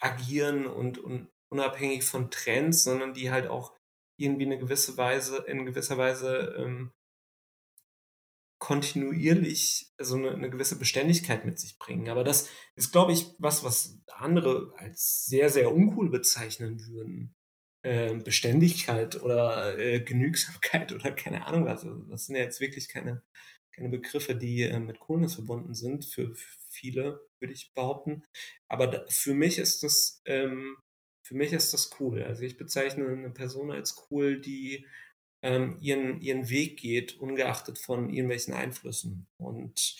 [0.00, 3.76] agieren und, und unabhängig von Trends, sondern die halt auch
[4.20, 6.92] irgendwie eine gewisse Weise, in gewisser Weise ähm,
[8.60, 12.08] kontinuierlich so eine, eine gewisse Beständigkeit mit sich bringen.
[12.08, 17.34] Aber das ist, glaube ich, was, was andere als sehr, sehr uncool bezeichnen würden.
[17.82, 21.84] Äh, Beständigkeit oder äh, Genügsamkeit oder keine Ahnung was.
[21.84, 23.22] Also das sind ja jetzt wirklich keine,
[23.74, 28.22] keine Begriffe, die äh, mit Coolness verbunden sind, für, für viele, würde ich behaupten.
[28.68, 30.76] Aber da, für mich ist das, ähm,
[31.30, 32.24] für mich ist das cool.
[32.24, 34.84] Also ich bezeichne eine Person als cool, die
[35.44, 39.28] ähm, ihren, ihren Weg geht, ungeachtet von irgendwelchen Einflüssen.
[39.40, 39.96] Und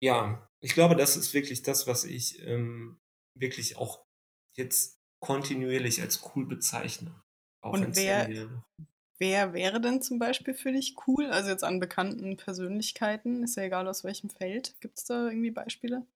[0.00, 3.00] ja, ich glaube, das ist wirklich das, was ich ähm,
[3.36, 4.04] wirklich auch
[4.56, 7.20] jetzt kontinuierlich als cool bezeichne.
[7.64, 8.28] Und wer-
[9.18, 11.26] Wer wäre denn zum Beispiel für dich cool?
[11.32, 14.76] Also jetzt an bekannten Persönlichkeiten, ist ja egal aus welchem Feld.
[14.80, 16.06] Gibt es da irgendwie Beispiele?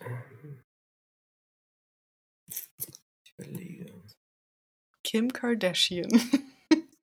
[0.00, 0.62] Ähm,
[3.24, 3.92] Ich überlege.
[5.08, 6.10] Kim Kardashian.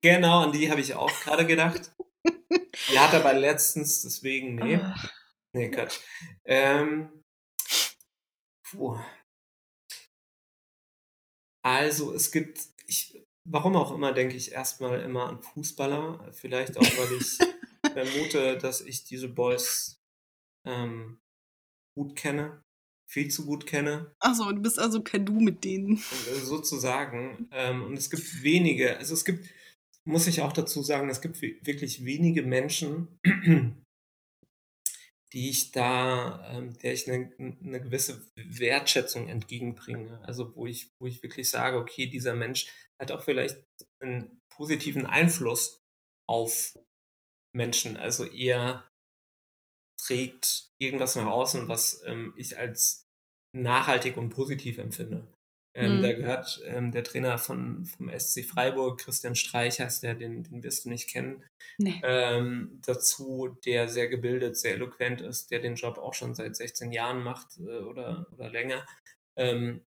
[0.02, 1.92] Genau, an die habe ich auch gerade gedacht.
[2.90, 4.76] Die hat aber letztens, deswegen, nee.
[4.76, 4.94] Ah,
[5.52, 5.98] Nee, Quatsch.
[6.44, 7.24] Ähm,
[8.62, 9.00] puh.
[11.64, 16.32] Also, es gibt, ich, warum auch immer, denke ich erstmal immer an Fußballer.
[16.32, 17.38] Vielleicht auch, weil ich
[17.92, 20.00] vermute, dass ich diese Boys
[20.64, 21.20] ähm,
[21.96, 22.62] gut kenne,
[23.08, 25.96] viel zu gut kenne, Achso, du bist also per Du mit denen.
[25.96, 27.48] äh, sozusagen.
[27.52, 29.48] Ähm, und es gibt wenige, also es gibt,
[30.04, 33.08] muss ich auch dazu sagen, es gibt wi- wirklich wenige Menschen,
[35.32, 40.20] die ich da, ähm, der ich eine, eine gewisse Wertschätzung entgegenbringe.
[40.24, 42.66] Also wo ich, wo ich wirklich sage, okay, dieser Mensch
[43.00, 43.62] hat auch vielleicht
[44.00, 45.80] einen positiven Einfluss
[46.28, 46.78] auf
[47.54, 47.96] Menschen.
[47.96, 48.86] Also er
[49.98, 53.04] trägt irgendwas nach außen, was ähm, ich als
[53.54, 55.26] nachhaltig und positiv empfinde.
[55.74, 56.02] Ähm, Mhm.
[56.02, 60.62] Da gehört ähm, der Trainer von, vom SC Freiburg, Christian Streich heißt der, den, den
[60.62, 61.44] wirst du nicht kennen,
[61.78, 62.02] Nee.
[62.02, 66.92] ähm, dazu, der sehr gebildet, sehr eloquent ist, der den Job auch schon seit 16
[66.92, 68.86] Jahren macht äh, oder, oder länger,
[69.36, 69.84] ähm,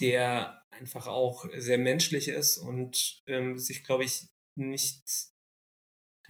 [0.00, 5.02] der einfach auch sehr menschlich ist und ähm, sich, glaube ich, nicht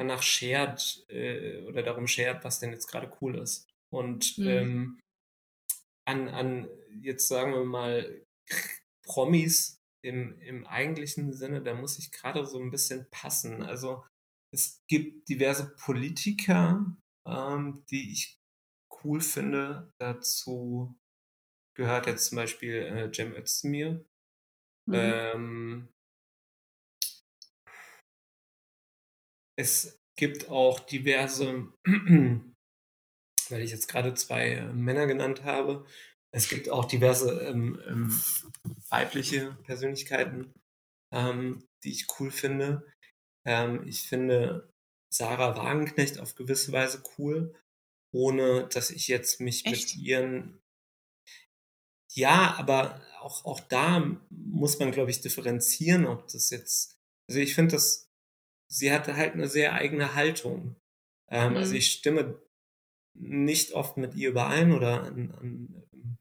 [0.02, 3.68] danach schert äh, oder darum schert, was denn jetzt gerade cool ist.
[3.92, 4.48] Und Mhm.
[4.48, 5.00] ähm,
[6.06, 6.68] an, an,
[7.00, 8.24] jetzt sagen wir mal,
[9.04, 13.62] Promis im, im eigentlichen Sinne, da muss ich gerade so ein bisschen passen.
[13.62, 14.04] Also
[14.52, 16.96] es gibt diverse Politiker,
[17.26, 18.36] ähm, die ich
[19.04, 19.90] cool finde.
[20.00, 20.94] Dazu
[21.76, 24.04] gehört jetzt zum Beispiel äh, Cem Özdemir.
[24.86, 24.94] Mhm.
[24.94, 25.88] Ähm,
[29.62, 31.72] es gibt auch diverse,
[33.48, 35.86] weil ich jetzt gerade zwei äh, Männer genannt habe,
[36.34, 38.22] es gibt auch diverse ähm, ähm,
[38.88, 40.52] weibliche Persönlichkeiten,
[41.12, 42.86] ähm, die ich cool finde.
[43.46, 44.72] Ähm, ich finde
[45.12, 47.54] Sarah Wagenknecht auf gewisse Weise cool,
[48.12, 49.94] ohne dass ich jetzt mich Echt?
[49.94, 50.58] mit ihren.
[52.14, 56.98] Ja, aber auch, auch da muss man, glaube ich, differenzieren, ob das jetzt.
[57.28, 58.11] Also ich finde, dass
[58.72, 60.76] sie hatte halt eine sehr eigene Haltung.
[61.30, 61.56] Ähm, also mhm.
[61.56, 62.42] Also ich stimme
[63.14, 66.18] nicht oft mit ihr überein oder an, an,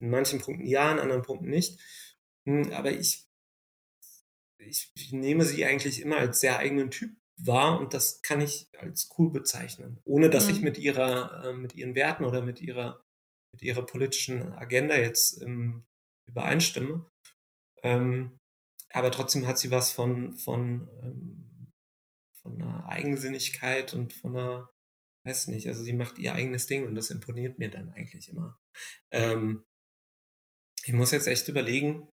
[0.00, 1.78] in manchen Punkten ja, in anderen Punkten nicht.
[2.48, 3.28] Hm, aber ich,
[4.58, 8.68] ich, ich nehme sie eigentlich immer als sehr eigenen Typ wahr und das kann ich
[8.78, 10.54] als cool bezeichnen, ohne dass mhm.
[10.54, 13.02] ich mit ihrer, äh, mit ihren Werten oder mit ihrer,
[13.52, 15.84] mit ihrer politischen Agenda jetzt ähm,
[16.26, 17.06] übereinstimme.
[17.82, 18.38] Ähm,
[18.92, 21.49] aber trotzdem hat sie was von, von ähm,
[22.42, 24.70] von einer Eigensinnigkeit und von einer,
[25.24, 28.58] weiß nicht, also sie macht ihr eigenes Ding und das imponiert mir dann eigentlich immer.
[29.10, 29.64] Ähm,
[30.84, 32.08] ich muss jetzt echt überlegen,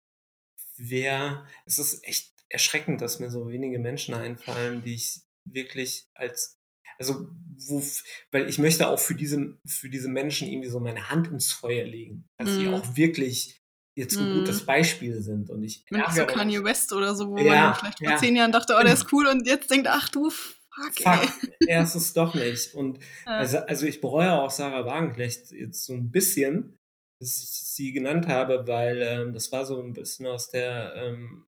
[0.75, 6.59] wer, es ist echt erschreckend, dass mir so wenige Menschen einfallen, die ich wirklich als,
[6.97, 7.29] also,
[7.67, 7.83] wo,
[8.31, 11.85] weil ich möchte auch für diese, für diese Menschen irgendwie so meine Hand ins Feuer
[11.85, 12.53] legen, dass mm.
[12.53, 12.73] sie mhm.
[12.73, 13.61] auch wirklich
[13.97, 14.39] jetzt ein mm.
[14.39, 15.49] gutes Beispiel sind.
[15.49, 18.17] Und ich Mit so Kanye West oder so, wo ja, man vielleicht vor ja.
[18.17, 21.29] zehn Jahren dachte, oh, der ist cool und jetzt denkt, ach du, fuck, fuck
[21.67, 22.75] er ist es doch nicht.
[22.75, 23.37] Und ja.
[23.39, 26.77] also, also ich bereue auch Sarah Wagenknecht jetzt so ein bisschen,
[27.19, 31.47] dass ich sie genannt habe, weil ähm, das war so ein bisschen aus der ähm,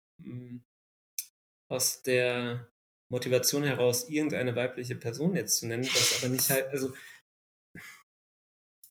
[1.70, 2.66] aus der
[3.10, 6.94] Motivation heraus, irgendeine weibliche Person jetzt zu nennen, das aber nicht halt, also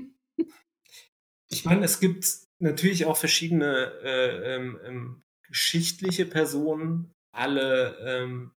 [1.49, 8.51] ich meine, es gibt natürlich auch verschiedene äh, ähm, ähm, geschichtliche Personen, alle ähm,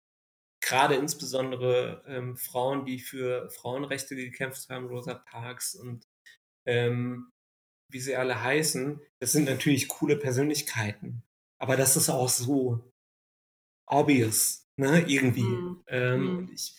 [0.62, 6.06] gerade insbesondere ähm, Frauen, die für Frauenrechte gekämpft haben, Rosa Parks und
[6.66, 7.32] ähm,
[7.92, 11.24] wie sie alle heißen, das sind natürlich coole Persönlichkeiten.
[11.60, 12.92] Aber das ist auch so
[13.88, 15.42] obvious, ne, irgendwie.
[15.42, 15.84] Mhm.
[15.88, 16.52] Ähm, mhm.
[16.54, 16.76] Ich,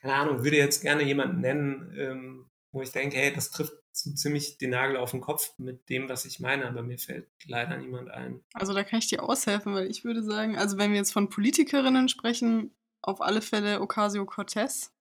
[0.00, 4.58] keine Ahnung, würde jetzt gerne jemanden nennen, wo ich denke, hey, das trifft so ziemlich
[4.58, 8.10] den Nagel auf den Kopf mit dem, was ich meine, aber mir fällt leider niemand
[8.10, 8.40] ein.
[8.54, 11.28] Also da kann ich dir aushelfen, weil ich würde sagen, also wenn wir jetzt von
[11.28, 12.72] Politikerinnen sprechen,
[13.02, 14.92] auf alle Fälle Ocasio-Cortez.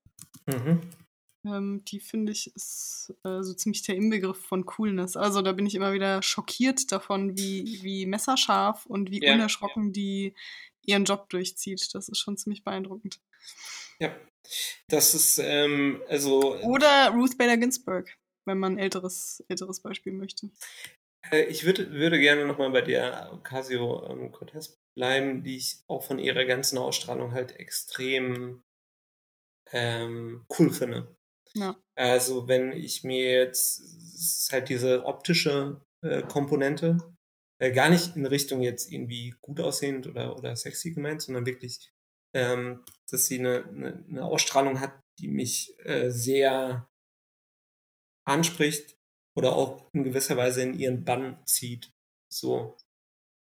[0.45, 0.81] Mhm.
[1.45, 5.15] Ähm, die finde ich ist äh, so ziemlich der Inbegriff von Coolness.
[5.15, 9.87] Also da bin ich immer wieder schockiert davon, wie, wie messerscharf und wie ja, unerschrocken
[9.87, 9.91] ja.
[9.91, 10.33] die
[10.85, 11.93] ihren Job durchzieht.
[11.93, 13.21] Das ist schon ziemlich beeindruckend.
[13.99, 14.13] Ja,
[14.87, 16.57] das ist ähm, also.
[16.57, 18.17] Oder Ruth Bader Ginsburg
[18.49, 20.49] wenn man ein älteres, älteres Beispiel möchte.
[21.31, 26.03] Äh, ich würde, würde gerne nochmal bei der Ocasio ähm, Cortez bleiben, die ich auch
[26.03, 28.61] von ihrer ganzen Ausstrahlung halt extrem
[29.71, 31.15] ähm, cool finde.
[31.53, 31.77] Ja.
[31.95, 36.97] Also wenn ich mir jetzt halt diese optische äh, Komponente
[37.59, 41.91] äh, gar nicht in Richtung jetzt irgendwie gut aussehend oder, oder sexy gemeint, sondern wirklich,
[42.33, 46.88] ähm, dass sie eine, eine, eine, Ausstrahlung hat, die mich äh, sehr
[48.29, 48.95] anspricht
[49.37, 51.91] oder auch in gewisser Weise in ihren Bann zieht.
[52.31, 52.77] So.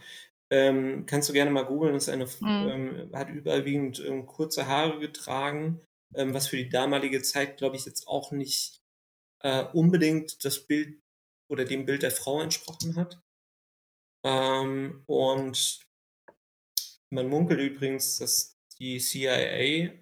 [0.49, 2.31] Ähm, kannst du gerne mal googeln, ist eine, mhm.
[2.41, 5.81] ähm, hat überwiegend ähm, kurze Haare getragen,
[6.15, 8.79] ähm, was für die damalige Zeit, glaube ich, jetzt auch nicht
[9.47, 10.99] äh, unbedingt das Bild
[11.49, 13.21] oder dem Bild der Frau entsprochen hat.
[14.25, 15.79] Ähm, und
[17.13, 19.93] man munkelt übrigens, dass die CIA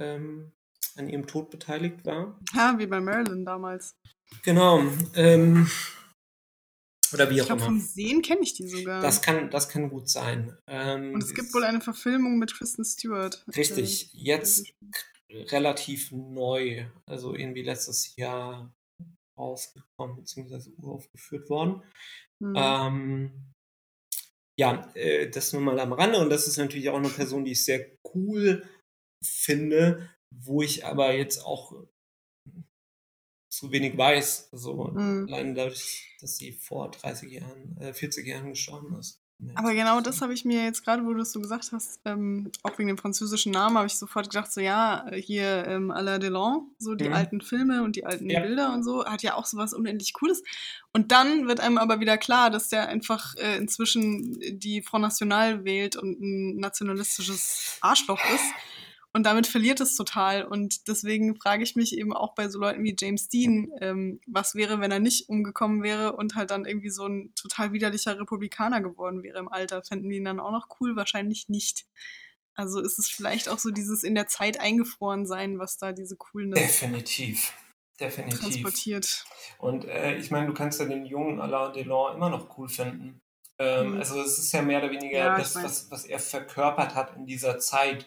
[0.00, 0.52] ähm,
[0.96, 2.40] an ihrem Tod beteiligt war.
[2.52, 3.94] Ja, wie bei Marilyn damals.
[4.42, 4.82] Genau.
[5.14, 5.70] Ähm,
[7.12, 7.66] oder wie ich auch glaub, immer.
[7.66, 9.00] Vom Sehen kenne ich die sogar.
[9.00, 10.58] Das kann, das kann gut sein.
[10.66, 13.44] Ähm, Und es gibt wohl eine Verfilmung mit Kristen Stewart.
[13.56, 14.66] Richtig, äh, jetzt
[15.30, 18.74] relativ neu, also irgendwie letztes Jahr
[19.38, 21.82] rausgekommen, beziehungsweise uraufgeführt worden.
[22.40, 22.56] Mhm.
[22.56, 23.54] Ähm,
[24.58, 27.52] ja, äh, das nur mal am Rande und das ist natürlich auch eine Person, die
[27.52, 28.68] ich sehr cool
[29.24, 31.72] finde, wo ich aber jetzt auch
[33.50, 34.50] zu wenig weiß.
[34.52, 35.28] Also Mhm.
[35.28, 39.20] allein dadurch, dass sie vor 30 Jahren, äh, 40 Jahren gestorben ist.
[39.54, 42.50] Aber genau das habe ich mir jetzt gerade, wo du es so gesagt hast, ähm,
[42.64, 46.72] auch wegen dem französischen Namen, habe ich sofort gedacht, so ja, hier ähm, Alain Delon,
[46.78, 47.12] so die Mhm.
[47.14, 48.40] alten Filme und die alten Ja.
[48.40, 50.42] Bilder und so, hat ja auch sowas unendlich Cooles.
[50.92, 55.64] Und dann wird einem aber wieder klar, dass der einfach äh, inzwischen die Front National
[55.64, 58.44] wählt und ein nationalistisches Arschloch ist.
[59.18, 60.44] Und damit verliert es total.
[60.44, 64.54] Und deswegen frage ich mich eben auch bei so Leuten wie James Dean, ähm, was
[64.54, 68.80] wäre, wenn er nicht umgekommen wäre und halt dann irgendwie so ein total widerlicher Republikaner
[68.80, 69.82] geworden wäre im Alter.
[69.82, 70.94] Fänden die ihn dann auch noch cool?
[70.94, 71.86] Wahrscheinlich nicht.
[72.54, 76.14] Also ist es vielleicht auch so dieses in der Zeit eingefroren sein, was da diese
[76.14, 77.54] Coolness Definitiv.
[77.98, 78.38] Definitiv.
[78.38, 79.24] transportiert.
[79.58, 83.20] Und äh, ich meine, du kannst ja den jungen Alain Delon immer noch cool finden.
[83.58, 83.98] Ähm, Mhm.
[83.98, 87.26] Also es ist ja mehr oder weniger Ja, das, was, was er verkörpert hat in
[87.26, 88.06] dieser Zeit.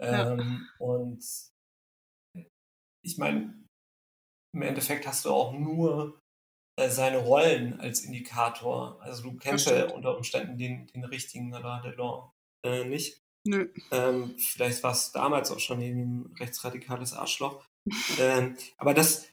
[0.00, 0.32] Ja.
[0.32, 1.24] Ähm, Und
[3.04, 3.54] ich meine,
[4.54, 6.18] im Endeffekt hast du auch nur
[6.78, 9.00] äh, seine Rollen als Indikator.
[9.02, 12.30] Also du kennst ja unter Umständen den, den richtigen Alain Delon
[12.64, 13.20] äh, nicht.
[13.46, 13.72] Nö.
[13.90, 17.64] Ähm, vielleicht war es damals auch schon ein rechtsradikales Arschloch.
[18.18, 19.28] ähm, aber das,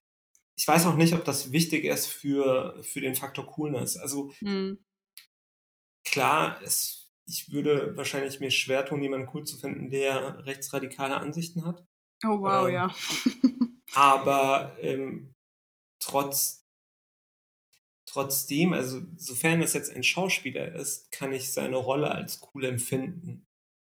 [0.58, 3.98] ich weiß auch nicht, ob das wichtig ist für, für den Faktor Coolness.
[3.98, 4.78] Also Hm.
[6.08, 11.66] klar, es, ich würde wahrscheinlich mir schwer tun, jemanden cool zu finden, der rechtsradikale Ansichten
[11.66, 11.86] hat.
[12.26, 12.96] Oh wow, Ähm, ja.
[13.96, 15.34] Aber ähm,
[16.00, 16.66] trotz,
[18.06, 23.46] trotzdem, also sofern es jetzt ein Schauspieler ist, kann ich seine Rolle als cool empfinden.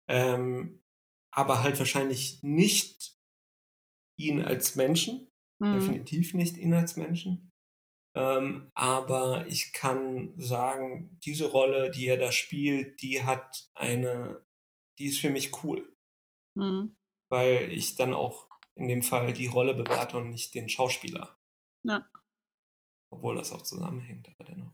[0.10, 0.82] Ähm,
[1.32, 3.18] aber halt wahrscheinlich nicht
[4.18, 5.28] ihn als Menschen,
[5.62, 5.74] Hm.
[5.80, 7.52] definitiv nicht ihn als Menschen.
[8.16, 14.42] Ähm, aber ich kann sagen, diese Rolle, die er da spielt, die hat eine,
[14.98, 15.94] die ist für mich cool,
[16.58, 16.96] Hm.
[17.30, 21.38] weil ich dann auch in dem Fall die Rolle bewerte und nicht den Schauspieler.
[21.84, 22.10] Ja.
[23.12, 24.74] Obwohl das auch zusammenhängt, aber dennoch.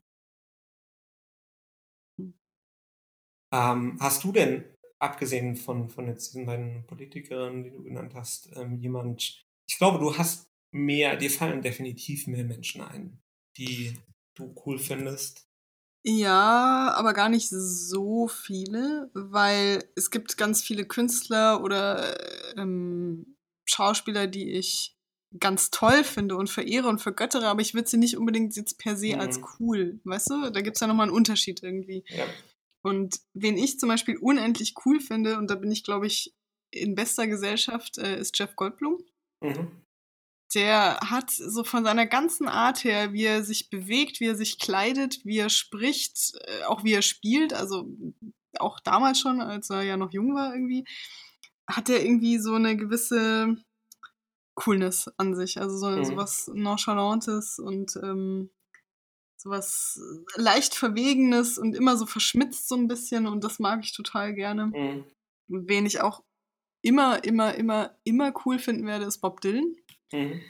[2.20, 2.40] Hm.
[3.52, 8.56] Ähm, hast du denn, abgesehen von, von jetzt diesen beiden Politikerinnen, die du genannt hast,
[8.56, 13.22] ähm, jemand, ich glaube, du hast mehr, dir fallen definitiv mehr Menschen ein,
[13.58, 13.98] die
[14.36, 15.48] du cool findest.
[16.04, 22.18] Ja, aber gar nicht so viele, weil es gibt ganz viele Künstler oder
[22.58, 24.98] ähm, Schauspieler, die ich
[25.40, 28.98] ganz toll finde und verehre und vergöttere, aber ich würde sie nicht unbedingt jetzt per
[28.98, 29.46] se als Mhm.
[29.60, 30.50] cool, weißt du?
[30.52, 32.04] Da gibt es ja nochmal einen Unterschied irgendwie.
[32.08, 32.26] Ja.
[32.84, 36.34] Und wen ich zum Beispiel unendlich cool finde, und da bin ich, glaube ich,
[36.72, 39.04] in bester Gesellschaft, äh, ist Jeff Goldblum.
[39.42, 39.81] Mhm.
[40.54, 44.60] Der hat so von seiner ganzen Art her, wie er sich bewegt, wie er sich
[44.60, 47.88] kleidet, wie er spricht, äh, auch wie er spielt, also
[48.60, 50.84] auch damals schon, als er ja noch jung war irgendwie,
[51.68, 53.56] hat er irgendwie so eine gewisse
[54.56, 55.60] Coolness an sich.
[55.60, 56.04] Also so, Mhm.
[56.04, 58.50] so was Nonchalantes und ähm,
[59.38, 60.00] sowas
[60.36, 64.68] leicht Verwegenes und immer so verschmitzt so ein bisschen und das mag ich total gerne.
[64.68, 65.06] Mhm.
[65.48, 66.24] Wen ich auch
[66.84, 69.76] immer, immer, immer, immer cool finden werde, ist Bob Dylan
[70.12, 70.42] Mhm.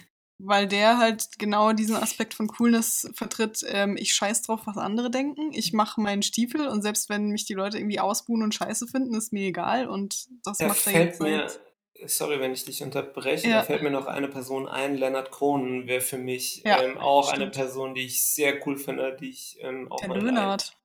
[0.43, 3.63] weil der halt genau diesen Aspekt von Coolness vertritt.
[3.67, 5.51] Ähm, ich scheiß drauf, was andere denken.
[5.53, 9.13] Ich mache meinen Stiefel und selbst wenn mich die Leute irgendwie ausbuhen und scheiße finden,
[9.13, 9.87] ist mir egal.
[9.87, 12.09] Und das Da macht er fällt jetzt mir, seit.
[12.09, 13.57] sorry, wenn ich dich unterbreche, Ja.
[13.57, 14.97] da fällt mir noch eine Person ein.
[14.97, 17.55] Leonard Cohen wäre für mich Ja, ähm, auch eine stimmt.
[17.55, 20.75] Person, die ich sehr cool finde, die ich ähm, auch Der mal Löhnert.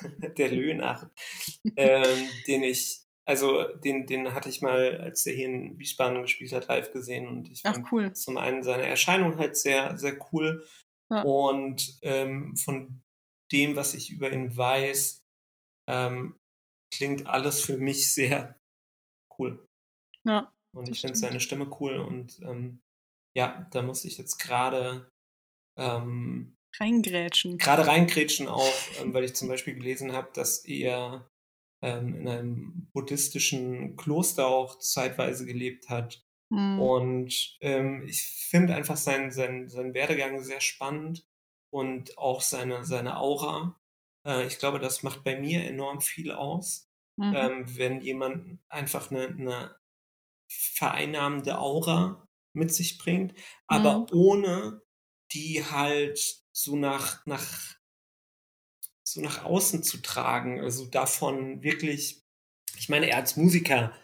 [0.38, 1.06] der Löhnach,
[1.76, 6.52] ähm, den ich, also den, den hatte ich mal, als der hier in Wiesbaden gespielt
[6.52, 8.12] hat, live gesehen und ich Ach, fand cool.
[8.14, 10.66] zum einen seine Erscheinung halt sehr, sehr cool
[11.12, 11.22] Ja.
[11.22, 13.02] und ähm, von
[13.52, 15.20] dem, was ich über ihn weiß,
[15.88, 16.36] ähm,
[16.94, 18.58] klingt alles für mich sehr
[19.38, 19.64] cool.
[20.26, 22.80] Ja, Und ich finde seine Stimme cool und ähm,
[23.36, 25.10] ja, da muss ich jetzt gerade
[25.78, 27.58] ähm, reingrätschen.
[27.58, 31.28] gerade reinkrätschen auch, ähm, weil ich zum Beispiel gelesen habe, dass er
[31.82, 36.24] ähm, in einem buddhistischen Kloster auch zeitweise gelebt hat.
[36.50, 36.88] Hm.
[36.88, 41.26] Und ähm, ich finde einfach seinen sein, sein Werdegang sehr spannend
[41.70, 43.80] und auch seine, seine Aura.
[44.26, 47.48] Äh, ich glaube, das macht bei mir enorm viel aus, Mhm.
[47.48, 49.76] ähm, wenn jemand einfach eine, eine
[50.50, 53.34] vereinnahmende Aura mit sich bringt,
[53.66, 54.12] aber Mhm.
[54.12, 54.82] ohne
[55.32, 56.20] die halt
[56.52, 57.76] so nach, nach,
[59.12, 60.60] so nach außen zu tragen.
[60.60, 62.22] Also davon wirklich,
[62.76, 63.96] ich meine, er als Musiker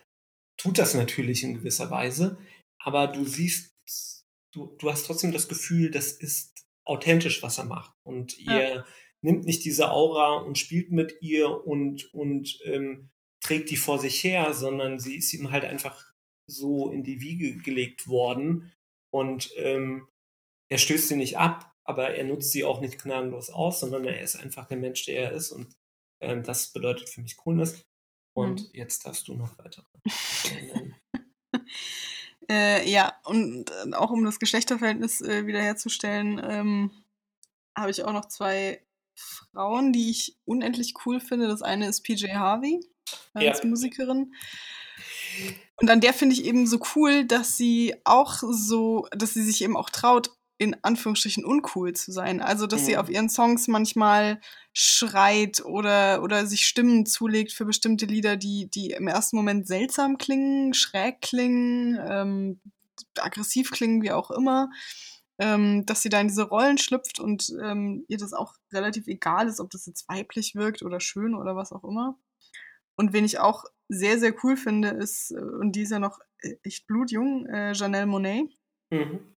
[0.57, 2.39] tut das natürlich in gewisser Weise,
[2.79, 3.75] aber du siehst,
[4.53, 7.95] du, du hast trotzdem das Gefühl, das ist authentisch, was er macht.
[8.07, 8.87] Und ihr ja.
[9.23, 13.11] nimmt nicht diese Aura und spielt mit ihr und, und ähm,
[13.43, 16.13] trägt die vor sich her, sondern sie ist ihm halt einfach
[16.47, 18.73] so in die Wiege gelegt worden.
[19.11, 20.09] Und ähm,
[20.71, 24.21] er stößt sie nicht ab, aber er nutzt sie auch nicht gnadenlos aus, sondern er
[24.21, 25.53] ist einfach der Mensch, der er ist.
[25.53, 25.77] Und
[26.21, 27.85] ähm, das bedeutet für mich Coolness.
[28.35, 28.71] Und mhm.
[28.73, 29.87] jetzt darfst du noch weiter.
[32.51, 36.91] äh, ja, und äh, auch um das Geschlechterverhältnis äh, wiederherzustellen, ähm,
[37.77, 41.49] habe ich auch noch zwei Frauen, die ich unendlich cool finde.
[41.49, 42.81] Das eine ist PJ Harvey
[43.35, 43.69] äh, als ja.
[43.69, 44.35] Musikerin.
[45.77, 49.63] Und an der finde ich eben so cool, dass sie auch so, dass sie sich
[49.63, 50.31] eben auch traut,
[50.65, 52.41] in Anführungsstrichen uncool zu sein.
[52.41, 52.87] Also, dass mhm.
[52.87, 54.41] sie auf ihren Songs manchmal
[54.73, 60.19] schreit oder, oder sich Stimmen zulegt für bestimmte Lieder, die, die im ersten Moment seltsam
[60.19, 62.61] klingen, schräg klingen, ähm,
[63.19, 64.71] aggressiv klingen, wie auch immer.
[65.39, 69.49] Ähm, dass sie da in diese Rollen schlüpft und ähm, ihr das auch relativ egal
[69.49, 72.17] ist, ob das jetzt weiblich wirkt oder schön oder was auch immer.
[72.95, 76.21] Und wen ich auch sehr, sehr cool finde, ist, äh, und die ist ja noch
[76.39, 78.49] äh, echt blutjung, äh, Janelle Monet.
[78.91, 79.34] Mhm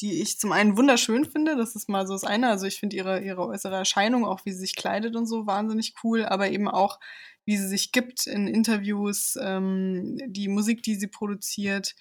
[0.00, 2.96] die ich zum einen wunderschön finde, das ist mal so das eine, also ich finde
[2.96, 6.68] ihre, ihre äußere Erscheinung, auch wie sie sich kleidet und so, wahnsinnig cool, aber eben
[6.68, 6.98] auch,
[7.44, 11.94] wie sie sich gibt in Interviews, ähm, die Musik, die sie produziert,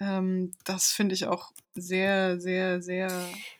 [0.00, 3.10] ähm, das finde ich auch sehr, sehr, sehr.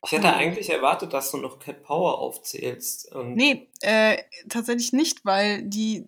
[0.05, 3.13] Ich hätte eigentlich erwartet, dass du noch Cat Power aufzählst.
[3.13, 4.19] Und nee, äh,
[4.49, 6.07] tatsächlich nicht, weil die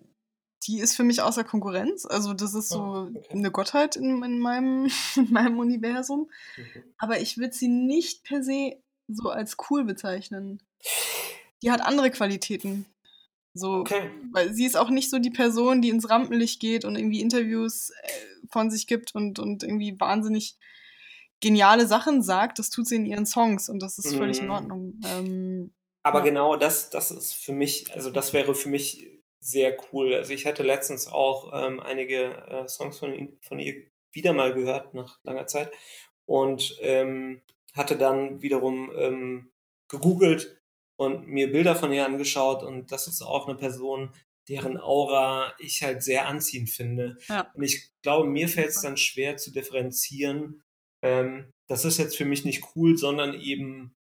[0.67, 2.05] die ist für mich außer Konkurrenz.
[2.05, 3.27] Also das ist so oh, okay.
[3.31, 6.29] eine Gottheit in, in, meinem, in meinem Universum.
[6.57, 6.83] Mhm.
[6.97, 10.61] Aber ich würde sie nicht per se so als cool bezeichnen.
[11.61, 12.85] Die hat andere Qualitäten.
[13.53, 14.09] So, okay.
[14.31, 17.89] weil sie ist auch nicht so die Person, die ins Rampenlicht geht und irgendwie Interviews
[17.89, 20.57] äh, von sich gibt und, und irgendwie wahnsinnig
[21.41, 22.59] geniale Sachen sagt.
[22.59, 24.51] Das tut sie in ihren Songs und das ist völlig in mhm.
[24.51, 25.01] Ordnung.
[25.05, 26.25] Ähm, aber ja.
[26.25, 30.13] genau das, das ist für mich, also das wäre für mich sehr cool.
[30.13, 34.93] Also ich hatte letztens auch ähm, einige äh, Songs von, von ihr wieder mal gehört
[34.93, 35.71] nach langer Zeit
[36.25, 37.41] und ähm,
[37.73, 39.51] hatte dann wiederum ähm,
[39.89, 40.61] gegoogelt
[40.97, 44.13] und mir Bilder von ihr angeschaut und das ist auch eine Person,
[44.47, 47.17] deren Aura ich halt sehr anziehend finde.
[47.27, 47.51] Ja.
[47.53, 50.61] Und ich glaube, mir fällt es dann schwer zu differenzieren.
[51.03, 53.95] Ähm, das ist jetzt für mich nicht cool, sondern eben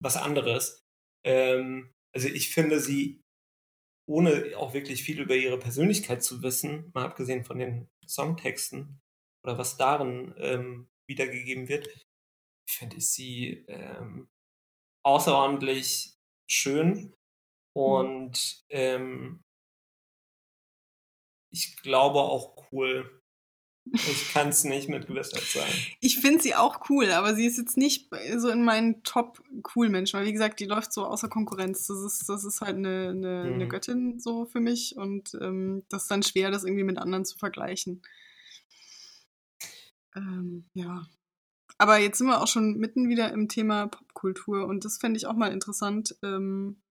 [0.00, 0.82] was anderes.
[1.24, 3.20] Ähm, also ich finde sie
[4.08, 9.00] ohne auch wirklich viel über ihre Persönlichkeit zu wissen, mal abgesehen von den Songtexten
[9.44, 11.88] oder was darin ähm, wiedergegeben wird,
[12.68, 14.28] finde ich sie ähm,
[15.04, 16.14] außerordentlich
[16.50, 17.14] schön
[17.74, 19.44] und ähm,
[21.50, 23.22] ich glaube auch cool.
[23.92, 25.72] Ich kann es nicht mit Gewissheit sagen.
[26.00, 30.26] Ich finde sie auch cool, aber sie ist jetzt nicht so in meinen Top-Cool-Menschen, weil
[30.26, 31.86] wie gesagt, die läuft so außer Konkurrenz.
[31.86, 33.54] Das ist, das ist halt eine, eine, mhm.
[33.54, 37.24] eine Göttin so für mich und ähm, das ist dann schwer, das irgendwie mit anderen
[37.24, 38.02] zu vergleichen.
[40.16, 41.06] Ähm, ja.
[41.78, 45.26] Aber jetzt sind wir auch schon mitten wieder im Thema Popkultur und das fände ich
[45.26, 46.82] auch mal interessant, ähm,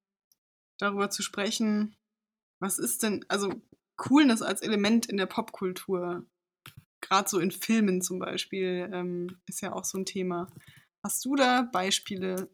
[0.78, 1.96] darüber zu sprechen.
[2.60, 3.54] Was ist denn, also
[3.98, 6.26] Coolness als Element in der Popkultur?
[7.02, 10.48] Gerade so in Filmen zum Beispiel ähm, ist ja auch so ein Thema.
[11.04, 12.50] Hast du da Beispiele,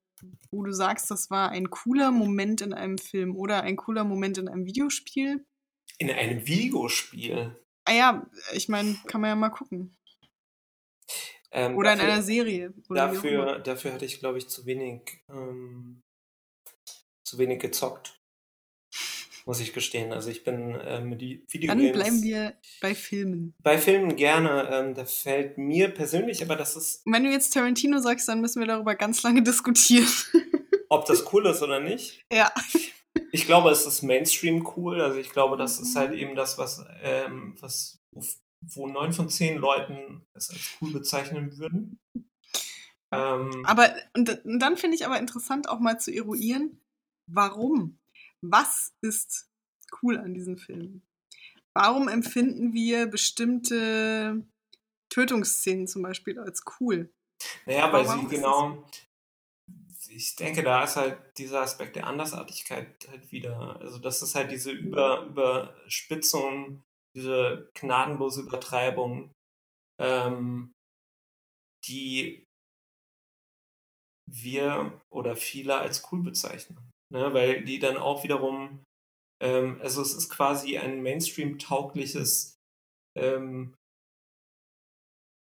[0.52, 4.38] wo du sagst, das war ein cooler Moment in einem Film oder ein cooler Moment
[4.38, 5.46] in einem Videospiel?
[5.98, 7.60] In einem Videospiel?
[7.86, 9.96] Ah ja, ich meine, kann man ja mal gucken.
[11.52, 12.74] Ähm, oder dafür, in einer Serie.
[12.90, 16.02] dafür, dafür hatte ich, glaube ich, zu wenig, ähm,
[17.24, 18.23] zu wenig gezockt
[19.46, 20.14] muss ich gestehen.
[20.14, 21.92] Also ich bin ähm, mit die Videogames...
[21.92, 23.54] Dann bleiben wir bei Filmen.
[23.60, 24.70] Bei Filmen gerne.
[24.72, 27.02] Ähm, da fällt mir persönlich, aber das ist...
[27.06, 30.08] Wenn du jetzt Tarantino sagst, dann müssen wir darüber ganz lange diskutieren.
[30.90, 32.24] Ob das cool ist oder nicht?
[32.32, 32.52] Ja.
[33.32, 35.02] Ich glaube, es ist Mainstream cool.
[35.02, 38.00] Also ich glaube, das ist halt eben das, was, ähm, was
[38.76, 42.00] wo neun von zehn Leuten es als cool bezeichnen würden.
[43.12, 46.80] Ähm, aber und, und dann finde ich aber interessant auch mal zu eruieren,
[47.28, 48.00] warum
[48.44, 49.50] was ist
[50.02, 51.02] cool an diesem Film?
[51.76, 54.46] Warum empfinden wir bestimmte
[55.10, 57.12] Tötungsszenen zum Beispiel als cool?
[57.66, 58.86] Naja, weil sie genau,
[60.10, 63.80] ich denke, da ist halt dieser Aspekt der Andersartigkeit halt wieder.
[63.80, 66.84] Also das ist halt diese Über, Überspitzung,
[67.16, 69.32] diese gnadenlose Übertreibung,
[70.00, 70.74] ähm,
[71.86, 72.46] die
[74.30, 78.84] wir oder viele als cool bezeichnen ne, weil die dann auch wiederum,
[79.42, 82.56] ähm, also es ist quasi ein Mainstream-taugliches,
[83.18, 83.76] ähm,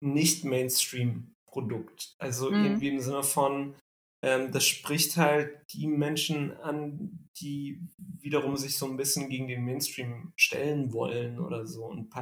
[0.02, 2.14] nicht Mainstream Produkt.
[2.18, 2.64] Also Mhm.
[2.64, 3.76] irgendwie im Sinne von,
[4.22, 9.64] ähm, das spricht halt die Menschen an, die wiederum sich so ein bisschen gegen den
[9.64, 11.86] Mainstream stellen wollen oder so.
[11.86, 12.12] Und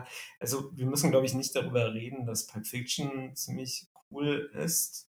[0.41, 5.09] also wir müssen, glaube ich, nicht darüber reden, dass Pulp Fiction ziemlich cool ist.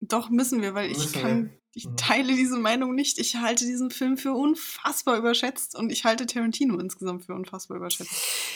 [0.00, 1.58] Doch müssen wir, weil ich Müssen kann, wir.
[1.74, 1.96] Ich Mhm.
[1.96, 3.18] teile diese Meinung nicht.
[3.18, 8.12] Ich halte diesen Film für unfassbar überschätzt und ich halte Tarantino insgesamt für unfassbar überschätzt.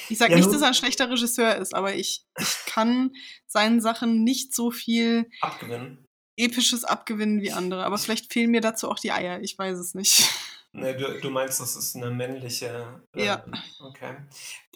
[0.09, 3.13] Ich sage Ja, nicht, dass er ein schlechter Regisseur ist, aber ich, ich kann
[3.47, 6.05] seinen Sachen nicht so viel Abgewinnen.
[6.37, 7.85] Episches abgewinnen wie andere.
[7.85, 9.41] Aber vielleicht fehlen mir dazu auch die Eier.
[9.43, 10.29] Ich weiß es nicht.
[10.73, 13.03] Ne, du, du meinst, das ist eine männliche.
[13.17, 13.45] äh, Ja.
[13.81, 14.17] Okay.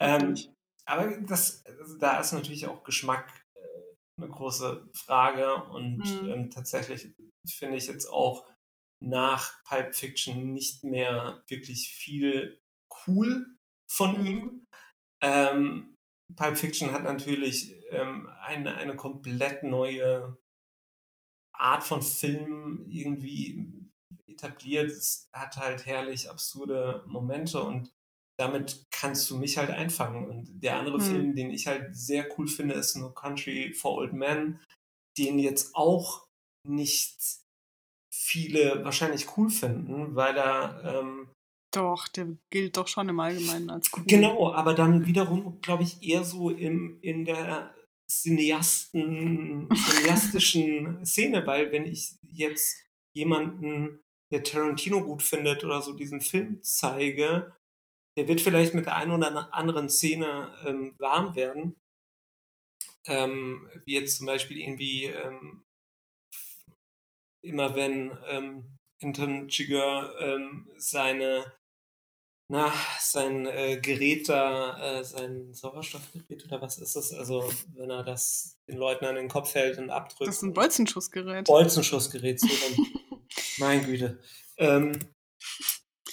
[0.01, 0.35] Ähm,
[0.87, 3.61] aber das, also da ist natürlich auch Geschmack äh,
[4.23, 6.29] eine große Frage und Mhm.
[6.31, 7.13] ähm, tatsächlich
[7.47, 8.47] finde ich jetzt auch
[9.01, 12.61] nach Pulp Fiction nicht mehr wirklich viel
[13.07, 13.47] cool
[13.89, 14.27] von Mhm.
[14.27, 14.67] ihm.
[15.23, 15.97] Ähm,
[16.37, 20.39] Pulp Fiction hat natürlich ähm, eine, eine komplett neue
[21.53, 23.69] Art von Film irgendwie
[24.27, 24.91] etabliert.
[24.91, 27.93] Es hat halt herrlich absurde Momente und
[28.39, 30.29] damit kannst du mich halt einfangen.
[30.29, 31.01] Und der andere Hm.
[31.01, 34.61] Film, den ich halt sehr cool finde, ist No Country for Old Men,
[35.19, 36.27] den jetzt auch
[36.65, 37.43] nicht
[38.13, 41.29] viele wahrscheinlich cool finden, weil er ähm,
[41.73, 44.05] Doch, der gilt doch schon im Allgemeinen als cool.
[44.07, 47.75] Genau, aber dann wiederum, glaube ich, eher so im, in der
[48.09, 52.77] Cineasten, cineastischen Szene, weil wenn ich jetzt
[53.15, 54.01] jemanden,
[54.31, 57.55] der Tarantino gut findet oder so diesen Film zeige,
[58.17, 61.77] der wird vielleicht mit der einen oder anderen Szene ähm, warm werden.
[63.07, 65.65] Ähm, wie jetzt zum Beispiel irgendwie ähm,
[67.43, 71.53] immer wenn ähm, Anton Chigurh ähm, seine
[72.53, 72.71] na,
[73.01, 77.15] sein äh, Gerät da, äh, sein Sauerstoffgerät oder was ist das?
[77.15, 80.29] Also, wenn er das den Leuten an den Kopf hält und abdrückt.
[80.29, 81.47] Das ist ein Bolzenschussgerät.
[81.47, 82.87] Bolzenschussgerät, so rum.
[83.57, 84.19] mein Güte.
[84.59, 84.99] Ähm,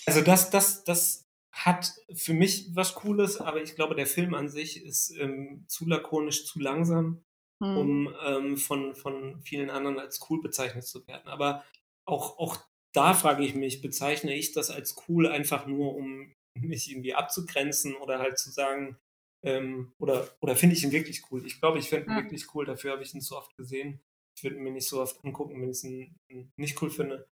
[0.06, 4.48] also, das, das, das hat für mich was Cooles, aber ich glaube, der Film an
[4.48, 7.22] sich ist ähm, zu lakonisch, zu langsam
[7.62, 8.00] Hm.
[8.00, 11.28] um ähm, von, von vielen anderen als cool bezeichnet zu werden.
[11.28, 11.64] Aber
[12.06, 12.58] auch, auch
[12.94, 17.96] da frage ich mich, bezeichne ich das als cool einfach nur, um mich irgendwie abzugrenzen
[17.96, 18.98] oder halt zu sagen,
[19.44, 21.46] ähm, oder, oder finde ich ihn wirklich cool?
[21.46, 22.16] Ich glaube, ich finde ihn Ja.
[22.16, 24.02] wirklich cool, dafür habe ich ihn so oft gesehen.
[24.36, 27.28] Ich würde ihn mir nicht so oft angucken, wenn ich ihn nicht cool finde.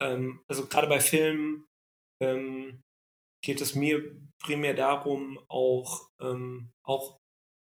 [0.00, 1.66] Ähm, also gerade bei Filmen
[2.20, 2.82] ähm,
[3.42, 7.20] geht es mir primär darum, auch, ähm, auch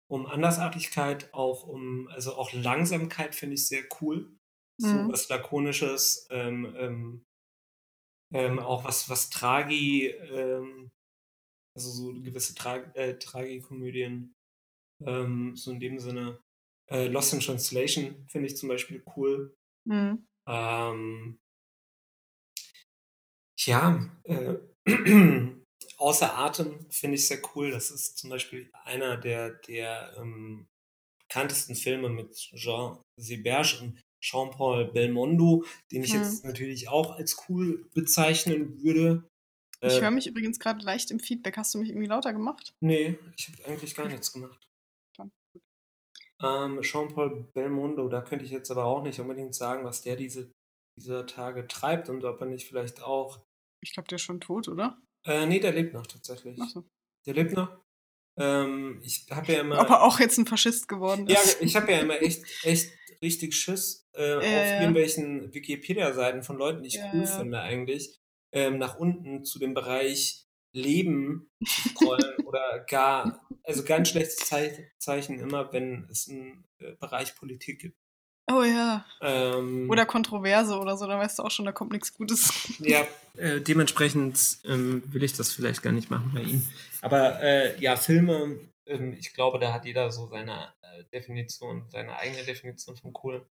[0.09, 4.37] um Andersartigkeit, auch um, also auch Langsamkeit finde ich sehr cool.
[4.77, 5.11] So Mhm.
[5.11, 7.25] was Lakonisches, ähm, ähm,
[8.33, 10.91] ähm, auch was, was Tragi, ähm,
[11.75, 14.35] also so gewisse Tra äh, Tragikomödien,
[15.05, 16.41] ähm, so in dem Sinne.
[16.89, 19.55] Äh, Lost in Translation finde ich zum Beispiel cool.
[19.87, 20.15] Hm.
[20.47, 21.39] Ähm,
[23.57, 24.55] ja, äh,
[25.99, 27.71] außer Atem finde ich sehr cool.
[27.71, 30.67] Das ist zum Beispiel einer der, der ähm,
[31.27, 36.13] bekanntesten Filme mit Jean Seberge und Jean-Paul Belmondo, den ich Hm.
[36.13, 39.27] jetzt natürlich auch als cool bezeichnen würde.
[39.83, 41.57] Ich Äh, höre mich übrigens gerade leicht im Feedback.
[41.57, 42.73] Hast du mich irgendwie lauter gemacht?
[42.81, 44.67] Nee, ich habe eigentlich gar nichts gemacht.
[46.41, 50.51] Ähm, Jean-Paul Belmondo, da könnte ich jetzt aber auch nicht unbedingt sagen, was der diese,
[50.97, 53.39] dieser Tage treibt und ob er nicht vielleicht auch.
[53.81, 55.01] Ich glaube, der ist schon tot, oder?
[55.25, 56.59] Äh, nee, der lebt noch tatsächlich.
[56.61, 56.85] Achso.
[57.25, 57.69] Der lebt noch.
[58.37, 59.79] Ähm, ich habe ja immer.
[59.79, 61.61] Ob er auch jetzt ein Faschist geworden Ja, ist.
[61.61, 62.91] ich habe ja immer echt, echt
[63.21, 64.79] richtig Schiss äh, auf ja.
[64.79, 67.37] irgendwelchen Wikipedia-Seiten von Leuten, die ich Ja, cool ja.
[67.37, 68.17] finde eigentlich,
[68.53, 74.91] ähm, nach unten zu dem Bereich Leben zu scrollen oder gar, also ganz schlechtes Zei
[74.99, 77.97] Zeichen immer, wenn es einen äh, Bereich Politik gibt.
[78.51, 79.05] Oh ja.
[79.21, 82.51] Ähm, Oder Kontroverse oder so, da weißt du auch schon, da kommt nichts Gutes.
[82.79, 83.05] Ja,
[83.37, 86.67] äh, dementsprechend ähm, will ich das vielleicht gar nicht machen bei ihm.
[87.01, 92.17] Aber äh, ja, Filme, ähm, ich glaube, da hat jeder so seine äh, Definition, seine
[92.17, 93.45] eigene Definition von cool.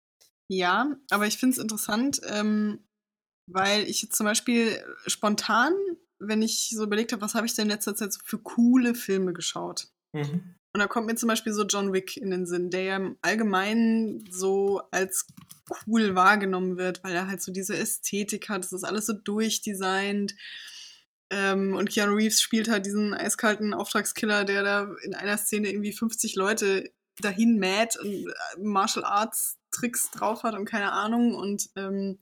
[0.49, 2.81] Ja, aber ich finde es interessant, ähm,
[3.47, 5.75] weil ich jetzt zum Beispiel spontan,
[6.19, 8.95] wenn ich so überlegt habe, was habe ich denn in letzter Zeit so für coole
[8.95, 9.89] Filme geschaut?
[10.17, 10.55] Mhm.
[10.73, 13.17] Und da kommt mir zum Beispiel so John Wick in den Sinn, der ja im
[13.23, 15.27] Allgemeinen so als
[15.87, 18.63] cool wahrgenommen wird, weil er halt so diese Ästhetik hat.
[18.63, 20.35] Das ist alles so durchdesignt.
[21.31, 25.93] Ähm, und Keanu Reeves spielt halt diesen eiskalten Auftragskiller, der da in einer Szene irgendwie
[25.93, 31.35] 50 Leute dahin mäht und äh, Martial Arts Tricks drauf hat und keine Ahnung.
[31.35, 32.19] Und ähm,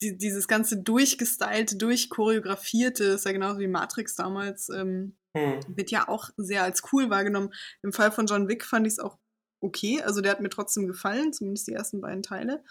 [0.00, 5.60] die, dieses ganze durchgestylte, durchchoreografierte, ist ja genauso wie Matrix damals, ähm, Hm.
[5.66, 7.54] wird ja auch sehr als cool wahrgenommen.
[7.82, 9.18] Im Fall von John Wick fand ich es auch
[9.60, 10.02] okay.
[10.02, 12.62] Also der hat mir trotzdem gefallen, zumindest die ersten beiden Teile,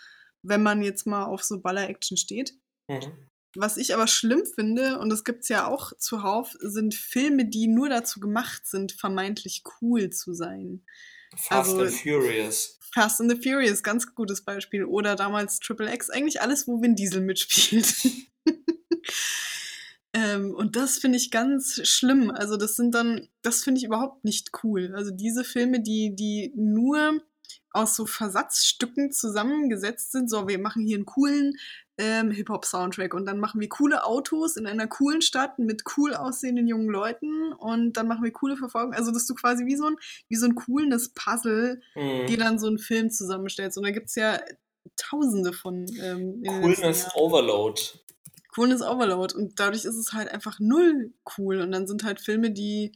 [0.43, 2.53] wenn man jetzt mal auf so Baller-Action steht.
[2.87, 3.27] Mhm.
[3.55, 7.67] Was ich aber schlimm finde, und das gibt es ja auch zuhauf, sind Filme, die
[7.67, 10.85] nur dazu gemacht sind, vermeintlich cool zu sein.
[11.35, 12.79] Fast also, and Furious.
[12.93, 14.85] Fast and the Furious, ganz gutes Beispiel.
[14.85, 18.07] Oder damals Triple X, eigentlich alles, wo Vin Diesel mitspielt.
[20.13, 22.31] ähm, und das finde ich ganz schlimm.
[22.31, 24.93] Also, das sind dann, das finde ich überhaupt nicht cool.
[24.95, 27.21] Also, diese Filme, die, die nur
[27.73, 30.29] aus so Versatzstücken zusammengesetzt sind.
[30.29, 31.53] So, wir machen hier einen coolen
[31.97, 36.67] ähm, Hip-Hop-Soundtrack und dann machen wir coole Autos in einer coolen Stadt mit cool aussehenden
[36.67, 38.97] jungen Leuten und dann machen wir coole Verfolgungen.
[38.97, 39.95] Also, dass du quasi wie so ein,
[40.27, 42.27] wie so ein cooles Puzzle mhm.
[42.27, 43.77] dir dann so einen Film zusammenstellst.
[43.77, 44.41] Und da gibt es ja
[44.97, 45.85] tausende von.
[46.01, 47.81] Ähm, Coolness Overload.
[48.53, 49.35] Coolness Overload.
[49.35, 51.61] Und dadurch ist es halt einfach null cool.
[51.61, 52.91] Und dann sind halt Filme, die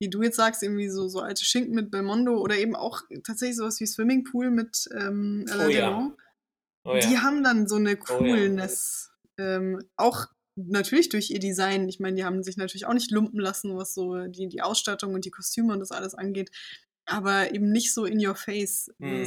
[0.00, 3.58] wie du jetzt sagst, irgendwie so, so alte Schinken mit Belmondo oder eben auch tatsächlich
[3.58, 6.16] sowas wie Swimmingpool mit ähm, Alain oh, ja.
[6.84, 7.00] oh, ja.
[7.00, 9.10] Die haben dann so eine Coolness.
[9.38, 9.56] Oh, ja.
[9.56, 10.26] ähm, auch
[10.56, 11.86] natürlich durch ihr Design.
[11.88, 15.12] Ich meine, die haben sich natürlich auch nicht lumpen lassen, was so die, die Ausstattung
[15.12, 16.50] und die Kostüme und das alles angeht.
[17.04, 18.90] Aber eben nicht so in your face.
[19.00, 19.22] Hm.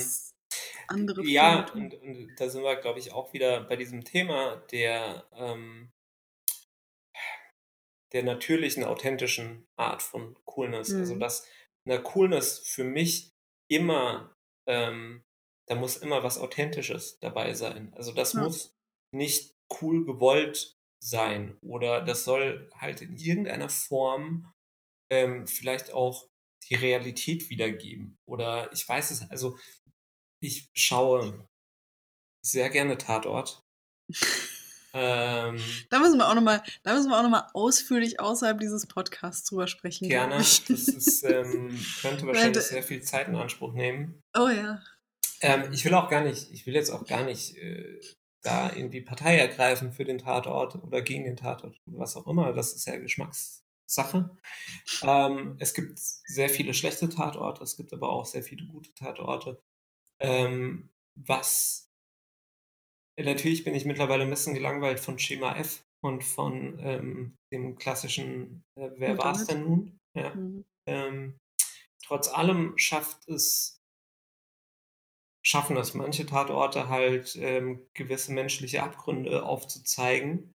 [0.88, 5.26] Andere ja, und, und, da sind wir, glaube ich, auch wieder bei diesem Thema der
[5.36, 5.92] ähm,
[8.14, 10.94] der natürlichen, authentischen Art von Coolness.
[10.94, 11.02] Also, mhm.
[11.02, 11.48] Also dass
[11.86, 13.34] eine Coolness für mich
[13.70, 14.36] immer,
[14.68, 15.24] ähm,
[15.68, 17.92] da muss immer was Authentisches dabei sein.
[17.96, 18.44] Also das ja.
[18.44, 18.76] muss
[19.12, 24.54] nicht cool gewollt sein oder das soll halt in irgendeiner Form
[25.10, 26.30] ähm, vielleicht auch
[26.70, 28.18] die Realität wiedergeben.
[28.26, 29.58] Oder ich weiß es, also
[30.44, 31.48] ich schaue
[32.46, 33.62] sehr gerne Tatort.
[34.96, 35.60] Ähm,
[35.90, 39.50] da müssen wir auch nochmal, da müssen wir auch noch mal ausführlich außerhalb dieses Podcasts
[39.50, 40.08] drüber sprechen.
[40.08, 40.36] Gerne.
[40.36, 44.22] Das ist, ähm, könnte wahrscheinlich sehr viel Zeit in Anspruch nehmen.
[44.38, 44.84] Oh ja.
[45.42, 48.00] Ähm, ich will auch gar nicht, ich will jetzt auch gar nicht äh,
[48.44, 52.54] da irgendwie Partei ergreifen für den Tatort oder gegen den Tatort, was auch immer.
[52.54, 54.30] Das ist ja Geschmackssache.
[55.02, 59.60] Ähm, es gibt sehr viele schlechte Tatorte, es gibt aber auch sehr viele gute Tatorte.
[60.20, 61.84] Ähm, was
[63.18, 68.64] Natürlich bin ich mittlerweile ein bisschen gelangweilt von Schema F und von ähm, dem klassischen
[68.76, 70.00] äh, Wer war es denn nun?
[70.18, 70.34] Ja.
[70.34, 70.66] Mhm.
[70.88, 71.38] Ähm,
[72.04, 73.80] trotz allem schafft es,
[75.46, 80.52] schaffen es manche Tatorte halt ähm, gewisse menschliche Abgründe aufzuzeigen,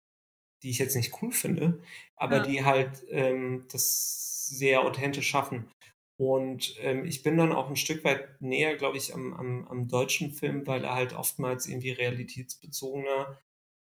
[0.63, 1.83] die ich jetzt nicht cool finde,
[2.17, 2.43] aber ja.
[2.45, 5.69] die halt ähm, das sehr authentisch schaffen.
[6.17, 9.89] Und ähm, ich bin dann auch ein Stück weit näher, glaube ich, am, am, am,
[9.89, 13.41] deutschen Film, weil er halt oftmals irgendwie realitätsbezogener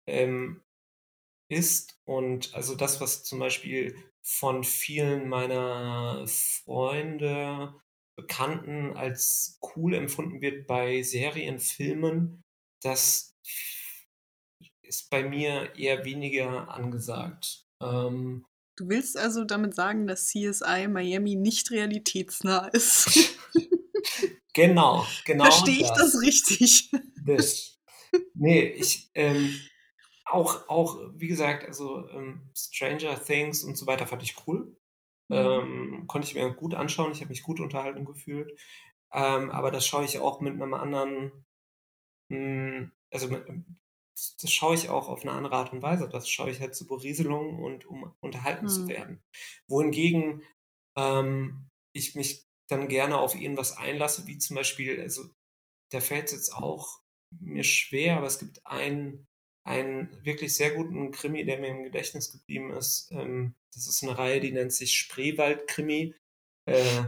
[0.06, 0.62] ähm,
[1.48, 1.98] ist.
[2.04, 7.74] Und also das, was zum Beispiel von vielen meiner Freunde,
[8.16, 12.44] Bekannten als cool empfunden wird bei Serien, Filmen,
[12.82, 13.34] das
[14.82, 17.66] ist bei mir eher weniger angesagt.
[17.80, 18.44] Ähm,
[18.80, 23.38] Du willst also damit sagen, dass CSI Miami nicht realitätsnah ist?
[24.54, 25.44] genau, genau.
[25.44, 26.90] Verstehe ich das, das richtig?
[27.22, 27.78] Das.
[28.32, 29.54] Nee, ich, ähm,
[30.24, 34.74] auch, auch, wie gesagt, also ähm, Stranger Things und so weiter fand ich cool.
[35.28, 35.36] Mhm.
[35.36, 38.58] Ähm, konnte ich mir gut anschauen, ich habe mich gut unterhalten gefühlt.
[39.12, 41.44] Ähm, aber das schaue ich auch mit einem anderen,
[42.30, 43.44] mh, hm, also mit,
[44.40, 46.08] das schaue ich auch auf eine andere Art und Weise.
[46.08, 48.70] Das schaue ich halt zur Berieselung und um unterhalten mhm.
[48.70, 49.22] zu werden.
[49.68, 50.42] Wohingegen
[50.96, 55.24] ähm, ich mich dann gerne auf irgendwas einlasse, wie zum Beispiel, also
[55.92, 57.00] da fällt es jetzt auch
[57.40, 59.26] mir schwer, aber es gibt einen,
[59.66, 63.10] einen wirklich sehr guten Krimi, der mir im Gedächtnis geblieben ist.
[63.12, 66.14] Ähm, das ist eine Reihe, die nennt sich Spreewald-Krimi.
[66.66, 67.04] Äh,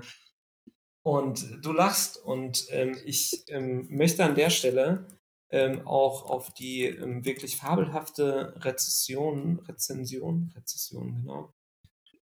[1.04, 5.08] und du lachst und ähm, ich ähm, möchte an der Stelle
[5.52, 11.52] ähm, auch auf die ähm, wirklich fabelhafte Rezession, Rezension, Rezession, genau.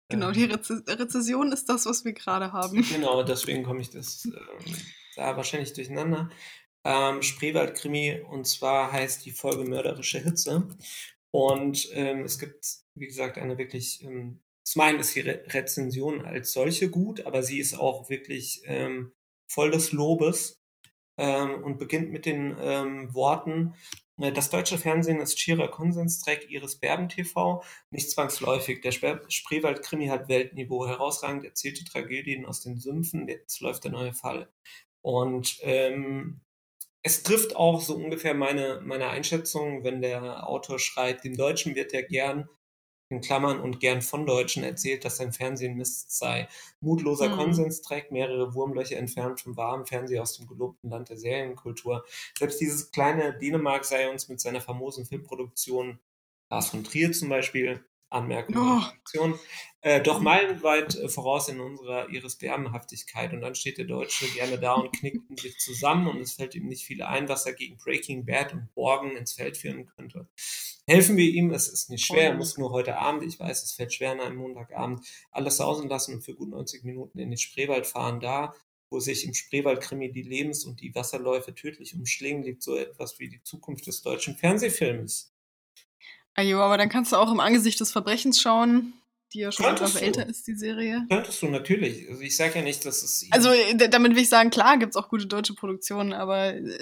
[0.08, 2.84] Genau, die ähm, Reze Rezession ist das, was wir gerade haben.
[2.90, 4.74] Genau, deswegen komme ich das ähm,
[5.14, 6.28] da wahrscheinlich durcheinander.
[6.84, 10.66] Ähm, Spreewald-Krimi und zwar heißt die Folge Mörderische Hitze.
[11.30, 16.24] Und ähm, es gibt, wie gesagt, eine wirklich, ähm, zum einen ist die Re Rezension
[16.24, 19.12] als solche gut, aber sie ist auch wirklich ähm,
[19.46, 20.59] voll des Lobes
[21.20, 23.74] ähm, und beginnt mit den ähm, Worten,
[24.20, 28.80] äh, das deutsche Fernsehen ist schierer Konsensträg ihres Berben-TV, nicht zwangsläufig.
[28.80, 34.48] Der Spreewald-Krimi hat Weltniveau, herausragend erzählte Tragödien aus den Sümpfen, jetzt läuft der neue Fall.
[35.02, 36.40] Und ähm,
[37.02, 41.92] es trifft auch so ungefähr meine, meine Einschätzung, wenn der Autor schreibt, dem Deutschen wird
[41.92, 42.48] ja gern
[43.10, 46.48] in Klammern und gern von Deutschen erzählt, dass sein Fernsehen Mist sei.
[46.80, 47.36] Mutloser Mhm.
[47.36, 52.04] Konsens trägt mehrere Wurmlöcher entfernt vom warmen Fernsehen aus dem gelobten Land der Serienkultur.
[52.38, 55.98] Selbst dieses kleine Dänemark sei uns mit seiner famosen Filmproduktion,
[56.50, 59.34] Lars von Trier zum Beispiel, Anmerkung, Oh.
[59.82, 63.32] Äh, doch meilenweit äh, voraus in unserer Iris-Berbenhaftigkeit.
[63.32, 66.54] Und dann steht der Deutsche gerne da und knickt in sich zusammen und es fällt
[66.54, 70.28] ihm nicht viel ein, was er gegen Breaking Bad und Borgen ins Feld führen könnte.
[70.86, 73.72] Helfen wir ihm, es ist nicht schwer, er muss nur heute Abend, ich weiß, es
[73.72, 77.38] fällt schwer an einem Montagabend, alles sausen lassen und für gut 90 Minuten in den
[77.38, 78.20] Spreewald fahren.
[78.20, 78.54] Da,
[78.90, 83.28] wo sich im Spreewaldkrimi die Lebens- und die Wasserläufe tödlich umschlingen, liegt so etwas wie
[83.28, 85.32] die Zukunft des deutschen Fernsehfilms.
[86.34, 88.94] Ajo, aber dann kannst du auch im Angesicht des Verbrechens schauen,
[89.32, 91.06] die ja schon etwas älter ist, die Serie.
[91.08, 92.08] Könntest du natürlich.
[92.08, 93.26] Also ich sage ja nicht, dass es.
[93.30, 93.50] Also
[93.90, 96.78] damit will ich sagen, klar gibt's auch gute deutsche Produktionen, aber äh,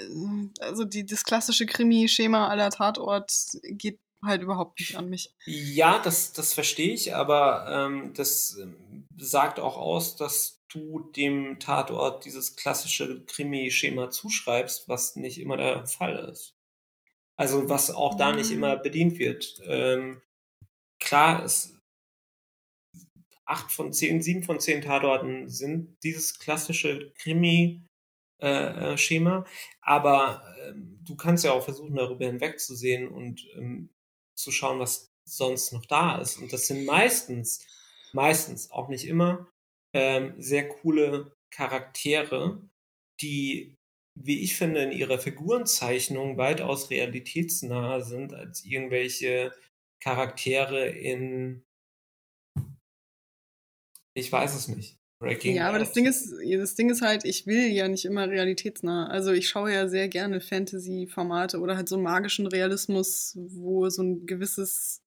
[0.59, 3.31] also die, das klassische Krimi-Schema aller Tatort
[3.63, 5.33] geht halt überhaupt nicht an mich.
[5.45, 11.59] Ja, das, das verstehe ich, aber ähm, das ähm, sagt auch aus, dass du dem
[11.59, 16.58] Tatort dieses klassische Krimi-Schema zuschreibst, was nicht immer der Fall ist.
[17.39, 19.61] Also was auch da nicht immer bedient wird.
[19.63, 20.21] Ähm,
[21.01, 21.79] klar, es
[23.45, 29.45] acht von zehn, sieben von zehn Tatorten sind dieses klassische Krimi-Schema,
[29.81, 33.89] aber ähm, du kannst ja auch versuchen, darüber hinwegzusehen und ähm,
[34.37, 36.35] zu schauen, was sonst noch da ist.
[36.37, 37.65] Und das sind meistens,
[38.11, 39.47] meistens, auch nicht immer,
[39.95, 42.61] ähm, sehr coole Charaktere,
[43.21, 43.78] die,
[44.21, 49.53] wie ich finde, in ihrer Figurenzeichnung weitaus realitätsnaher sind als irgendwelche
[50.01, 51.63] Charaktere in,
[54.13, 54.99] ich weiß es nicht.
[55.19, 55.91] Breaking Ja, aber das.
[55.91, 59.07] Ding ist, das Ding ist halt, ich will ja nicht immer realitätsnah.
[59.07, 64.25] Also ich schaue ja sehr gerne Fantasy-Formate oder halt so magischen Realismus, wo so ein
[64.25, 65.01] gewisses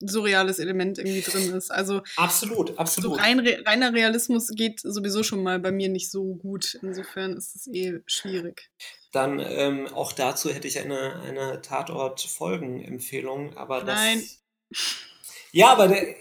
[0.00, 1.70] surreales Element irgendwie drin ist.
[1.70, 3.18] Also Absolut, so absolut.
[3.20, 6.78] rein, re- reiner Realismus geht sowieso schon mal bei mir nicht so gut.
[6.82, 8.70] Insofern ist es eh schwierig.
[9.12, 13.96] Dann ähm, auch dazu hätte ich eine, eine Tatort-Folgen-Empfehlung, aber das.
[13.98, 14.22] Nein.
[15.52, 16.14] Ja, aber der,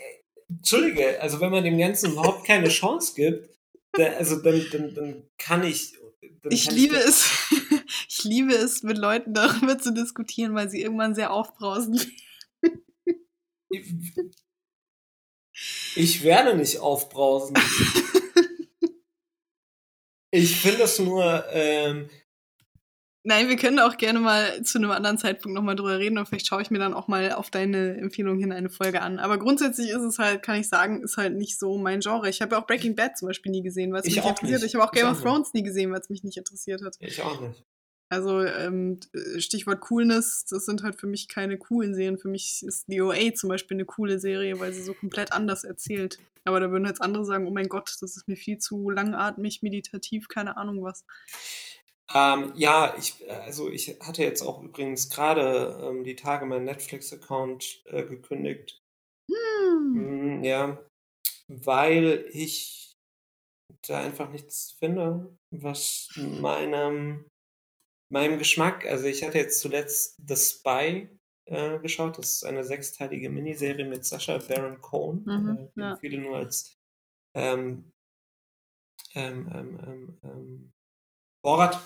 [0.49, 3.49] Entschuldige, also wenn man dem Ganzen überhaupt keine Chance gibt,
[3.95, 5.93] der, also dann, dann, dann kann ich.
[6.41, 7.29] Dann Ich kann liebe es,
[8.07, 12.07] ich liebe es, mit Leuten darüber zu diskutieren, weil sie irgendwann sehr aufbrausend
[13.69, 13.93] Ich,
[15.95, 17.55] ich werde nicht aufbrausen.
[20.31, 22.09] Ich finde es nur, ähm,
[23.23, 26.47] Nein, wir können auch gerne mal zu einem anderen Zeitpunkt nochmal drüber reden und vielleicht
[26.47, 29.19] schaue ich mir dann auch mal auf deine Empfehlung hin eine Folge an.
[29.19, 32.29] Aber grundsätzlich ist es halt, kann ich sagen, ist halt nicht so mein Genre.
[32.29, 34.25] Ich habe ja auch Breaking Bad zum Beispiel nie gesehen, weil es Ich mich nicht
[34.25, 34.61] auch interessiert.
[34.61, 34.69] nicht.
[34.69, 36.81] Ich habe auch Ich Game auch of Thrones nie gesehen, weil es mich nicht interessiert
[36.81, 36.95] hat.
[36.99, 37.65] ich auch nicht.
[38.09, 38.99] Also ähm,
[39.37, 42.17] Stichwort Coolness, das sind halt für mich keine coolen Serien.
[42.17, 45.63] Für mich ist The OA zum Beispiel eine coole Serie, weil sie so komplett anders
[45.63, 46.19] erzählt.
[46.43, 49.61] Aber da würden jetzt andere sagen, oh mein Gott, das ist mir viel zu langatmig,
[49.61, 51.05] meditativ, keine Ahnung was.
[52.13, 57.83] Ähm, ja, ich, also ich hatte jetzt auch übrigens gerade ähm, die Tage meinen Netflix-Account
[57.85, 58.81] äh, gekündigt.
[59.31, 60.39] Hm.
[60.39, 60.83] Mm, ja,
[61.47, 62.95] weil ich
[63.87, 67.25] da einfach nichts finde, was meinem,
[68.11, 71.09] meinem Geschmack, also ich hatte jetzt zuletzt The Spy
[71.45, 75.95] äh, geschaut, das ist eine sechsteilige Miniserie mit Sacha Baron Cohen, Mhm, äh, ja.
[75.97, 76.75] viele nur als
[77.35, 77.91] ähm,
[79.15, 80.71] ähm, ähm, ähm, ähm,
[81.43, 81.79] Borat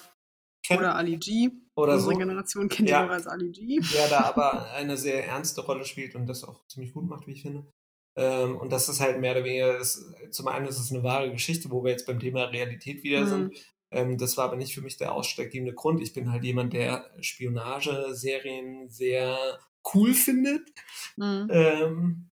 [0.65, 0.79] kennen.
[0.81, 1.49] Oder Ali G.
[1.75, 2.19] Oder Unsere so.
[2.19, 3.03] Generation kennt Ja.
[3.05, 3.79] ihn als Ali G.
[3.93, 7.31] der da aber eine sehr ernste Rolle spielt und das auch ziemlich gut macht, wie
[7.33, 7.69] ich finde.
[8.15, 9.99] Ähm, und das ist halt mehr oder weniger, das,
[10.31, 13.27] zum einen ist es eine wahre Geschichte, wo wir jetzt beim Thema Realität wieder Mhm.
[13.27, 13.72] sind.
[13.93, 16.01] Ähm, das war aber nicht für mich der ausschlaggebende Grund.
[16.01, 19.59] Ich bin halt jemand, der Spionageserien sehr
[19.93, 20.67] cool findet.
[21.15, 21.47] Mhm.
[21.51, 22.29] Ähm,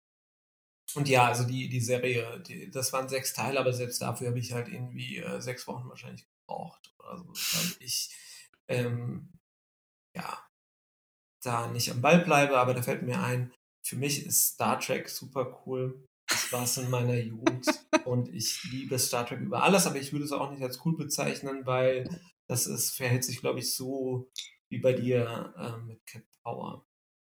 [0.94, 4.38] und ja, also die, die Serie, die, das waren sechs Teile, aber selbst dafür habe
[4.38, 6.94] ich halt irgendwie äh, sechs Wochen wahrscheinlich gebraucht.
[6.98, 8.14] Oder so, weil ich
[8.68, 9.32] ähm,
[10.14, 10.46] ja
[11.42, 13.52] da nicht am Ball bleibe, aber da fällt mir ein,
[13.84, 16.05] für mich ist Star Trek super cool.
[16.28, 17.66] Das war es in meiner Jugend
[18.04, 20.96] und ich liebe Star Trek über alles, aber ich würde es auch nicht als cool
[20.96, 22.08] bezeichnen, weil
[22.48, 24.30] das ist, verhält sich, glaube ich, so
[24.68, 26.84] wie bei dir ähm, mit Cat Power.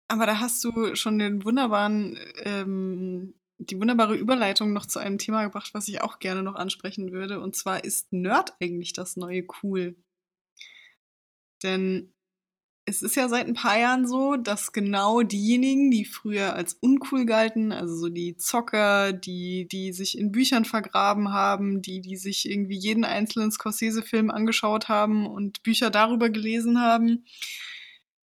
[0.08, 5.44] Aber da hast du schon den wunderbaren, ähm, die wunderbare Überleitung noch zu einem Thema
[5.44, 7.40] gebracht, was ich auch gerne noch ansprechen würde.
[7.40, 9.96] Und zwar ist Nerd eigentlich das neue Cool.
[11.62, 12.14] Denn
[12.88, 17.26] es ist ja seit ein paar Jahren so, dass genau diejenigen, die früher als uncool
[17.26, 22.48] galten, also so die Zocker, die, die sich in Büchern vergraben haben, die, die sich
[22.50, 27.26] irgendwie jeden einzelnen Scorsese-Film angeschaut haben und Bücher darüber gelesen haben,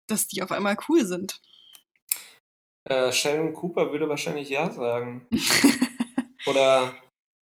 [0.07, 1.41] dass die auf einmal cool sind.
[2.85, 5.27] Äh, Sheldon Cooper würde wahrscheinlich ja sagen.
[6.47, 6.93] Oder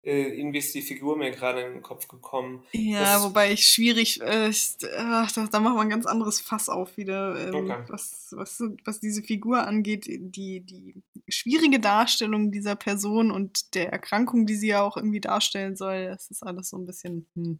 [0.04, 2.62] äh, irgendwie ist die Figur mir gerade in den Kopf gekommen.
[2.72, 6.40] Ja, das, wobei ich schwierig, äh, ich, ach, da, da machen wir ein ganz anderes
[6.40, 7.84] Fass auf wieder, ähm, okay.
[7.88, 14.46] was, was, was diese Figur angeht, die, die schwierige Darstellung dieser Person und der Erkrankung,
[14.46, 17.58] die sie ja auch irgendwie darstellen soll, das ist alles so ein bisschen, hm.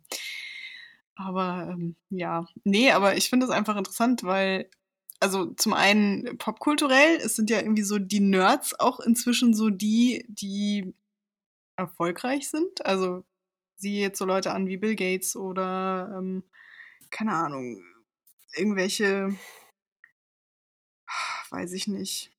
[1.16, 4.68] Aber ähm, ja, nee, aber ich finde es einfach interessant, weil
[5.20, 10.26] also zum einen popkulturell, es sind ja irgendwie so die Nerds auch inzwischen so die,
[10.28, 10.92] die
[11.76, 12.84] erfolgreich sind.
[12.84, 13.24] Also
[13.76, 16.42] siehe jetzt so Leute an wie Bill Gates oder ähm,
[17.10, 17.82] keine Ahnung,
[18.56, 19.36] irgendwelche,
[21.50, 22.30] weiß ich nicht,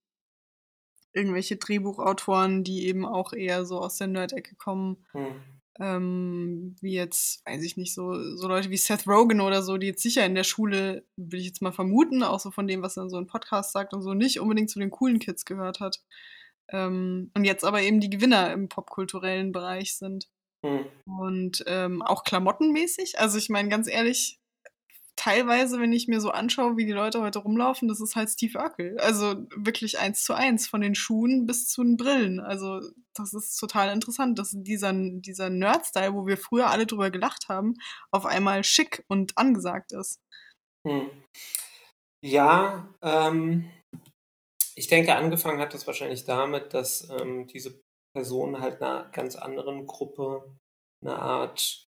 [1.14, 5.06] irgendwelche Drehbuchautoren, die eben auch eher so aus der Nerd-Ecke kommen.
[5.12, 5.36] Hm.
[5.78, 9.88] Ähm, wie jetzt, weiß ich nicht, so, so Leute wie Seth Rogen oder so, die
[9.88, 12.96] jetzt sicher in der Schule, will ich jetzt mal vermuten, auch so von dem, was
[12.96, 15.82] er in so einem Podcast sagt und so, nicht unbedingt zu den coolen Kids gehört
[15.82, 16.02] hat.
[16.72, 20.28] Ähm, und jetzt aber eben die Gewinner im popkulturellen Bereich sind.
[20.66, 20.86] Hm.
[21.06, 23.20] Und ähm, auch klamottenmäßig.
[23.20, 24.40] Also ich meine, ganz ehrlich,
[25.16, 28.60] teilweise, wenn ich mir so anschaue, wie die Leute heute rumlaufen, das ist halt Steve
[28.60, 28.98] Urkel.
[29.00, 32.40] Also wirklich eins zu eins, von den Schuhen bis zu den Brillen.
[32.40, 32.82] Also
[33.14, 37.76] das ist total interessant, dass dieser, dieser Nerd-Style, wo wir früher alle drüber gelacht haben,
[38.12, 40.20] auf einmal schick und angesagt ist.
[40.86, 41.10] Hm.
[42.22, 43.70] Ja, ähm,
[44.76, 47.82] ich denke, angefangen hat das wahrscheinlich damit, dass ähm, diese
[48.14, 50.56] Personen halt einer ganz anderen Gruppe
[51.02, 51.88] eine Art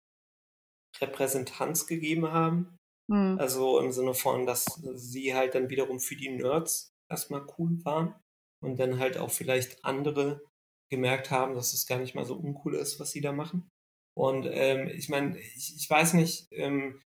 [1.01, 2.77] Repräsentanz gegeben haben.
[3.07, 3.37] Mhm.
[3.39, 8.15] Also im Sinne von, dass sie halt dann wiederum für die Nerds erstmal cool waren
[8.63, 10.41] und dann halt auch vielleicht andere
[10.89, 13.69] gemerkt haben, dass es gar nicht mal so uncool ist, was sie da machen.
[14.17, 17.01] Und ähm, ich meine, ich, ich, weiß nicht, ähm,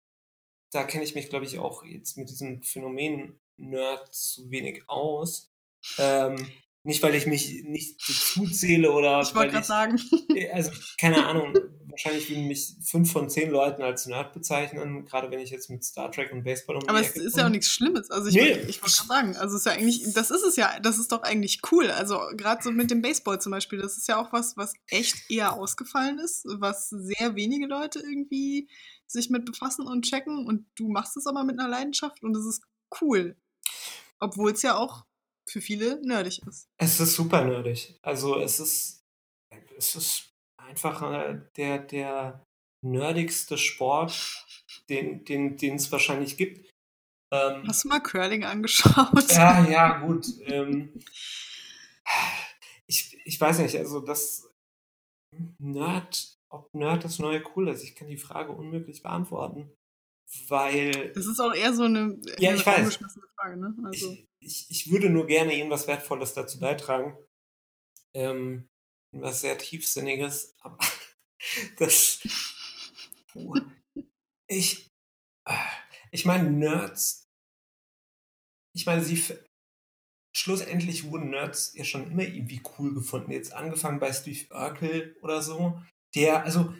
[0.73, 5.49] da kenne ich mich, glaube ich, auch jetzt mit diesem Phänomen Nerd zu wenig aus.
[5.97, 6.47] Ähm,
[6.83, 9.21] nicht, weil ich mich nicht zu zähle oder.
[9.21, 9.99] Ich wollte gerade sagen.
[10.53, 11.53] Also, keine Ahnung.
[11.97, 15.83] wahrscheinlich würden mich fünf von zehn Leuten als Nerd bezeichnen, gerade wenn ich jetzt mit
[15.83, 18.11] Star Trek und Baseball um Aber es ist ja auch nichts Schlimmes.
[18.11, 18.51] Also, ich, nee.
[18.67, 21.11] ich wollte gerade sagen, also, es ist ja eigentlich, das ist es ja, das ist
[21.11, 21.89] doch eigentlich cool.
[21.89, 25.29] Also, gerade so mit dem Baseball zum Beispiel, das ist ja auch was, was echt
[25.29, 28.69] eher ausgefallen ist, was sehr wenige Leute irgendwie
[29.07, 32.45] sich mit befassen und checken und du machst es aber mit einer Leidenschaft und es
[32.45, 32.63] ist
[33.01, 33.35] cool.
[34.19, 35.06] Obwohl es ja auch
[35.49, 36.67] für viele nerdig ist.
[36.77, 37.97] Es ist super nerdig.
[38.01, 39.03] Also es ist,
[39.77, 42.43] es ist einfach äh, der, der
[42.85, 44.45] nerdigste Sport,
[44.89, 46.69] den, den, den es wahrscheinlich gibt.
[47.33, 49.31] Ähm, Hast du mal Curling angeschaut?
[49.31, 50.27] Ja, ja, gut.
[50.41, 50.93] Ähm,
[52.87, 54.49] ich, ich weiß nicht, also das
[55.59, 59.73] Nerd, ob Nerd das neue Cool ist, ich kann die Frage unmöglich beantworten.
[60.47, 61.13] Weil.
[61.13, 62.99] Das ist auch eher so eine, ja, ich weiß.
[63.35, 63.75] Frage, ne?
[63.85, 64.11] Also.
[64.11, 67.17] Ich, ich, ich, würde nur gerne irgendwas Wertvolles dazu beitragen.
[68.13, 68.67] Ähm,
[69.11, 70.77] was sehr Tiefsinniges, aber
[71.77, 72.19] das.
[74.47, 74.89] Ich.
[76.11, 77.25] Ich meine, Nerds.
[78.73, 79.21] Ich meine, sie.
[80.35, 83.31] Schlussendlich wurden Nerds ja schon immer irgendwie cool gefunden.
[83.31, 85.81] Jetzt angefangen bei Steve Urkel oder so.
[86.15, 86.75] Der, also,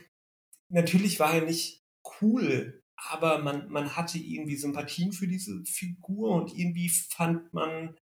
[0.69, 1.84] natürlich war er nicht
[2.22, 7.98] cool aber man, man hatte irgendwie Sympathien für diese Figur und irgendwie fand man,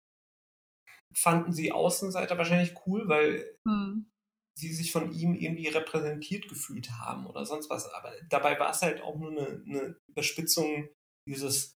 [1.15, 4.11] fanden sie Außenseiter wahrscheinlich cool, weil hm.
[4.59, 7.89] sie sich von ihm irgendwie repräsentiert gefühlt haben oder sonst was.
[7.93, 10.89] Aber dabei war es halt auch nur eine, eine Überspitzung
[11.27, 11.75] dieses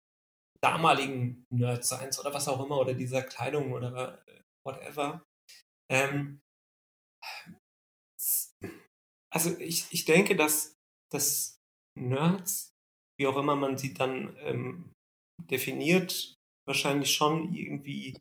[0.62, 4.22] damaligen Nerdseins oder was auch immer oder dieser Kleidung oder
[4.64, 5.22] whatever.
[5.90, 6.40] Ähm,
[9.32, 10.74] also ich, ich denke, dass,
[11.12, 11.58] dass
[11.98, 12.75] Nerds
[13.18, 14.92] wie auch immer man sie dann ähm,
[15.50, 16.34] definiert,
[16.66, 18.16] wahrscheinlich schon irgendwie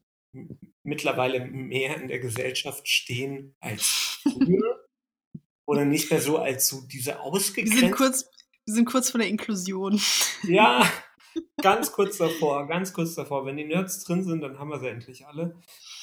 [0.84, 4.86] mittlerweile mehr in der Gesellschaft stehen als früher.
[5.68, 7.82] Oder nicht mehr so als so diese ausgegrenzten.
[7.82, 8.30] Wir sind kurz,
[8.66, 10.00] wir sind kurz vor der Inklusion.
[10.44, 10.88] Ja,
[11.62, 13.46] ganz kurz davor, ganz kurz davor.
[13.46, 15.60] Wenn die Nerds drin sind, dann haben wir sie endlich alle.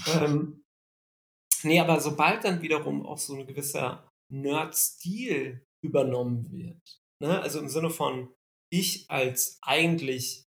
[0.08, 0.64] Ähm,
[1.62, 7.40] nee, aber sobald dann wiederum auch so ein gewisser Nerd-Stil übernommen wird, ne?
[7.40, 8.34] also im Sinne von,
[8.72, 10.48] ich als eigentlich,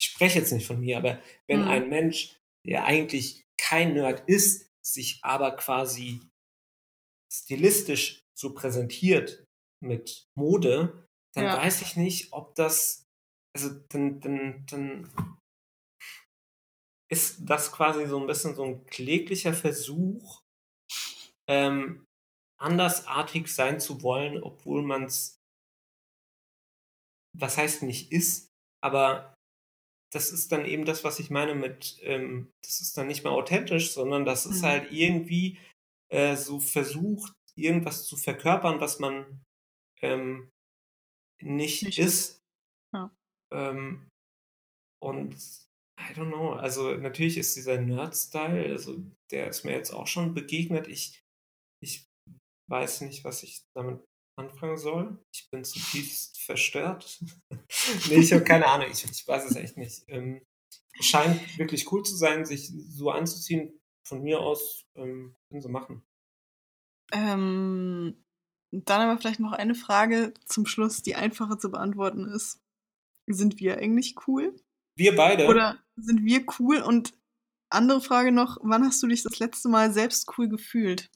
[0.00, 1.68] ich spreche jetzt nicht von mir, aber wenn mhm.
[1.68, 6.20] ein Mensch, der eigentlich kein Nerd ist, sich aber quasi
[7.32, 9.44] stilistisch so präsentiert
[9.82, 11.56] mit Mode, dann ja.
[11.58, 13.04] weiß ich nicht, ob das,
[13.54, 15.38] also dann, dann, dann
[17.10, 20.42] ist das quasi so ein bisschen so ein kläglicher Versuch,
[21.48, 22.06] ähm,
[22.58, 25.43] andersartig sein zu wollen, obwohl man es
[27.36, 28.48] was heißt nicht ist,
[28.82, 29.34] aber
[30.12, 33.32] das ist dann eben das, was ich meine mit, ähm, das ist dann nicht mehr
[33.32, 34.66] authentisch, sondern das ist Mhm.
[34.66, 35.58] halt irgendwie
[36.10, 39.42] äh, so versucht, irgendwas zu verkörpern, was man
[40.02, 40.50] ähm,
[41.42, 42.30] nicht, Nicht ist.
[42.30, 42.40] ist.
[42.94, 43.10] Ja.
[43.52, 44.08] Ähm,
[45.02, 45.34] und
[46.00, 50.34] I don't know, also natürlich ist dieser Nerd-Style, also der ist mir jetzt auch schon
[50.34, 50.88] begegnet.
[50.88, 51.20] Ich,
[51.82, 52.04] ich
[52.70, 54.04] weiß nicht, was ich damit
[54.36, 55.18] anfangen soll.
[55.32, 57.20] Ich bin zutiefst verstört.
[58.08, 60.04] nee, ich habe keine Ahnung, ich, ich weiß es echt nicht.
[60.08, 60.44] Ähm,
[60.98, 63.80] es scheint wirklich cool zu sein, sich so anzuziehen.
[64.06, 66.04] Von mir aus ähm, können sie machen.
[67.12, 68.22] Ähm,
[68.70, 72.60] dann aber vielleicht noch eine Frage zum Schluss, die einfacher zu beantworten ist.
[73.26, 74.54] Sind wir eigentlich cool?
[74.96, 75.46] Wir beide.
[75.46, 76.82] Oder sind wir cool?
[76.82, 77.14] Und
[77.70, 81.10] andere Frage noch, wann hast du dich das letzte Mal selbst cool gefühlt?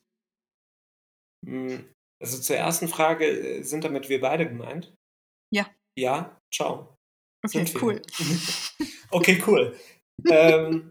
[2.20, 4.95] Also zur ersten Frage, äh, sind damit wir beide gemeint?
[5.51, 5.66] Ja.
[5.97, 6.97] Ja, ciao.
[7.45, 8.03] Okay, cool.
[9.11, 9.78] okay, cool.
[10.28, 10.90] ähm,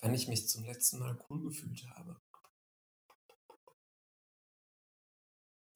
[0.00, 2.20] wann ich mich zum letzten Mal cool gefühlt habe.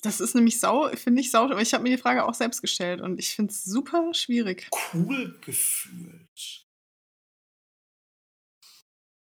[0.03, 2.63] Das ist nämlich sau, finde ich sau, aber ich habe mir die Frage auch selbst
[2.63, 4.69] gestellt und ich finde es super schwierig.
[4.95, 6.67] Cool gefühlt.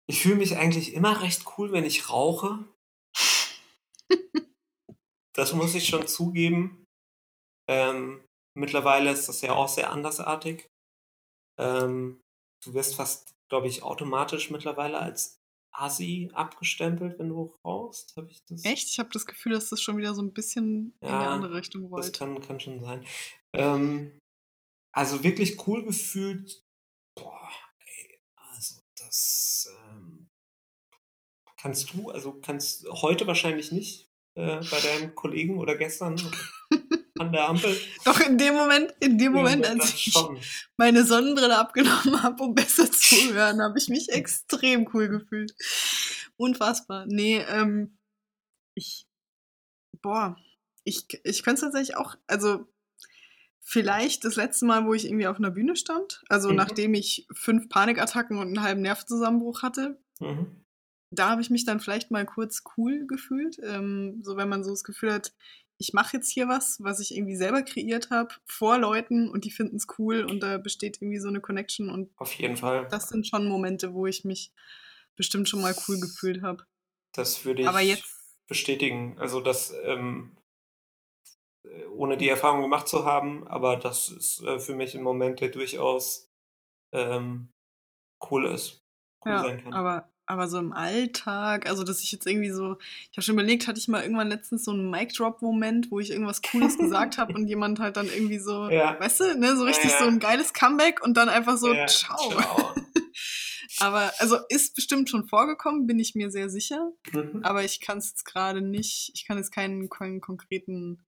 [0.07, 2.65] Ich fühle mich eigentlich immer recht cool, wenn ich rauche.
[5.35, 6.85] Das muss ich schon zugeben.
[7.69, 8.23] Ähm,
[8.57, 10.67] mittlerweile ist das ja auch sehr andersartig.
[11.59, 12.21] Ähm,
[12.63, 15.37] du wirst fast, glaube ich, automatisch mittlerweile als
[15.75, 18.15] Asi abgestempelt, wenn du rauchst.
[18.15, 18.63] Habe ich das?
[18.63, 18.89] Echt?
[18.89, 21.55] Ich habe das Gefühl, dass das schon wieder so ein bisschen in eine Ja, andere
[21.55, 22.13] Richtung Das rollt.
[22.13, 23.05] kann, kann schon sein.
[23.53, 24.19] Ähm,
[24.95, 26.61] also wirklich cool gefühlt.
[27.17, 27.49] Boah,
[27.85, 30.27] ey, also das ähm,
[31.57, 36.15] kannst du, also kannst heute wahrscheinlich nicht äh, bei deinem Kollegen oder gestern
[37.19, 37.75] an der Ampel.
[38.05, 40.13] Doch in dem Moment, in dem Moment, als ich
[40.77, 45.53] meine Sonnenbrille abgenommen habe, um besser zu hören, habe ich mich extrem cool gefühlt.
[46.37, 47.05] Unfassbar.
[47.07, 47.97] Nee, ähm,
[48.75, 49.05] ich,
[50.01, 50.35] boah,
[50.83, 52.67] ich, ich könnte es tatsächlich auch, also
[53.61, 56.55] vielleicht das letzte Mal, wo ich irgendwie auf einer Bühne stand, also Mhm.
[56.55, 60.62] nachdem ich fünf Panikattacken und einen halben Nervenzusammenbruch hatte, Mhm.
[61.13, 63.57] Da habe ich mich dann vielleicht mal kurz cool gefühlt.
[63.63, 65.33] Ähm, so wenn man so das Gefühl hat,
[65.77, 69.51] ich mache jetzt hier was, was ich irgendwie selber kreiert habe, vor Leuten und die
[69.51, 72.87] finden es cool und da besteht irgendwie so eine Connection und Auf jeden Fall.
[72.89, 74.51] das sind schon Momente, wo ich mich
[75.15, 76.65] bestimmt schon mal cool gefühlt habe.
[77.13, 78.05] Das würde ich Aber jetzt,
[78.47, 79.17] bestätigen.
[79.19, 80.37] Also das, ähm,
[81.65, 85.39] äh, ohne die Erfahrung gemacht zu haben, aber das ist äh, für mich ein Moment,
[85.41, 86.29] der durchaus
[86.93, 87.51] ähm,
[88.29, 88.83] cool ist,
[89.25, 89.73] cool ja, sein kann.
[89.73, 92.77] aber, aber so im Alltag, also dass ich jetzt irgendwie so,
[93.11, 96.41] ich habe schon überlegt, hatte ich mal irgendwann letztens so einen Mic-Drop-Moment, wo ich irgendwas
[96.41, 98.99] Cooles gesagt habe und jemand halt dann irgendwie so, Ja.
[98.99, 99.99] weißt du, ne, so Ja, richtig ja.
[99.99, 102.17] so ein geiles Comeback und dann einfach so, Ja, ciao.
[102.29, 102.73] ciao.
[103.79, 106.91] Aber, also ist bestimmt schon vorgekommen, bin ich mir sehr sicher.
[107.11, 107.41] Mhm.
[107.43, 111.03] Aber ich kann es jetzt gerade nicht, ich kann jetzt keinen, keinen konkreten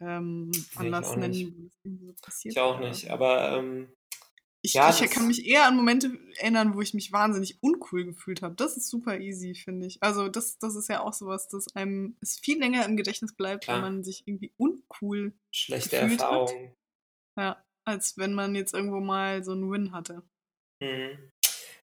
[0.00, 3.88] ähm, ich Anlass auch nennen, wo das irgendwie so passiert Ich auch nicht, aber ähm,
[4.64, 8.42] Ich, Ja, ich kann mich eher an Momente erinnern, wo ich mich wahnsinnig uncool gefühlt
[8.42, 8.54] habe.
[8.54, 10.00] Das ist super easy, finde ich.
[10.00, 13.64] Also das, das ist ja auch sowas, das einem es viel länger im Gedächtnis bleibt,
[13.64, 13.78] Klar.
[13.78, 15.96] wenn man sich irgendwie uncool, schlechte.
[15.96, 16.74] Erfahrungen.
[17.36, 20.22] ja, als wenn man jetzt irgendwo mal so einen Win hatte.
[20.80, 21.30] Mhm.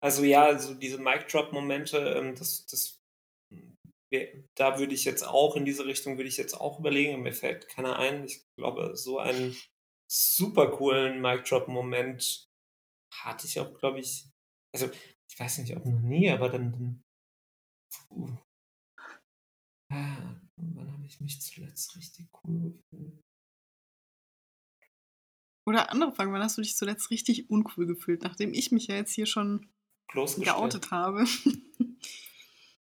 [0.00, 3.00] Also ja, also diese Mic-Drop-Momente, ähm, das, das,
[4.56, 7.68] da würde ich jetzt auch, in diese Richtung würde ich jetzt auch überlegen, mir fällt
[7.68, 8.24] keiner ein.
[8.24, 9.56] Ich glaube, so einen
[10.10, 12.49] super coolen Mic-Drop-Moment
[13.10, 14.26] hatte ich auch, glaube ich,
[14.72, 14.90] also
[15.28, 17.02] ich weiß nicht, ob noch nie, aber dann, dann.
[19.92, 23.22] Ah, wann habe ich mich zuletzt richtig cool gefühlt?
[25.66, 28.96] Oder andere Frage, wann hast du dich zuletzt richtig uncool gefühlt, nachdem ich mich ja
[28.96, 29.68] jetzt hier schon
[30.08, 31.24] geoutet habe?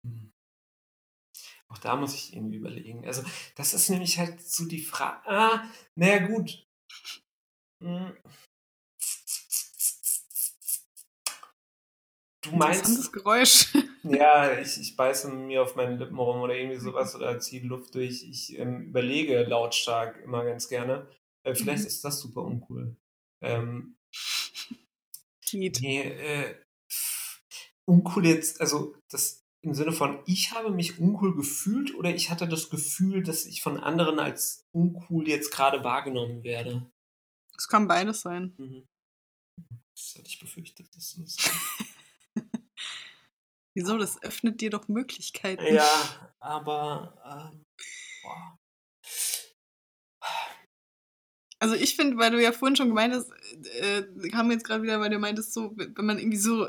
[0.03, 0.31] Hm.
[1.67, 3.05] Auch da muss ich irgendwie überlegen.
[3.05, 3.23] Also,
[3.55, 5.27] das ist nämlich halt so die Frage.
[5.27, 6.65] Ah, naja, gut.
[7.81, 8.17] Hm.
[12.41, 13.73] Du meinst, Geräusch.
[14.03, 17.95] ja, ich, ich beiße mir auf meinen Lippen rum oder irgendwie sowas oder ziehe Luft
[17.95, 18.23] durch.
[18.23, 21.07] Ich ähm, überlege lautstark immer ganz gerne.
[21.43, 21.87] Äh, vielleicht Mhm.
[21.87, 22.95] ist das super uncool.
[23.41, 23.97] Ähm,
[25.41, 25.79] Geht.
[25.81, 26.55] Nee, äh,
[27.85, 32.47] uncool jetzt, also das im Sinne von, ich habe mich uncool gefühlt oder ich hatte
[32.47, 36.89] das Gefühl, dass ich von anderen als uncool jetzt gerade wahrgenommen werde.
[37.57, 38.53] Es kann beides sein.
[38.57, 38.87] Mhm.
[39.93, 41.35] Das hatte ich befürchtet, dass du das.
[43.79, 43.97] Wieso?
[43.97, 45.73] Das öffnet dir doch Möglichkeiten.
[45.73, 45.87] Ja,
[46.41, 47.63] aber ähm,
[48.21, 48.57] boah.
[51.61, 53.31] Also ich finde, weil du ja vorhin schon gemeint hast,
[53.79, 56.67] äh, kam jetzt gerade wieder, weil du meintest, so, wenn man irgendwie so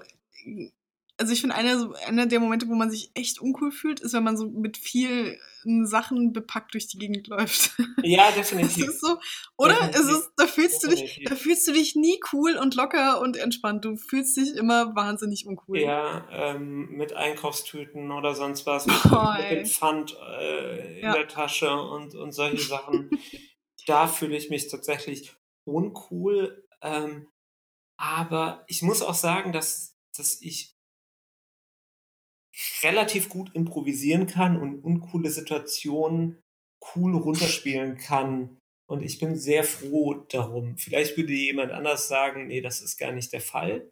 [1.21, 4.25] also ich finde, einer, einer der Momente, wo man sich echt uncool fühlt, ist, wenn
[4.25, 5.37] man so mit vielen
[5.85, 7.73] Sachen bepackt durch die Gegend läuft.
[8.03, 8.87] Ja, definitiv.
[8.87, 9.19] Das ist so,
[9.59, 9.77] oder?
[9.93, 11.15] Es ist, da fühlst definitiv.
[11.15, 13.85] du dich, da fühlst du dich nie cool und locker und entspannt.
[13.85, 15.79] Du fühlst dich immer wahnsinnig uncool.
[15.79, 21.13] Ja, ähm, mit Einkaufstüten oder sonst was, mit, oh, mit dem Pfand äh, in ja.
[21.13, 23.11] der Tasche und, und solche Sachen.
[23.87, 25.35] da fühle ich mich tatsächlich
[25.65, 26.67] uncool.
[26.81, 27.29] Ähm,
[27.99, 30.80] aber ich muss auch sagen, dass, dass ich
[32.82, 36.41] relativ gut improvisieren kann und uncoole Situationen
[36.95, 38.59] cool runterspielen kann.
[38.89, 40.77] Und ich bin sehr froh darum.
[40.77, 43.91] Vielleicht würde jemand anders sagen, nee, das ist gar nicht der Fall.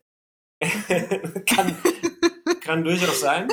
[1.47, 1.77] kann,
[2.61, 3.49] kann durchaus sein.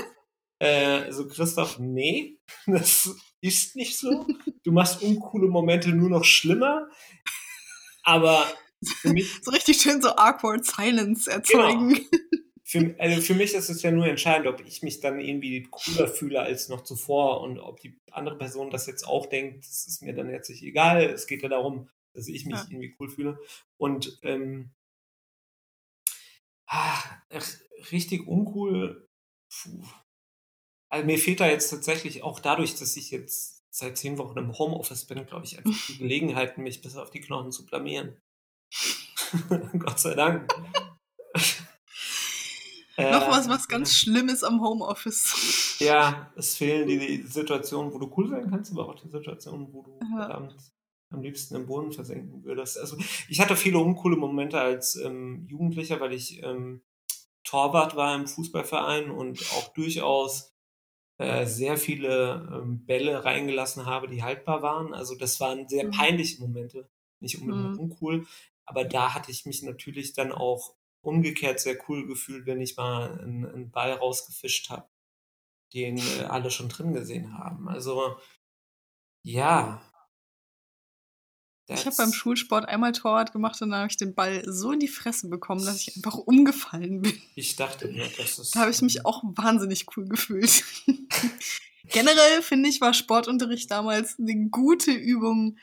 [0.59, 4.25] Äh, so, Christoph, nee, das ist nicht so.
[4.63, 6.89] Du machst uncoole Momente nur noch schlimmer.
[8.03, 8.45] Aber
[9.01, 9.31] für mich.
[9.41, 11.93] So richtig schön so awkward Silence erzeugen.
[11.93, 12.07] Genau
[12.67, 16.07] für, also für mich ist es ja nur entscheidend, ob ich mich dann irgendwie cooler
[16.07, 20.01] fühle als noch zuvor und ob die andere Person das jetzt auch denkt, das ist
[20.01, 21.03] mir dann jetzt nicht egal.
[21.03, 22.65] Es geht ja darum, dass ich mich ja.
[22.67, 23.39] irgendwie cool fühle.
[23.77, 24.71] Und ähm,
[26.65, 27.03] ah,
[27.91, 29.07] richtig uncool.
[29.51, 29.83] Puh.
[30.89, 34.57] Also mir fehlt da jetzt tatsächlich auch dadurch, dass ich jetzt seit zehn Wochen im
[34.57, 38.17] Homeoffice bin, glaube ich, einfach die Gelegenheit, mich bis auf die Knochen zu blamieren.
[39.77, 40.51] Gott sei Dank.
[42.97, 45.77] Äh, Noch was, was ganz Schlimmes am Homeoffice.
[45.79, 49.73] Ja, es fehlen die, die Situationen, wo du cool sein kannst, aber auch die Situationen,
[49.73, 50.49] wo du ja.
[51.09, 52.77] am liebsten im Boden versenken würdest.
[52.77, 52.97] Also
[53.27, 56.81] ich hatte viele uncoole Momente als ähm, Jugendlicher, weil ich ähm,
[57.43, 60.53] Torwart war im Fußballverein und auch durchaus
[61.17, 64.93] äh, sehr viele ähm, Bälle reingelassen habe, die haltbar waren.
[64.93, 65.91] Also das waren sehr mhm.
[65.91, 66.89] peinliche Momente,
[67.19, 67.79] nicht unbedingt mhm.
[67.79, 68.27] uncool,
[68.65, 73.19] aber da hatte ich mich natürlich dann auch umgekehrt sehr cool gefühlt, wenn ich mal
[73.19, 74.87] einen, einen Ball rausgefischt habe,
[75.73, 77.67] den äh, alle schon drin gesehen haben.
[77.69, 78.17] Also
[79.23, 79.81] ja.
[81.67, 84.79] Ich habe beim Schulsport einmal Torwart gemacht und dann habe ich den Ball so in
[84.79, 87.19] die Fresse bekommen, dass ich einfach umgefallen bin.
[87.33, 88.55] Ich dachte mir, das ist.
[88.55, 90.63] Da habe ich mich auch wahnsinnig cool gefühlt.
[91.89, 95.57] Generell finde ich, war Sportunterricht damals eine gute Übung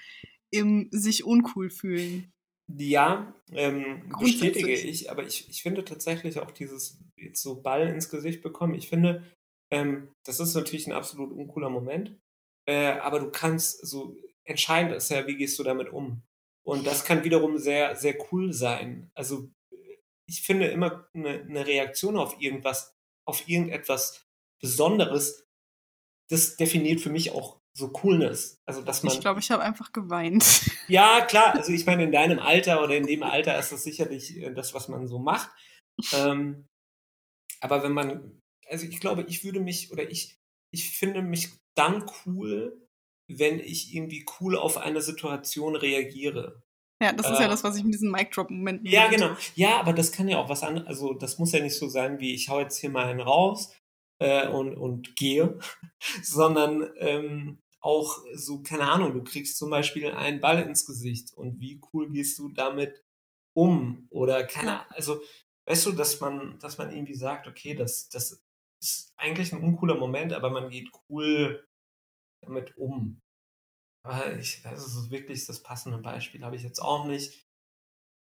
[0.51, 2.33] im sich uncool fühlen.
[2.69, 8.09] Ja, ähm, bestätige ich, aber ich, ich finde tatsächlich auch dieses jetzt so Ball ins
[8.09, 9.25] Gesicht bekommen, ich finde,
[9.71, 12.19] ähm, das ist natürlich ein absolut uncooler Moment,
[12.67, 16.23] äh, aber du kannst so, entscheidend ist ja, wie gehst du damit um?
[16.65, 19.11] Und das kann wiederum sehr, sehr cool sein.
[19.15, 19.51] Also
[20.29, 22.95] ich finde immer eine, eine Reaktion auf irgendwas,
[23.27, 24.25] auf irgendetwas
[24.61, 25.45] Besonderes,
[26.31, 28.61] das definiert für mich auch so Coolness.
[28.67, 29.15] Also, dass man.
[29.15, 30.45] Ich glaube, ich habe einfach geweint.
[30.89, 31.55] Ja, klar.
[31.55, 34.75] Also, ich meine, in deinem Alter oder in dem Alter ist das sicherlich äh, das,
[34.75, 35.49] was man so macht.
[36.13, 36.67] Ähm,
[37.61, 40.37] aber wenn man, also ich glaube, ich würde mich oder ich,
[40.73, 42.87] ich finde mich dann cool,
[43.31, 46.63] wenn ich irgendwie cool auf eine Situation reagiere.
[47.03, 48.87] Ja, das ist äh, ja das, was ich mit diesen Mic-Drop-Momenten.
[48.87, 49.37] Ja, genau.
[49.55, 50.89] Ja, aber das kann ja auch was anderes.
[50.89, 53.73] Also, das muss ja nicht so sein, wie ich hau jetzt hier mal einen raus
[54.23, 55.59] äh, und, und gehe,
[56.23, 61.61] sondern ähm, auch so, keine Ahnung, du kriegst zum Beispiel einen Ball ins Gesicht und
[61.61, 63.03] wie cool gehst du damit
[63.55, 64.07] um?
[64.11, 65.21] Oder keine Ahnung, also
[65.67, 68.41] weißt du, dass man, dass man irgendwie sagt, okay, das, das
[68.81, 71.67] ist eigentlich ein uncooler Moment, aber man geht cool
[72.45, 73.21] damit um.
[74.05, 77.45] Aber ich, also so wirklich das passende Beispiel habe ich jetzt auch nicht.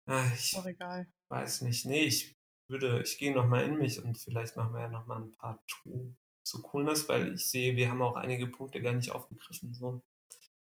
[0.07, 1.07] Ah, ich auch egal.
[1.29, 1.85] weiß nicht.
[1.85, 2.35] Nee, ich
[2.73, 6.13] würde, ich gehe nochmal in mich und vielleicht machen wir ja nochmal ein paar True
[6.43, 9.73] so Coolness, weil ich sehe, wir haben auch einige Punkte gar nicht aufgegriffen.
[9.73, 10.01] So.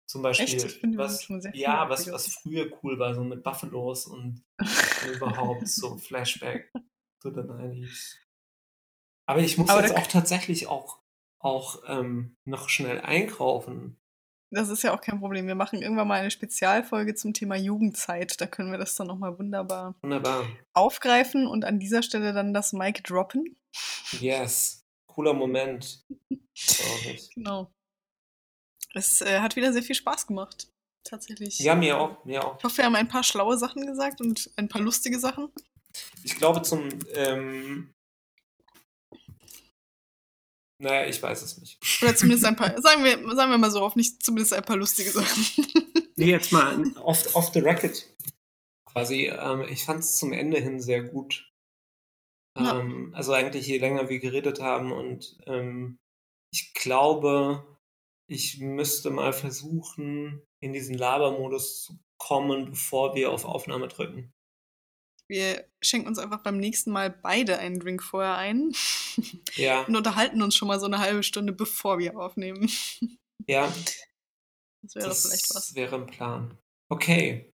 [0.05, 0.61] Zum Beispiel,
[0.97, 4.43] was, ja, was, was früher cool war, so mit Buffalos und
[5.15, 6.71] überhaupt so Flashback
[7.19, 8.15] zu den 90s.
[9.25, 10.99] Aber ich muss Aber jetzt auch tatsächlich auch,
[11.37, 13.99] auch ähm, noch schnell einkaufen.
[14.51, 15.47] Das ist ja auch kein Problem.
[15.47, 18.41] Wir machen irgendwann mal eine Spezialfolge zum Thema Jugendzeit.
[18.41, 22.73] Da können wir das dann nochmal wunderbar, wunderbar aufgreifen und an dieser Stelle dann das
[22.73, 23.55] Mic droppen.
[24.19, 24.79] Yes
[25.19, 26.05] cooler Moment.
[27.35, 27.73] genau.
[28.93, 30.69] Es äh, hat wieder sehr viel Spaß gemacht.
[31.03, 31.59] Tatsächlich.
[31.59, 32.57] Ja, mir auch, mir auch.
[32.57, 35.51] Ich hoffe, wir haben ein paar schlaue Sachen gesagt und ein paar lustige Sachen.
[36.23, 37.93] Ich glaube zum, ähm,
[40.79, 41.77] naja, ich weiß es nicht.
[42.01, 45.11] Oder zumindest ein paar, sagen wir, sagen wir mal so, nicht zumindest ein paar lustige
[45.11, 45.65] Sachen.
[46.15, 48.07] nee, jetzt mal off, off the record.
[48.85, 51.51] Quasi, ähm, ich fand es zum Ende hin sehr gut.
[52.57, 52.79] Ja.
[52.79, 55.99] Ähm, also eigentlich je länger wir geredet haben und ähm,
[56.51, 57.77] ich glaube,
[58.27, 64.33] ich müsste mal versuchen, in diesen Labermodus zu kommen, bevor wir auf Aufnahme drücken.
[65.29, 68.73] Wir schenken uns einfach beim nächsten Mal beide einen Drink vorher ein.
[69.55, 69.81] Ja.
[69.81, 72.69] Und unterhalten uns schon mal so eine halbe Stunde, bevor wir aufnehmen.
[73.47, 73.71] Ja.
[74.81, 75.75] Das wäre das doch vielleicht was.
[75.75, 76.57] wäre ein Plan.
[76.87, 77.53] Okay,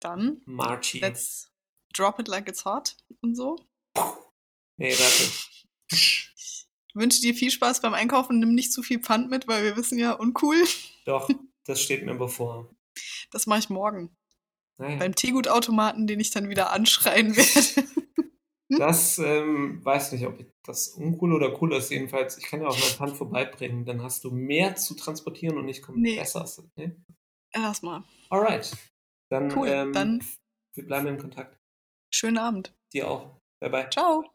[0.00, 0.98] Dann, Marchi.
[0.98, 1.50] let's
[1.94, 3.56] drop it like it's hot und so.
[4.76, 5.32] Nee, warte.
[5.90, 8.38] Ich wünsche dir viel Spaß beim Einkaufen.
[8.38, 10.62] Nimm nicht zu viel Pfand mit, weil wir wissen ja, uncool.
[11.06, 11.30] Doch,
[11.64, 12.68] das steht mir bevor.
[13.30, 14.14] Das mache ich morgen.
[14.78, 14.96] Naja.
[14.98, 17.88] Beim Teegutautomaten, den ich dann wieder anschreien werde.
[18.70, 21.90] Das ähm, weiß nicht, ob das uncool oder cool ist.
[21.90, 23.86] Jedenfalls, ich kann ja auch mein Pfand vorbeibringen.
[23.86, 26.16] Dann hast du mehr zu transportieren und ich komme Nee.
[26.16, 26.46] besser.
[26.76, 26.94] Nee?
[27.54, 28.04] Lass mal.
[28.28, 28.76] Alright.
[29.30, 29.68] Dann, Cool.
[29.68, 30.22] ähm, Dann
[30.74, 31.58] wir bleiben in Kontakt.
[32.14, 32.74] schönen Abend.
[32.92, 33.40] Dir auch.
[33.58, 33.88] Bye bye.
[33.90, 34.30] Ciao.